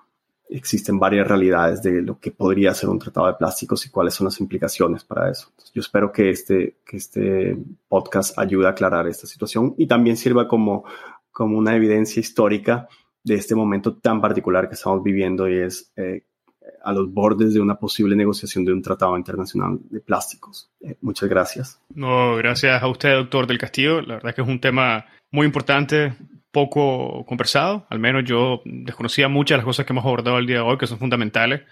existen 0.48 0.98
varias 0.98 1.26
realidades 1.26 1.82
de 1.82 2.02
lo 2.02 2.20
que 2.20 2.30
podría 2.30 2.74
ser 2.74 2.88
un 2.88 2.98
tratado 2.98 3.26
de 3.26 3.34
plásticos 3.34 3.84
y 3.86 3.90
cuáles 3.90 4.14
son 4.14 4.26
las 4.26 4.40
implicaciones 4.40 5.02
para 5.02 5.30
eso. 5.30 5.48
yo 5.74 5.80
espero 5.80 6.12
que 6.12 6.30
este, 6.30 6.76
que 6.84 6.96
este 6.96 7.56
podcast 7.88 8.38
ayude 8.38 8.66
a 8.66 8.70
aclarar 8.70 9.08
esta 9.08 9.26
situación 9.26 9.74
y 9.76 9.86
también 9.86 10.16
sirva 10.16 10.46
como, 10.46 10.84
como 11.32 11.58
una 11.58 11.74
evidencia 11.74 12.20
histórica 12.20 12.88
de 13.24 13.34
este 13.34 13.54
momento 13.54 13.96
tan 13.96 14.20
particular 14.20 14.68
que 14.68 14.74
estamos 14.74 15.02
viviendo 15.02 15.48
y 15.48 15.58
es 15.58 15.90
eh, 15.96 16.22
a 16.82 16.92
los 16.92 17.12
bordes 17.12 17.52
de 17.54 17.60
una 17.60 17.76
posible 17.76 18.14
negociación 18.14 18.64
de 18.64 18.72
un 18.72 18.82
tratado 18.82 19.16
internacional 19.16 19.78
de 19.90 20.00
plásticos. 20.00 20.70
Eh, 20.80 20.96
muchas 21.00 21.28
gracias. 21.28 21.80
No, 21.94 22.36
gracias 22.36 22.82
a 22.82 22.88
usted, 22.88 23.14
doctor 23.14 23.46
del 23.46 23.58
Castillo. 23.58 24.00
La 24.00 24.14
verdad 24.14 24.30
es 24.30 24.34
que 24.36 24.42
es 24.42 24.48
un 24.48 24.60
tema 24.60 25.06
muy 25.30 25.46
importante, 25.46 26.14
poco 26.52 27.24
conversado. 27.26 27.86
Al 27.90 27.98
menos 27.98 28.24
yo 28.24 28.62
desconocía 28.64 29.28
muchas 29.28 29.54
de 29.54 29.58
las 29.58 29.64
cosas 29.64 29.84
que 29.84 29.92
hemos 29.92 30.04
abordado 30.04 30.38
el 30.38 30.46
día 30.46 30.56
de 30.56 30.62
hoy, 30.62 30.78
que 30.78 30.86
son 30.86 30.98
fundamentales. 30.98 31.62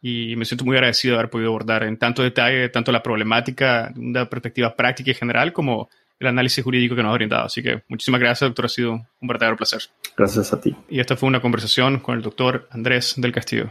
Y 0.00 0.34
me 0.36 0.44
siento 0.46 0.64
muy 0.64 0.76
agradecido 0.76 1.14
de 1.14 1.18
haber 1.18 1.30
podido 1.30 1.50
abordar 1.50 1.82
en 1.82 1.98
tanto 1.98 2.22
detalle 2.22 2.70
tanto 2.70 2.90
la 2.90 3.02
problemática 3.02 3.92
una 3.96 4.30
perspectiva 4.30 4.74
práctica 4.74 5.10
y 5.10 5.14
general 5.14 5.52
como 5.52 5.90
el 6.18 6.26
análisis 6.26 6.62
jurídico 6.62 6.94
que 6.94 7.02
nos 7.02 7.10
ha 7.10 7.14
brindado. 7.14 7.44
Así 7.44 7.62
que 7.62 7.82
muchísimas 7.88 8.20
gracias, 8.20 8.48
doctor. 8.48 8.66
Ha 8.66 8.68
sido 8.68 8.92
un 8.92 9.28
verdadero 9.28 9.56
placer. 9.56 9.82
Gracias 10.16 10.52
a 10.52 10.60
ti. 10.60 10.76
Y 10.88 11.00
esta 11.00 11.16
fue 11.16 11.28
una 11.28 11.42
conversación 11.42 11.98
con 11.98 12.16
el 12.16 12.22
doctor 12.22 12.68
Andrés 12.70 13.14
del 13.16 13.32
Castillo. 13.32 13.70